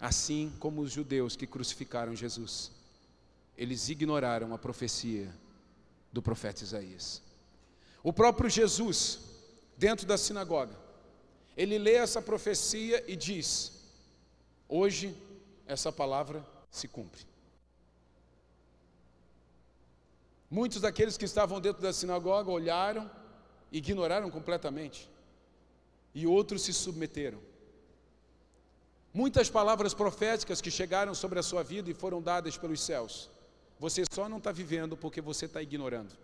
Assim 0.00 0.52
como 0.58 0.80
os 0.80 0.90
judeus 0.90 1.36
que 1.36 1.46
crucificaram 1.46 2.16
Jesus, 2.16 2.72
eles 3.56 3.88
ignoraram 3.88 4.52
a 4.52 4.58
profecia 4.58 5.32
do 6.12 6.20
profeta 6.20 6.64
Isaías. 6.64 7.22
O 8.02 8.12
próprio 8.12 8.50
Jesus, 8.50 9.20
dentro 9.78 10.04
da 10.04 10.18
sinagoga, 10.18 10.76
ele 11.56 11.78
lê 11.78 11.94
essa 11.94 12.20
profecia 12.20 13.04
e 13.06 13.14
diz: 13.14 13.70
Hoje, 14.68 15.14
essa 15.66 15.92
palavra 15.92 16.44
se 16.70 16.86
cumpre. 16.88 17.26
Muitos 20.50 20.80
daqueles 20.80 21.16
que 21.16 21.24
estavam 21.24 21.60
dentro 21.60 21.82
da 21.82 21.92
sinagoga 21.92 22.50
olharam, 22.50 23.10
ignoraram 23.72 24.30
completamente, 24.30 25.10
e 26.14 26.26
outros 26.26 26.62
se 26.62 26.72
submeteram. 26.72 27.40
Muitas 29.12 29.50
palavras 29.50 29.92
proféticas 29.92 30.60
que 30.60 30.70
chegaram 30.70 31.14
sobre 31.14 31.38
a 31.38 31.42
sua 31.42 31.62
vida 31.62 31.90
e 31.90 31.94
foram 31.94 32.22
dadas 32.22 32.56
pelos 32.56 32.80
céus, 32.80 33.28
você 33.78 34.04
só 34.10 34.28
não 34.28 34.38
está 34.38 34.52
vivendo 34.52 34.96
porque 34.96 35.20
você 35.20 35.46
está 35.46 35.60
ignorando. 35.60 36.16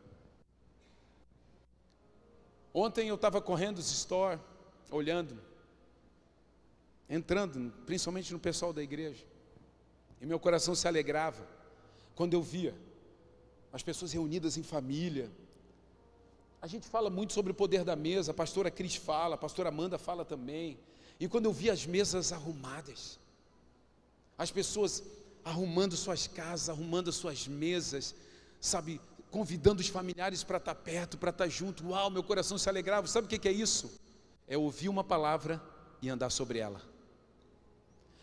Ontem 2.72 3.08
eu 3.08 3.16
estava 3.16 3.40
correndo 3.40 3.78
os 3.78 3.90
store, 3.90 4.40
olhando, 4.90 5.38
entrando, 7.08 7.70
principalmente 7.84 8.32
no 8.32 8.38
pessoal 8.38 8.72
da 8.72 8.82
igreja, 8.82 9.26
e 10.22 10.26
meu 10.26 10.38
coração 10.38 10.72
se 10.72 10.86
alegrava 10.86 11.44
quando 12.14 12.34
eu 12.34 12.42
via 12.42 12.72
as 13.72 13.82
pessoas 13.82 14.12
reunidas 14.12 14.56
em 14.56 14.62
família. 14.62 15.28
A 16.60 16.68
gente 16.68 16.86
fala 16.86 17.10
muito 17.10 17.32
sobre 17.32 17.50
o 17.50 17.54
poder 17.54 17.82
da 17.82 17.96
mesa, 17.96 18.30
a 18.30 18.34
pastora 18.34 18.70
Cris 18.70 18.94
fala, 18.94 19.34
a 19.34 19.38
pastora 19.38 19.70
Amanda 19.70 19.98
fala 19.98 20.24
também. 20.24 20.78
E 21.18 21.26
quando 21.26 21.46
eu 21.46 21.52
vi 21.52 21.68
as 21.68 21.84
mesas 21.84 22.32
arrumadas, 22.32 23.18
as 24.38 24.52
pessoas 24.52 25.02
arrumando 25.44 25.96
suas 25.96 26.28
casas, 26.28 26.68
arrumando 26.68 27.12
suas 27.12 27.48
mesas, 27.48 28.14
sabe, 28.60 29.00
convidando 29.28 29.80
os 29.80 29.88
familiares 29.88 30.44
para 30.44 30.58
estar 30.58 30.74
perto, 30.76 31.18
para 31.18 31.30
estar 31.30 31.48
junto. 31.48 31.88
Uau, 31.88 32.10
meu 32.10 32.22
coração 32.22 32.56
se 32.56 32.68
alegrava. 32.68 33.08
Sabe 33.08 33.26
o 33.26 33.28
que 33.28 33.48
é 33.48 33.52
isso? 33.52 33.90
É 34.46 34.56
ouvir 34.56 34.88
uma 34.88 35.02
palavra 35.02 35.60
e 36.00 36.08
andar 36.08 36.30
sobre 36.30 36.60
ela. 36.60 36.91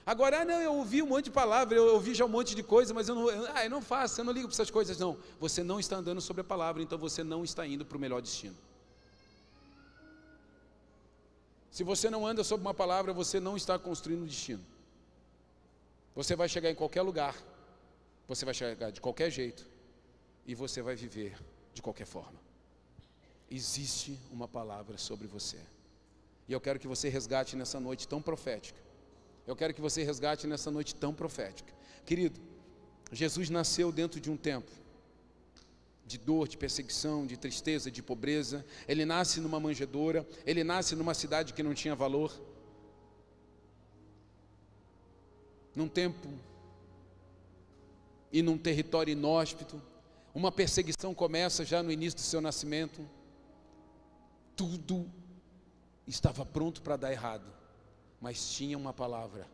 Agora, 0.05 0.41
ah, 0.41 0.45
não, 0.45 0.61
eu 0.61 0.73
ouvi 0.73 1.01
um 1.01 1.07
monte 1.07 1.25
de 1.25 1.31
palavra, 1.31 1.77
eu 1.77 1.93
ouvi 1.93 2.15
já 2.15 2.25
um 2.25 2.29
monte 2.29 2.55
de 2.55 2.63
coisa, 2.63 2.93
mas 2.93 3.07
eu 3.07 3.15
não, 3.15 3.29
ah, 3.53 3.63
eu 3.63 3.69
não 3.69 3.81
faço, 3.81 4.21
eu 4.21 4.25
não 4.25 4.33
ligo 4.33 4.47
para 4.47 4.55
essas 4.55 4.71
coisas, 4.71 4.97
não. 4.97 5.17
Você 5.39 5.63
não 5.63 5.79
está 5.79 5.97
andando 5.97 6.19
sobre 6.19 6.41
a 6.41 6.43
palavra, 6.43 6.81
então 6.81 6.97
você 6.97 7.23
não 7.23 7.43
está 7.43 7.65
indo 7.67 7.85
para 7.85 7.97
o 7.97 7.99
melhor 7.99 8.21
destino. 8.21 8.55
Se 11.69 11.83
você 11.83 12.09
não 12.09 12.25
anda 12.25 12.43
sobre 12.43 12.65
uma 12.65 12.73
palavra, 12.73 13.13
você 13.13 13.39
não 13.39 13.55
está 13.55 13.77
construindo 13.77 14.23
um 14.23 14.25
destino. 14.25 14.65
Você 16.15 16.35
vai 16.35 16.49
chegar 16.49 16.71
em 16.71 16.75
qualquer 16.75 17.03
lugar, 17.03 17.35
você 18.27 18.43
vai 18.43 18.53
chegar 18.53 18.91
de 18.91 18.99
qualquer 18.99 19.29
jeito, 19.29 19.65
e 20.45 20.55
você 20.55 20.81
vai 20.81 20.95
viver 20.95 21.37
de 21.73 21.81
qualquer 21.81 22.05
forma. 22.05 22.39
Existe 23.51 24.19
uma 24.31 24.47
palavra 24.47 24.97
sobre 24.97 25.27
você. 25.27 25.59
E 26.47 26.53
eu 26.53 26.59
quero 26.59 26.79
que 26.79 26.87
você 26.87 27.09
resgate 27.09 27.55
nessa 27.55 27.79
noite 27.79 28.07
tão 28.07 28.21
profética 28.21 28.88
eu 29.49 29.55
quero 29.55 29.73
que 29.73 29.81
você 29.81 30.03
resgate 30.03 30.45
nessa 30.45 30.69
noite 30.69 30.93
tão 30.93 31.11
profética. 31.11 31.73
Querido, 32.05 32.39
Jesus 33.11 33.49
nasceu 33.49 33.91
dentro 33.91 34.19
de 34.19 34.29
um 34.29 34.37
tempo 34.37 34.69
de 36.05 36.19
dor, 36.19 36.47
de 36.47 36.55
perseguição, 36.55 37.25
de 37.25 37.35
tristeza, 37.35 37.89
de 37.89 38.03
pobreza. 38.03 38.63
Ele 38.87 39.05
nasce 39.05 39.39
numa 39.39 39.59
manjedoura, 39.59 40.27
ele 40.45 40.63
nasce 40.63 40.95
numa 40.95 41.15
cidade 41.15 41.55
que 41.55 41.63
não 41.63 41.73
tinha 41.73 41.95
valor. 41.95 42.31
Num 45.75 45.87
tempo 45.87 46.29
e 48.31 48.43
num 48.43 48.55
território 48.57 49.13
inóspito. 49.13 49.81
Uma 50.31 50.51
perseguição 50.51 51.15
começa 51.15 51.65
já 51.65 51.81
no 51.81 51.91
início 51.91 52.19
do 52.19 52.23
seu 52.23 52.39
nascimento. 52.39 53.01
Tudo 54.55 55.11
estava 56.05 56.45
pronto 56.45 56.83
para 56.83 56.97
dar 56.97 57.11
errado 57.11 57.58
mas 58.21 58.49
tinha 58.49 58.77
uma 58.77 58.93
palavra. 58.93 59.47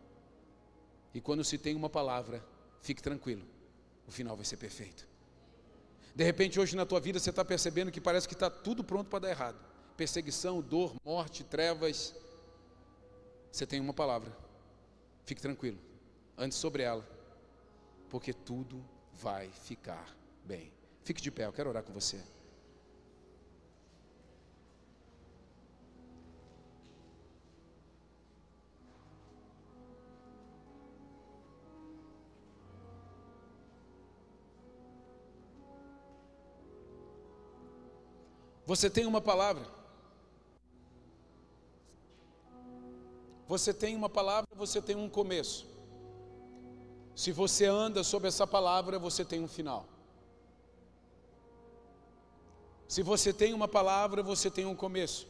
E 1.14 1.22
quando 1.22 1.44
se 1.44 1.58
tem 1.58 1.76
uma 1.76 1.90
palavra, 1.90 2.44
fique 2.82 3.02
tranquilo, 3.02 3.46
o 4.08 4.12
final 4.12 4.36
vai 4.36 4.46
ser 4.46 4.58
perfeito. 4.58 5.08
De 6.14 6.24
repente, 6.24 6.60
hoje 6.60 6.76
na 6.76 6.86
tua 6.86 7.00
vida, 7.00 7.20
você 7.20 7.30
está 7.30 7.44
percebendo 7.44 7.92
que 7.92 8.00
parece 8.00 8.28
que 8.28 8.34
está 8.34 8.50
tudo 8.50 8.84
pronto 8.84 9.10
para 9.10 9.20
dar 9.20 9.30
errado: 9.30 9.58
perseguição, 9.98 10.62
dor, 10.62 10.94
morte, 11.04 11.44
trevas. 11.44 12.16
Você 13.52 13.66
tem 13.66 13.80
uma 13.80 13.94
palavra, 13.94 14.36
fique 15.24 15.42
tranquilo, 15.42 15.78
ande 16.38 16.54
sobre 16.56 16.84
ela, 16.84 17.08
porque 18.10 18.34
tudo 18.34 18.84
vai 19.14 19.50
ficar 19.50 20.14
bem. 20.44 20.72
Fique 21.04 21.22
de 21.22 21.32
pé, 21.32 21.46
eu 21.46 21.54
quero 21.54 21.70
orar 21.70 21.84
com 21.84 21.94
você. 21.94 22.22
Você 38.66 38.90
tem 38.90 39.06
uma 39.06 39.22
palavra. 39.22 39.66
Você 43.48 43.74
tem 43.74 43.96
uma 43.96 44.10
palavra, 44.10 44.50
você 44.56 44.82
tem 44.82 44.96
um 44.96 45.08
começo. 45.08 45.68
Se 47.16 47.32
você 47.32 47.66
anda 47.66 48.04
sobre 48.04 48.28
essa 48.28 48.48
palavra, 48.48 48.98
você 48.98 49.24
tem 49.24 49.40
um 49.40 49.48
final. 49.48 49.86
Se 52.88 53.04
você 53.04 53.32
tem 53.32 53.54
uma 53.54 53.68
palavra, 53.68 54.24
você 54.24 54.50
tem 54.50 54.66
um 54.66 54.76
começo. 54.76 55.28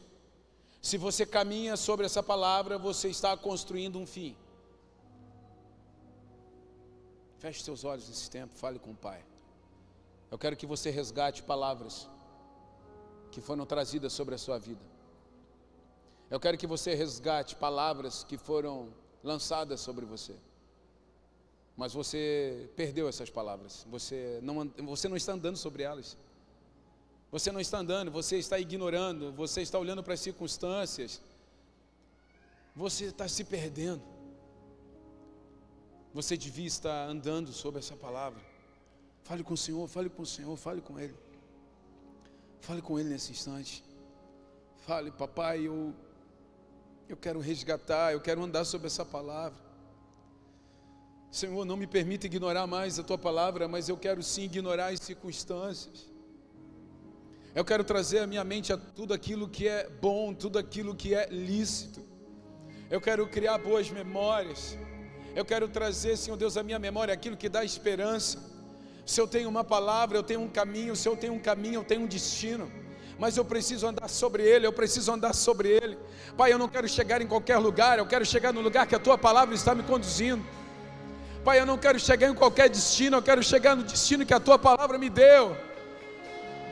Se 0.80 0.96
você 0.96 1.26
caminha 1.26 1.76
sobre 1.76 2.06
essa 2.06 2.22
palavra, 2.22 2.78
você 2.78 3.08
está 3.08 3.36
construindo 3.36 3.98
um 3.98 4.06
fim. 4.06 4.34
Feche 7.38 7.62
seus 7.62 7.84
olhos 7.84 8.08
nesse 8.08 8.30
tempo, 8.30 8.54
fale 8.56 8.78
com 8.78 8.92
o 8.92 8.96
Pai. 8.96 9.24
Eu 10.30 10.38
quero 10.38 10.56
que 10.56 10.66
você 10.66 10.90
resgate 10.90 11.42
palavras 11.42 12.08
que 13.36 13.40
foram 13.42 13.66
trazidas 13.66 14.14
sobre 14.14 14.34
a 14.34 14.38
sua 14.38 14.58
vida. 14.58 14.80
Eu 16.30 16.40
quero 16.40 16.56
que 16.56 16.66
você 16.66 16.94
resgate 16.94 17.54
palavras 17.54 18.24
que 18.24 18.38
foram 18.38 18.88
lançadas 19.22 19.78
sobre 19.78 20.06
você. 20.06 20.34
Mas 21.76 21.92
você 21.92 22.70
perdeu 22.74 23.06
essas 23.06 23.28
palavras. 23.28 23.86
Você 23.90 24.40
não, 24.42 24.72
você 24.86 25.06
não 25.06 25.18
está 25.18 25.34
andando 25.34 25.58
sobre 25.58 25.82
elas. 25.82 26.16
Você 27.30 27.52
não 27.52 27.60
está 27.60 27.76
andando, 27.76 28.10
você 28.10 28.38
está 28.38 28.58
ignorando, 28.58 29.30
você 29.32 29.60
está 29.60 29.78
olhando 29.78 30.02
para 30.02 30.14
as 30.14 30.20
circunstâncias. 30.20 31.20
Você 32.74 33.04
está 33.04 33.28
se 33.28 33.44
perdendo. 33.44 34.02
Você 36.14 36.38
devia 36.38 36.66
estar 36.66 37.06
andando 37.06 37.52
sobre 37.52 37.80
essa 37.80 37.94
palavra. 37.94 38.42
Fale 39.24 39.44
com 39.44 39.52
o 39.52 39.58
Senhor, 39.58 39.86
fale 39.86 40.08
com 40.08 40.22
o 40.22 40.26
Senhor, 40.26 40.56
fale 40.56 40.80
com 40.80 40.98
Ele. 40.98 41.25
Fale 42.66 42.82
com 42.82 42.98
Ele 42.98 43.10
nesse 43.10 43.30
instante. 43.30 43.84
Fale, 44.84 45.12
papai, 45.12 45.68
eu, 45.68 45.94
eu 47.08 47.16
quero 47.16 47.38
resgatar, 47.38 48.12
eu 48.12 48.20
quero 48.20 48.42
andar 48.42 48.64
sobre 48.64 48.88
essa 48.88 49.04
palavra. 49.04 49.56
Senhor, 51.30 51.64
não 51.64 51.76
me 51.76 51.86
permita 51.86 52.26
ignorar 52.26 52.66
mais 52.66 52.98
a 52.98 53.04
tua 53.04 53.16
palavra, 53.16 53.68
mas 53.68 53.88
eu 53.88 53.96
quero 53.96 54.20
sim 54.20 54.42
ignorar 54.42 54.88
as 54.88 54.98
circunstâncias. 54.98 56.10
Eu 57.54 57.64
quero 57.64 57.84
trazer 57.84 58.18
à 58.18 58.26
minha 58.26 58.42
mente 58.42 58.72
a 58.72 58.76
tudo 58.76 59.14
aquilo 59.14 59.48
que 59.48 59.68
é 59.68 59.88
bom, 59.88 60.34
tudo 60.34 60.58
aquilo 60.58 60.92
que 60.92 61.14
é 61.14 61.28
lícito. 61.28 62.04
Eu 62.90 63.00
quero 63.00 63.28
criar 63.28 63.58
boas 63.58 63.88
memórias. 63.90 64.76
Eu 65.36 65.44
quero 65.44 65.68
trazer, 65.68 66.16
Senhor 66.16 66.36
Deus, 66.36 66.56
à 66.56 66.64
minha 66.64 66.80
memória 66.80 67.14
aquilo 67.14 67.36
que 67.36 67.48
dá 67.48 67.64
esperança 67.64 68.55
se 69.06 69.20
eu 69.20 69.28
tenho 69.28 69.48
uma 69.48 69.62
palavra, 69.62 70.18
eu 70.18 70.22
tenho 70.24 70.40
um 70.40 70.48
caminho, 70.48 70.96
se 70.96 71.08
eu 71.08 71.16
tenho 71.16 71.32
um 71.32 71.38
caminho, 71.38 71.74
eu 71.74 71.84
tenho 71.84 72.02
um 72.02 72.06
destino. 72.06 72.70
Mas 73.16 73.36
eu 73.36 73.44
preciso 73.44 73.86
andar 73.86 74.08
sobre 74.08 74.42
ele, 74.42 74.66
eu 74.66 74.72
preciso 74.72 75.12
andar 75.12 75.32
sobre 75.32 75.68
ele. 75.68 75.96
Pai, 76.36 76.52
eu 76.52 76.58
não 76.58 76.68
quero 76.68 76.88
chegar 76.88 77.22
em 77.22 77.26
qualquer 77.26 77.56
lugar, 77.58 77.98
eu 77.98 78.06
quero 78.06 78.26
chegar 78.26 78.52
no 78.52 78.60
lugar 78.60 78.84
que 78.84 78.96
a 78.96 78.98
tua 78.98 79.16
palavra 79.16 79.54
está 79.54 79.76
me 79.76 79.84
conduzindo. 79.84 80.44
Pai, 81.44 81.60
eu 81.60 81.64
não 81.64 81.78
quero 81.78 82.00
chegar 82.00 82.28
em 82.28 82.34
qualquer 82.34 82.68
destino, 82.68 83.16
eu 83.18 83.22
quero 83.22 83.44
chegar 83.44 83.76
no 83.76 83.84
destino 83.84 84.26
que 84.26 84.34
a 84.34 84.40
tua 84.40 84.58
palavra 84.58 84.98
me 84.98 85.08
deu. 85.08 85.56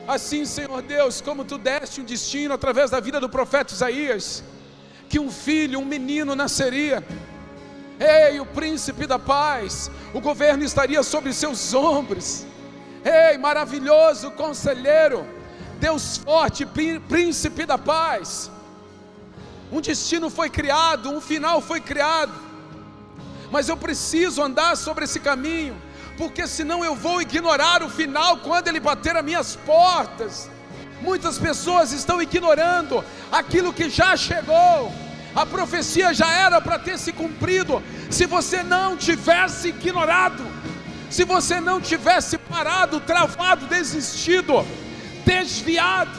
Assim, 0.05 0.45
Senhor 0.45 0.81
Deus, 0.81 1.21
como 1.21 1.45
tu 1.45 1.57
deste 1.57 2.01
um 2.01 2.03
destino 2.03 2.53
através 2.53 2.91
da 2.91 2.99
vida 2.99 3.17
do 3.17 3.29
profeta 3.29 3.73
Isaías, 3.73 4.43
que 5.07 5.19
um 5.19 5.31
filho, 5.31 5.79
um 5.79 5.85
menino 5.85 6.35
nasceria 6.35 7.01
Ei, 7.99 8.39
o 8.39 8.45
príncipe 8.45 9.07
da 9.07 9.17
paz, 9.17 9.89
o 10.13 10.19
governo 10.19 10.63
estaria 10.63 11.01
sobre 11.01 11.31
seus 11.33 11.73
ombros. 11.73 12.45
Ei, 13.03 13.37
maravilhoso 13.37 14.31
conselheiro, 14.31 15.25
Deus 15.79 16.17
forte, 16.17 16.65
príncipe 17.07 17.65
da 17.65 17.77
paz. 17.77 18.51
Um 19.71 19.79
destino 19.79 20.29
foi 20.29 20.49
criado, 20.49 21.09
um 21.09 21.21
final 21.21 21.61
foi 21.61 21.79
criado. 21.79 22.33
Mas 23.51 23.69
eu 23.69 23.77
preciso 23.77 24.41
andar 24.41 24.75
sobre 24.75 25.05
esse 25.05 25.19
caminho, 25.19 25.75
porque 26.17 26.47
senão 26.47 26.83
eu 26.83 26.95
vou 26.95 27.21
ignorar 27.21 27.81
o 27.81 27.89
final 27.89 28.37
quando 28.37 28.67
ele 28.67 28.79
bater 28.79 29.15
as 29.15 29.23
minhas 29.23 29.55
portas. 29.55 30.49
Muitas 31.01 31.37
pessoas 31.37 31.91
estão 31.91 32.21
ignorando 32.21 33.03
aquilo 33.31 33.71
que 33.71 33.89
já 33.89 34.17
chegou 34.17 34.91
A 35.35 35.45
profecia 35.45 36.13
já 36.13 36.31
era 36.31 36.61
para 36.61 36.79
ter 36.79 36.97
se 36.97 37.11
cumprido 37.11 37.83
se 38.09 38.25
você 38.25 38.63
não 38.63 38.95
tivesse 38.95 39.67
ignorado, 39.67 40.45
se 41.09 41.25
você 41.25 41.59
não 41.59 41.81
tivesse 41.81 42.37
parado, 42.37 43.01
travado, 43.01 43.65
desistido, 43.65 44.65
desviado. 45.25 46.17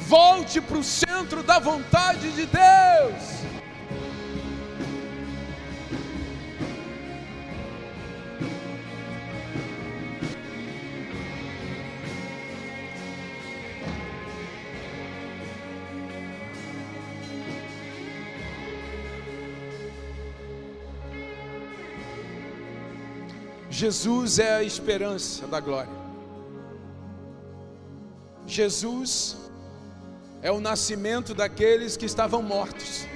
Volte 0.00 0.60
para 0.60 0.78
o 0.78 0.84
centro 0.84 1.42
da 1.42 1.58
vontade 1.58 2.30
de 2.30 2.46
Deus. 2.46 3.35
Jesus 23.76 24.38
é 24.38 24.54
a 24.54 24.62
esperança 24.62 25.46
da 25.46 25.60
glória. 25.60 25.92
Jesus 28.46 29.36
é 30.40 30.50
o 30.50 30.60
nascimento 30.60 31.34
daqueles 31.34 31.94
que 31.94 32.06
estavam 32.06 32.40
mortos. 32.42 33.06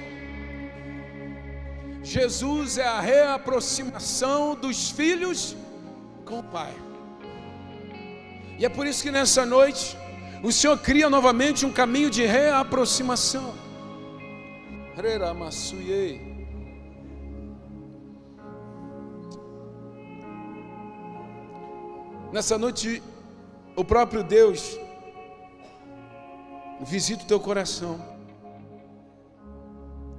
Jesus 2.03 2.77
é 2.77 2.85
a 2.85 2.99
reaproximação 2.99 4.53
dos 4.53 4.91
filhos 4.91 5.55
com 6.25 6.41
o 6.41 6.43
Pai. 6.43 6.75
E 8.59 8.63
é 8.63 8.69
por 8.69 8.85
isso 8.85 9.01
que 9.01 9.09
nessa 9.09 9.43
noite 9.43 9.97
o 10.43 10.51
Senhor 10.51 10.77
cria 10.77 11.09
novamente 11.09 11.65
um 11.65 11.71
caminho 11.71 12.11
de 12.11 12.23
reaproximação. 12.23 13.55
Reramasuyei. 14.95 16.30
Nessa 22.31 22.57
noite, 22.57 23.03
o 23.75 23.83
próprio 23.83 24.23
Deus 24.23 24.79
visita 26.79 27.25
o 27.25 27.27
teu 27.27 27.41
coração 27.41 27.99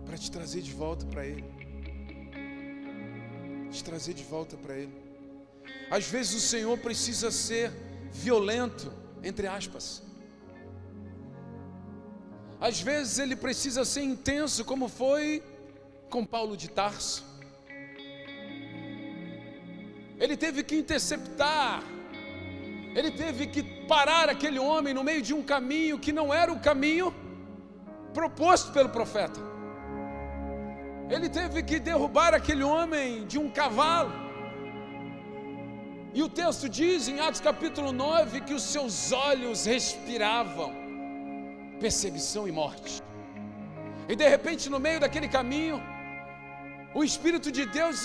para 0.04 0.18
te 0.18 0.30
trazer 0.30 0.60
de 0.60 0.74
volta 0.74 1.06
para 1.06 1.24
Ele. 1.24 1.42
Te 3.70 3.82
trazer 3.82 4.12
de 4.12 4.22
volta 4.24 4.58
para 4.58 4.76
Ele. 4.76 4.92
Às 5.90 6.06
vezes 6.06 6.34
o 6.34 6.40
Senhor 6.40 6.76
precisa 6.76 7.30
ser 7.30 7.72
violento, 8.10 8.92
entre 9.22 9.46
aspas. 9.46 10.02
Às 12.60 12.78
vezes 12.82 13.18
ele 13.18 13.34
precisa 13.34 13.86
ser 13.86 14.02
intenso, 14.02 14.66
como 14.66 14.86
foi 14.86 15.42
com 16.10 16.26
Paulo 16.26 16.58
de 16.58 16.68
Tarso. 16.68 17.24
Ele 20.18 20.36
teve 20.36 20.62
que 20.62 20.76
interceptar 20.76 21.82
ele 22.94 23.10
teve 23.10 23.46
que 23.46 23.62
parar 23.62 24.28
aquele 24.28 24.58
homem 24.58 24.92
no 24.92 25.04
meio 25.04 25.22
de 25.22 25.34
um 25.34 25.42
caminho 25.42 25.98
que 25.98 26.12
não 26.12 26.32
era 26.32 26.52
o 26.52 26.60
caminho 26.60 27.14
proposto 28.12 28.72
pelo 28.72 28.88
profeta. 28.88 29.40
Ele 31.08 31.28
teve 31.28 31.62
que 31.62 31.78
derrubar 31.78 32.34
aquele 32.34 32.62
homem 32.62 33.26
de 33.26 33.38
um 33.38 33.48
cavalo. 33.50 34.12
E 36.14 36.22
o 36.22 36.28
texto 36.28 36.68
diz 36.68 37.08
em 37.08 37.20
Atos 37.20 37.40
capítulo 37.40 37.90
9 37.90 38.42
que 38.42 38.54
os 38.54 38.62
seus 38.62 39.12
olhos 39.12 39.64
respiravam 39.64 40.70
perseguição 41.80 42.46
e 42.46 42.52
morte. 42.52 43.02
E 44.08 44.14
de 44.14 44.28
repente, 44.28 44.68
no 44.68 44.78
meio 44.78 45.00
daquele 45.00 45.28
caminho, 45.28 45.82
o 46.94 47.02
Espírito 47.02 47.50
de 47.50 47.64
Deus 47.64 48.04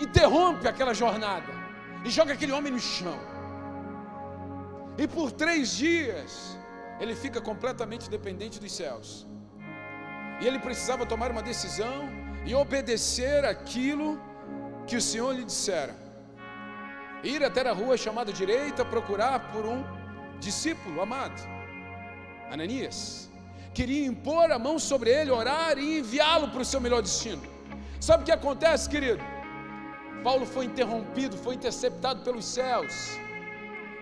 interrompe 0.00 0.66
aquela 0.66 0.94
jornada 0.94 1.52
e 2.04 2.10
joga 2.10 2.32
aquele 2.32 2.52
homem 2.52 2.72
no 2.72 2.80
chão. 2.80 3.35
E 4.98 5.06
por 5.06 5.30
três 5.30 5.76
dias, 5.76 6.58
ele 6.98 7.14
fica 7.14 7.40
completamente 7.40 8.08
dependente 8.08 8.58
dos 8.58 8.72
céus. 8.72 9.26
E 10.40 10.46
ele 10.46 10.58
precisava 10.58 11.04
tomar 11.04 11.30
uma 11.30 11.42
decisão 11.42 12.08
e 12.46 12.54
obedecer 12.54 13.44
aquilo 13.44 14.20
que 14.86 14.96
o 14.96 15.00
Senhor 15.00 15.32
lhe 15.34 15.44
dissera. 15.44 15.94
Ir 17.22 17.44
até 17.44 17.68
a 17.68 17.72
rua 17.72 17.96
chamada 17.96 18.32
direita, 18.32 18.84
procurar 18.84 19.52
por 19.52 19.66
um 19.66 19.84
discípulo 20.38 21.00
amado, 21.00 21.40
Ananias. 22.50 23.30
Queria 23.74 24.06
impor 24.06 24.50
a 24.50 24.58
mão 24.58 24.78
sobre 24.78 25.10
ele, 25.10 25.30
orar 25.30 25.78
e 25.78 25.98
enviá-lo 25.98 26.48
para 26.48 26.62
o 26.62 26.64
seu 26.64 26.80
melhor 26.80 27.02
destino. 27.02 27.42
Sabe 28.00 28.22
o 28.22 28.26
que 28.26 28.32
acontece, 28.32 28.88
querido? 28.88 29.22
Paulo 30.22 30.46
foi 30.46 30.64
interrompido, 30.64 31.36
foi 31.36 31.54
interceptado 31.54 32.22
pelos 32.22 32.44
céus 32.44 33.18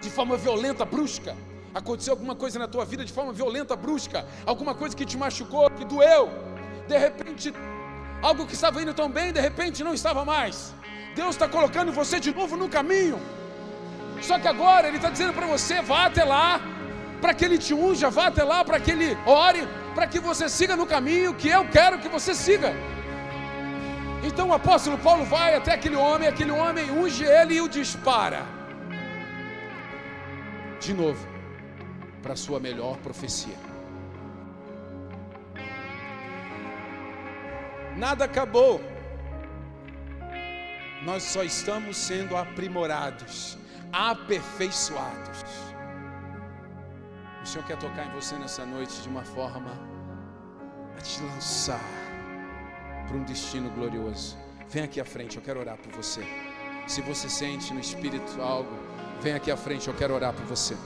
de 0.04 0.10
forma 0.10 0.36
violenta, 0.36 0.84
brusca. 0.84 1.34
Aconteceu 1.80 2.12
alguma 2.12 2.36
coisa 2.42 2.58
na 2.58 2.68
tua 2.68 2.84
vida 2.84 3.04
de 3.08 3.12
forma 3.12 3.32
violenta, 3.32 3.74
brusca, 3.84 4.24
alguma 4.46 4.74
coisa 4.80 4.94
que 4.98 5.06
te 5.10 5.16
machucou, 5.16 5.68
que 5.70 5.84
doeu. 5.84 6.24
De 6.86 6.96
repente, 6.96 7.52
algo 8.22 8.46
que 8.46 8.54
estava 8.54 8.80
indo 8.82 8.94
tão 8.94 9.08
bem, 9.10 9.32
de 9.32 9.40
repente 9.40 9.82
não 9.82 9.94
estava 10.00 10.24
mais. 10.24 10.72
Deus 11.16 11.30
está 11.30 11.48
colocando 11.48 11.90
você 12.00 12.20
de 12.20 12.32
novo 12.38 12.56
no 12.56 12.68
caminho. 12.68 13.18
Só 14.28 14.38
que 14.38 14.48
agora 14.54 14.86
Ele 14.88 14.98
está 14.98 15.10
dizendo 15.10 15.32
para 15.32 15.46
você: 15.46 15.80
vá 15.90 16.06
até 16.06 16.24
lá, 16.24 16.60
para 17.20 17.34
que 17.34 17.44
Ele 17.44 17.58
te 17.58 17.74
unja, 17.74 18.10
vá 18.10 18.26
até 18.26 18.44
lá, 18.44 18.64
para 18.64 18.78
que 18.78 18.90
Ele 18.90 19.16
ore, 19.26 19.66
para 19.94 20.06
que 20.06 20.20
você 20.20 20.48
siga 20.48 20.76
no 20.76 20.86
caminho 20.86 21.34
que 21.34 21.48
eu 21.48 21.64
quero 21.76 21.98
que 21.98 22.08
você 22.08 22.34
siga. 22.34 22.72
Então 24.22 24.48
o 24.50 24.54
apóstolo 24.54 24.96
Paulo 24.98 25.24
vai 25.24 25.54
até 25.56 25.72
aquele 25.72 25.96
homem, 25.96 26.28
aquele 26.28 26.50
homem 26.50 26.90
unge 26.90 27.24
ele 27.24 27.54
e 27.56 27.60
o 27.60 27.68
dispara 27.68 28.53
de 30.84 30.92
novo 30.92 31.26
para 32.22 32.34
a 32.34 32.36
sua 32.36 32.60
melhor 32.60 32.98
profecia. 32.98 33.56
Nada 37.96 38.24
acabou. 38.26 38.80
Nós 41.04 41.22
só 41.22 41.42
estamos 41.42 41.96
sendo 41.96 42.36
aprimorados, 42.36 43.58
aperfeiçoados. 43.92 45.44
O 47.42 47.46
Senhor 47.46 47.66
quer 47.66 47.78
tocar 47.78 48.06
em 48.06 48.12
você 48.12 48.36
nessa 48.36 48.64
noite 48.66 49.00
de 49.02 49.08
uma 49.08 49.24
forma 49.24 49.70
a 50.96 51.00
te 51.00 51.22
lançar 51.22 51.84
para 53.06 53.16
um 53.16 53.24
destino 53.24 53.70
glorioso. 53.70 54.36
Vem 54.68 54.84
aqui 54.84 55.00
à 55.00 55.04
frente, 55.04 55.36
eu 55.36 55.42
quero 55.42 55.60
orar 55.60 55.76
por 55.76 55.92
você. 55.92 56.22
Se 56.86 57.00
você 57.00 57.28
sente 57.28 57.72
no 57.72 57.80
espírito 57.80 58.40
algo 58.40 58.76
Vem 59.20 59.32
aqui 59.32 59.50
à 59.50 59.56
frente, 59.56 59.88
eu 59.88 59.94
quero 59.94 60.14
orar 60.14 60.32
por 60.32 60.44
você. 60.44 60.76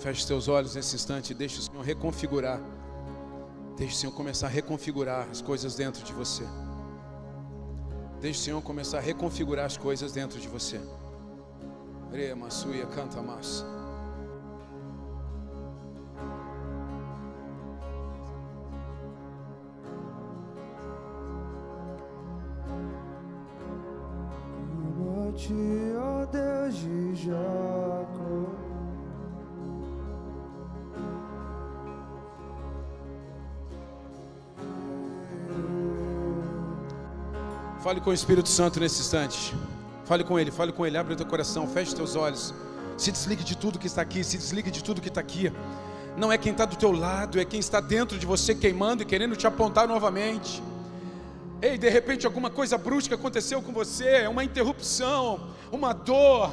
Feche 0.00 0.24
seus 0.24 0.48
olhos 0.48 0.74
nesse 0.74 0.96
instante 0.96 1.32
e 1.32 1.34
deixe 1.34 1.58
o 1.58 1.62
Senhor 1.62 1.82
reconfigurar. 1.82 2.58
Deixe 3.76 3.94
o 3.94 3.96
Senhor 3.98 4.12
começar 4.12 4.46
a 4.46 4.50
reconfigurar 4.50 5.28
as 5.30 5.42
coisas 5.42 5.74
dentro 5.74 6.02
de 6.02 6.12
você. 6.14 6.42
Deixe 8.18 8.40
o 8.40 8.42
Senhor 8.42 8.62
começar 8.62 8.96
a 8.96 9.00
reconfigurar 9.00 9.66
as 9.66 9.76
coisas 9.76 10.10
dentro 10.12 10.40
de 10.40 10.48
você. 10.48 10.80
Rema, 12.10 12.50
suia, 12.50 12.86
canta 12.86 13.20
mais. 13.20 13.62
Com 38.10 38.12
o 38.12 38.14
Espírito 38.14 38.48
Santo 38.48 38.80
nesse 38.80 39.02
instante. 39.02 39.54
Fale 40.04 40.24
com 40.24 40.36
Ele, 40.36 40.50
fale 40.50 40.72
com 40.72 40.84
Ele. 40.84 40.98
Abre 40.98 41.14
o 41.14 41.16
teu 41.16 41.24
coração, 41.24 41.68
feche 41.68 41.94
teus 41.94 42.16
olhos. 42.16 42.52
Se 42.96 43.12
desligue 43.12 43.44
de 43.44 43.56
tudo 43.56 43.78
que 43.78 43.86
está 43.86 44.02
aqui, 44.02 44.24
se 44.24 44.36
desligue 44.36 44.68
de 44.68 44.82
tudo 44.82 45.00
que 45.00 45.06
está 45.06 45.20
aqui. 45.20 45.52
Não 46.16 46.32
é 46.32 46.36
quem 46.36 46.50
está 46.50 46.64
do 46.64 46.74
teu 46.74 46.90
lado, 46.90 47.38
é 47.38 47.44
quem 47.44 47.60
está 47.60 47.78
dentro 47.78 48.18
de 48.18 48.26
você 48.26 48.52
queimando 48.52 49.04
e 49.04 49.06
querendo 49.06 49.36
te 49.36 49.46
apontar 49.46 49.86
novamente. 49.86 50.60
Ei, 51.62 51.78
de 51.78 51.88
repente 51.88 52.26
alguma 52.26 52.50
coisa 52.50 52.76
brusca 52.76 53.14
aconteceu 53.14 53.62
com 53.62 53.72
você, 53.72 54.26
uma 54.26 54.42
interrupção, 54.42 55.38
uma 55.70 55.92
dor, 55.92 56.50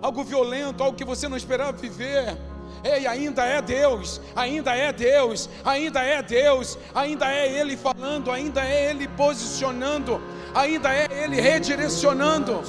algo 0.00 0.22
violento, 0.22 0.84
algo 0.84 0.96
que 0.96 1.04
você 1.04 1.26
não 1.28 1.36
esperava 1.36 1.72
viver. 1.72 2.38
Ei, 2.84 3.08
ainda 3.08 3.44
é 3.44 3.60
Deus, 3.60 4.20
ainda 4.36 4.76
é 4.76 4.92
Deus, 4.92 5.50
ainda 5.64 6.02
é 6.02 6.22
Deus, 6.22 6.78
ainda 6.94 7.32
é 7.32 7.60
Ele 7.60 7.76
falando, 7.76 8.30
ainda 8.30 8.64
é 8.64 8.90
Ele 8.90 9.08
posicionando, 9.08 10.20
ainda 10.54 10.92
é 10.92 11.08
Ele 11.10 11.40
redirecionando, 11.40 12.62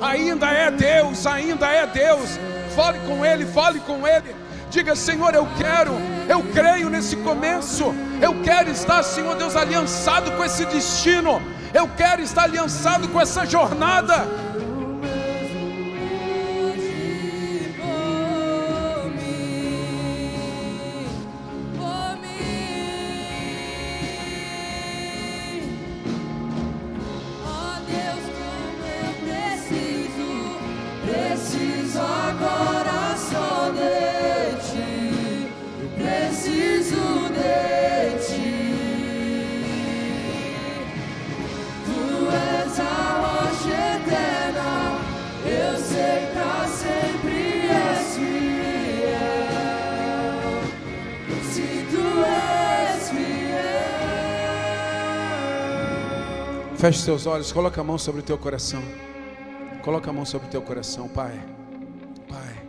ainda 0.00 0.48
é 0.48 0.70
Deus, 0.70 1.26
ainda 1.26 1.66
é 1.68 1.86
Deus. 1.86 2.38
Fale 2.74 2.98
com 3.00 3.24
Ele, 3.24 3.44
fale 3.46 3.80
com 3.80 4.06
Ele. 4.06 4.34
Diga, 4.70 4.94
Senhor, 4.94 5.34
eu 5.34 5.48
quero, 5.58 5.92
eu 6.28 6.42
creio 6.54 6.88
nesse 6.88 7.16
começo, 7.16 7.92
eu 8.22 8.40
quero 8.42 8.70
estar, 8.70 9.02
Senhor 9.02 9.34
Deus, 9.34 9.56
aliançado 9.56 10.30
com 10.32 10.44
esse 10.44 10.64
destino, 10.66 11.42
eu 11.74 11.88
quero 11.96 12.22
estar 12.22 12.44
aliançado 12.44 13.08
com 13.08 13.20
essa 13.20 13.44
jornada. 13.44 14.26
Feche 56.90 57.02
seus 57.02 57.24
olhos, 57.24 57.52
coloca 57.52 57.80
a 57.80 57.84
mão 57.84 57.96
sobre 57.96 58.20
o 58.20 58.24
teu 58.24 58.36
coração. 58.36 58.82
Coloca 59.84 60.10
a 60.10 60.12
mão 60.12 60.24
sobre 60.26 60.48
o 60.48 60.50
teu 60.50 60.60
coração, 60.60 61.08
Pai. 61.08 61.38
Pai. 62.28 62.66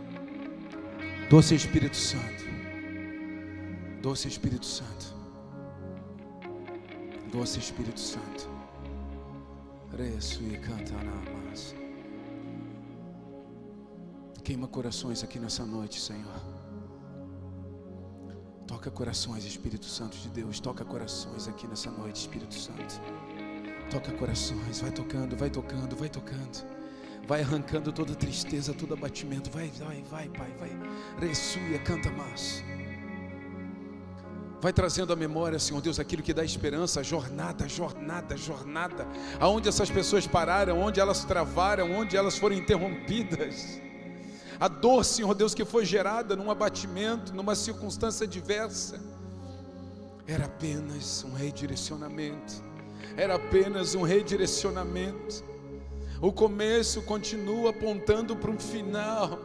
Doce 1.28 1.56
Espírito 1.56 1.96
Santo. 1.96 2.44
Doce 4.00 4.28
Espírito 4.28 4.64
Santo. 4.64 5.06
Doce 7.32 7.58
Espírito 7.58 7.98
Santo. 7.98 8.48
Reço 9.98 10.40
e 10.44 10.56
canta 10.56 10.92
na 10.92 11.48
massa. 11.48 11.74
Queima 14.44 14.68
corações 14.68 15.24
aqui 15.24 15.40
nessa 15.40 15.66
noite, 15.66 16.00
Senhor. 16.00 16.40
Toca 18.68 18.88
corações, 18.88 19.44
Espírito 19.44 19.86
Santo 19.86 20.16
de 20.16 20.28
Deus. 20.28 20.60
Toca 20.60 20.84
corações 20.84 21.48
aqui 21.48 21.66
nessa 21.66 21.90
noite, 21.90 22.20
Espírito 22.20 22.54
Santo. 22.54 23.00
Toca 23.92 24.10
corações, 24.12 24.80
vai 24.80 24.90
tocando, 24.90 25.36
vai 25.36 25.50
tocando, 25.50 25.94
vai 25.94 26.08
tocando. 26.08 26.64
Vai 27.26 27.42
arrancando 27.42 27.92
toda 27.92 28.14
tristeza, 28.14 28.72
todo 28.72 28.94
abatimento. 28.94 29.50
Vai, 29.50 29.70
vai, 29.78 30.02
vai, 30.10 30.28
Pai, 30.30 30.50
vai. 30.58 31.28
Ressuia, 31.28 31.78
canta 31.78 32.10
mais. 32.10 32.64
Vai 34.62 34.72
trazendo 34.72 35.12
à 35.12 35.16
memória, 35.16 35.58
Senhor 35.58 35.82
Deus, 35.82 36.00
aquilo 36.00 36.22
que 36.22 36.32
dá 36.32 36.42
esperança, 36.42 37.04
jornada, 37.04 37.68
jornada, 37.68 38.34
jornada. 38.34 39.06
Aonde 39.38 39.68
essas 39.68 39.90
pessoas 39.90 40.26
pararam, 40.26 40.80
onde 40.80 40.98
elas 40.98 41.22
travaram, 41.24 41.92
onde 41.92 42.16
elas 42.16 42.38
foram 42.38 42.56
interrompidas. 42.56 43.78
A 44.58 44.68
dor, 44.68 45.04
Senhor 45.04 45.34
Deus, 45.34 45.54
que 45.54 45.66
foi 45.66 45.84
gerada 45.84 46.34
num 46.34 46.50
abatimento, 46.50 47.34
numa 47.34 47.54
circunstância 47.54 48.26
diversa, 48.26 48.98
era 50.26 50.46
apenas 50.46 51.22
um 51.24 51.34
redirecionamento. 51.34 52.71
Era 53.16 53.34
apenas 53.34 53.94
um 53.94 54.02
redirecionamento. 54.02 55.44
O 56.20 56.32
começo 56.32 57.02
continua 57.02 57.70
apontando 57.70 58.36
para 58.36 58.50
um 58.50 58.58
final. 58.58 59.38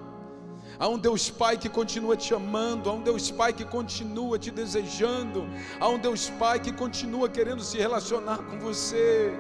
Há 0.80 0.88
um 0.88 1.00
Deus 1.00 1.30
Pai 1.30 1.58
que 1.58 1.70
continua 1.70 2.16
te 2.16 2.36
amando, 2.36 2.90
há 2.90 2.94
um 2.94 3.02
Deus 3.02 3.32
Pai 3.32 3.52
que 3.52 3.66
continua 3.66 4.38
te 4.38 4.52
desejando, 4.52 5.48
há 5.80 5.90
um 5.90 5.98
Deus 5.98 6.30
Pai 6.30 6.60
que 6.60 6.72
continua 6.72 7.28
querendo 7.28 7.64
se 7.64 7.78
relacionar 7.80 8.38
com 8.38 8.60
você. 8.60 9.34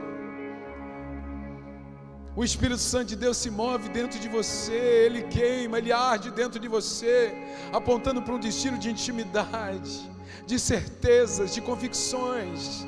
O 2.36 2.44
Espírito 2.44 2.80
Santo 2.80 3.10
de 3.10 3.16
Deus 3.16 3.38
se 3.38 3.52
move 3.52 3.90
dentro 3.90 4.20
de 4.20 4.28
você, 4.28 5.06
ele 5.06 5.24
queima, 5.24 5.78
ele 5.78 5.92
arde 5.92 6.32
dentro 6.32 6.60
de 6.60 6.68
você, 6.68 7.36
apontando 7.72 8.22
para 8.22 8.34
um 8.34 8.40
destino 8.40 8.78
de 8.78 8.90
intimidade, 8.90 10.10
de 10.46 10.60
certezas, 10.60 11.54
de 11.54 11.62
convicções. 11.62 12.86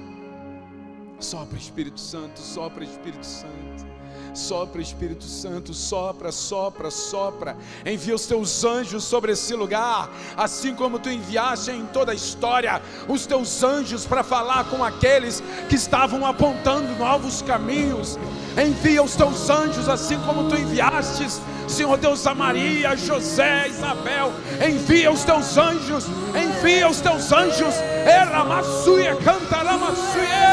Sopra 1.20 1.58
Espírito 1.58 2.00
Santo, 2.00 2.40
sopra 2.40 2.84
Espírito 2.84 3.26
Santo. 3.26 3.90
Sopra 4.34 4.82
Espírito 4.82 5.24
Santo, 5.24 5.74
sopra, 5.74 6.32
sopra, 6.32 6.90
sopra. 6.90 7.58
Envia 7.86 8.16
os 8.16 8.26
teus 8.26 8.64
anjos 8.64 9.04
sobre 9.04 9.34
esse 9.34 9.54
lugar, 9.54 10.10
assim 10.38 10.74
como 10.76 11.00
tu 11.00 11.10
enviaste 11.10 11.72
em 11.72 11.86
toda 11.88 12.12
a 12.12 12.16
história 12.16 12.82
os 13.08 13.26
teus 13.26 13.64
anjos 13.64 14.06
para 14.06 14.24
falar 14.24 14.66
com 14.70 14.84
aqueles 14.84 15.44
que 15.68 15.76
estavam 15.76 16.26
apontando 16.26 16.96
novos 16.96 17.42
caminhos. 17.42 18.18
Envia 18.58 19.04
os 19.04 19.16
teus 19.16 19.50
anjos, 19.50 19.90
assim 19.90 20.18
como 20.20 20.48
tu 20.48 20.56
enviastes, 20.56 21.42
Senhor 21.68 21.98
Deus, 21.98 22.26
a 22.26 22.34
Maria, 22.34 22.96
José, 22.96 23.68
Isabel. 23.68 24.32
Envia 24.66 25.12
os 25.12 25.24
teus 25.24 25.58
anjos, 25.58 26.06
envia 26.36 26.90
os 26.90 27.00
teus 27.02 27.32
anjos. 27.32 27.76
Era 28.06 28.44
maçuia, 28.44 29.16
cantará 29.18 29.78
maçuia. 29.78 30.49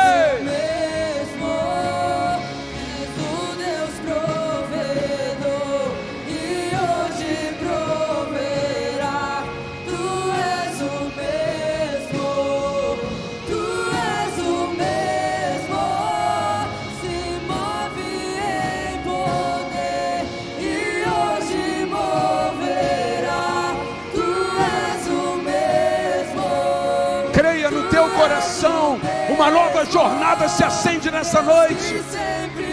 Coração. 28.27 28.99
Uma 29.29 29.51
nova 29.51 29.85
jornada 29.87 30.49
se 30.49 30.65
acende 30.65 31.11
nessa 31.11 31.41
noite. 31.43 32.03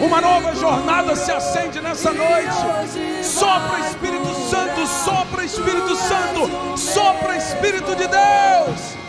Uma 0.02 0.20
nova 0.20 0.56
jornada 0.56 1.16
se 1.16 1.32
acende 1.32 1.80
nessa 1.80 2.12
noite. 2.12 3.24
Sopra 3.24 3.80
Espírito 3.80 4.34
Santo, 4.50 4.88
sopra 4.88 5.46
Espírito 5.46 5.96
Santo, 5.96 6.78
sopra 6.78 7.38
Espírito 7.38 7.96
de 7.96 8.08
Deus. 8.08 9.03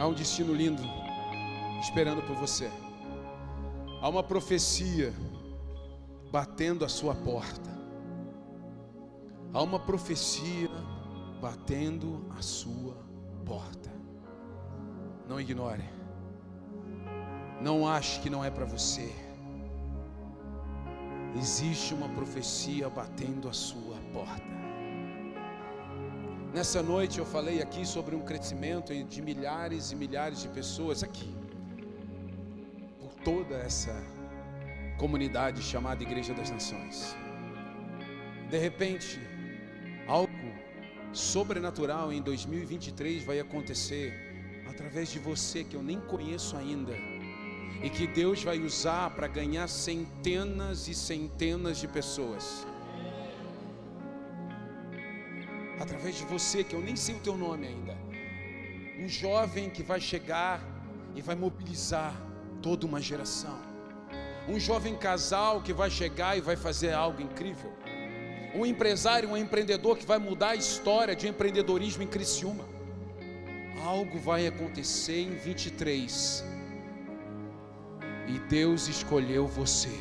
Há 0.00 0.06
um 0.06 0.14
destino 0.14 0.54
lindo 0.54 0.82
esperando 1.78 2.22
por 2.22 2.34
você. 2.34 2.70
Há 4.00 4.08
uma 4.08 4.22
profecia 4.22 5.12
batendo 6.32 6.86
a 6.86 6.88
sua 6.88 7.14
porta. 7.14 7.68
Há 9.52 9.62
uma 9.62 9.78
profecia 9.78 10.70
batendo 11.38 12.24
a 12.30 12.40
sua 12.40 12.96
porta. 13.44 13.92
Não 15.28 15.38
ignore. 15.38 15.84
Não 17.60 17.86
ache 17.86 18.20
que 18.20 18.30
não 18.30 18.42
é 18.42 18.50
para 18.50 18.64
você. 18.64 19.14
existe 21.36 21.92
uma 21.92 22.08
profecia 22.08 22.88
batendo 22.88 23.50
a 23.50 23.52
sua 23.52 23.96
porta. 24.14 24.59
Nessa 26.52 26.82
noite 26.82 27.20
eu 27.20 27.24
falei 27.24 27.62
aqui 27.62 27.86
sobre 27.86 28.16
um 28.16 28.22
crescimento 28.22 28.92
de 29.04 29.22
milhares 29.22 29.92
e 29.92 29.94
milhares 29.94 30.40
de 30.42 30.48
pessoas 30.48 31.04
aqui, 31.04 31.32
por 32.98 33.14
toda 33.22 33.54
essa 33.54 33.94
comunidade 34.98 35.62
chamada 35.62 36.02
Igreja 36.02 36.34
das 36.34 36.50
Nações. 36.50 37.14
De 38.50 38.58
repente, 38.58 39.20
algo 40.08 40.32
sobrenatural 41.12 42.12
em 42.12 42.20
2023 42.20 43.22
vai 43.22 43.38
acontecer 43.38 44.12
através 44.68 45.08
de 45.08 45.20
você 45.20 45.62
que 45.62 45.76
eu 45.76 45.82
nem 45.84 46.00
conheço 46.00 46.56
ainda 46.56 46.96
e 47.80 47.88
que 47.88 48.08
Deus 48.08 48.42
vai 48.42 48.58
usar 48.58 49.10
para 49.10 49.28
ganhar 49.28 49.68
centenas 49.68 50.88
e 50.88 50.94
centenas 50.94 51.78
de 51.78 51.86
pessoas. 51.86 52.66
Através 55.90 56.14
de 56.14 56.24
você 56.24 56.62
que 56.62 56.72
eu 56.76 56.80
nem 56.80 56.94
sei 56.94 57.16
o 57.16 57.18
teu 57.18 57.36
nome 57.36 57.66
ainda. 57.66 57.96
Um 58.96 59.08
jovem 59.08 59.68
que 59.68 59.82
vai 59.82 60.00
chegar 60.00 60.62
e 61.16 61.20
vai 61.20 61.34
mobilizar 61.34 62.14
toda 62.62 62.86
uma 62.86 63.00
geração. 63.00 63.58
Um 64.48 64.58
jovem 64.60 64.96
casal 64.96 65.60
que 65.60 65.72
vai 65.72 65.90
chegar 65.90 66.38
e 66.38 66.40
vai 66.40 66.54
fazer 66.54 66.92
algo 66.92 67.20
incrível. 67.20 67.72
Um 68.54 68.64
empresário, 68.64 69.30
um 69.30 69.36
empreendedor 69.36 69.98
que 69.98 70.06
vai 70.06 70.18
mudar 70.18 70.50
a 70.50 70.54
história 70.54 71.16
de 71.16 71.26
empreendedorismo 71.26 72.04
em 72.04 72.06
Criciúma. 72.06 72.64
Algo 73.84 74.16
vai 74.16 74.46
acontecer 74.46 75.22
em 75.22 75.34
23 75.34 76.44
e 78.28 78.38
Deus 78.48 78.86
escolheu 78.86 79.48
você. 79.48 79.98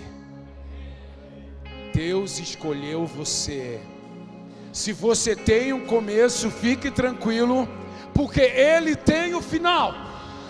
Deus 1.96 2.38
escolheu 2.38 3.08
você. 3.08 3.82
Se 4.72 4.94
você 4.94 5.36
tem 5.36 5.74
um 5.74 5.86
começo, 5.86 6.50
fique 6.50 6.92
tranquilo, 6.92 7.68
porque 8.14 8.42
Ele 8.42 8.96
tem 8.96 9.34
o 9.34 9.42
final. 9.42 9.94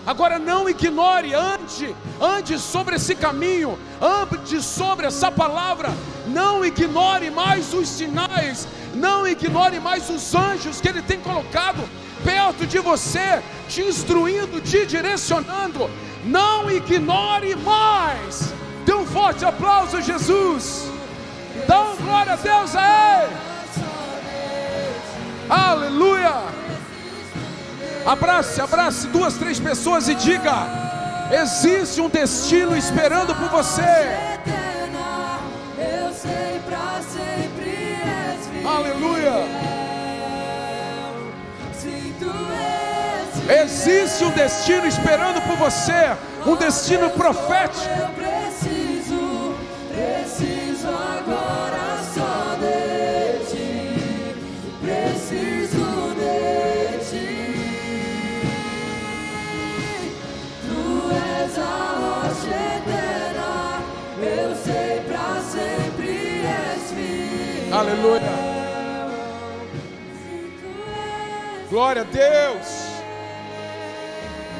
Agora 0.06 0.38
não 0.38 0.68
ignore, 0.68 1.34
ande, 1.34 1.94
ande 2.20 2.58
sobre 2.58 2.96
esse 2.96 3.14
caminho, 3.14 3.78
ande 4.00 4.62
sobre 4.62 5.06
essa 5.06 5.30
palavra, 5.30 5.90
não 6.26 6.64
ignore 6.64 7.30
mais 7.30 7.72
os 7.74 7.88
sinais, 7.88 8.66
não 8.94 9.26
ignore 9.26 9.78
mais 9.78 10.08
os 10.08 10.34
anjos 10.34 10.80
que 10.80 10.88
Ele 10.88 11.02
tem 11.02 11.20
colocado 11.20 11.82
perto 12.24 12.66
de 12.66 12.78
você, 12.78 13.42
te 13.68 13.82
instruindo, 13.82 14.60
te 14.60 14.86
direcionando. 14.86 15.90
Não 16.24 16.70
ignore 16.70 17.56
mais. 17.56 18.52
Dê 18.84 18.92
um 18.92 19.06
forte 19.06 19.44
aplauso 19.44 19.96
a 19.96 20.00
Jesus. 20.00 20.90
Dá 21.66 21.82
um 21.82 21.96
glória 21.96 22.34
a 22.34 22.36
Deus 22.36 22.76
a 22.76 23.24
Ele. 23.24 23.49
Aleluia. 25.50 26.44
Abrace, 28.06 28.60
abrace 28.60 29.06
duas, 29.08 29.34
três 29.34 29.58
pessoas 29.58 30.08
e 30.08 30.14
diga: 30.14 30.66
existe 31.32 32.00
um 32.00 32.08
destino 32.08 32.76
esperando 32.76 33.34
por 33.34 33.48
você. 33.48 33.82
Aleluia. 38.64 39.32
Existe 43.62 44.24
um 44.24 44.30
destino 44.30 44.86
esperando 44.86 45.42
por 45.42 45.56
você, 45.56 46.16
um 46.46 46.54
destino 46.54 47.10
profético. 47.10 48.39
És 68.08 68.22
Glória 71.70 72.02
a 72.02 72.04
Deus. 72.04 72.66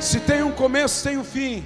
Se 0.01 0.20
tem 0.20 0.43
um 0.43 0.53
começo, 0.53 1.03
tem 1.03 1.18
um 1.18 1.24
fim. 1.24 1.64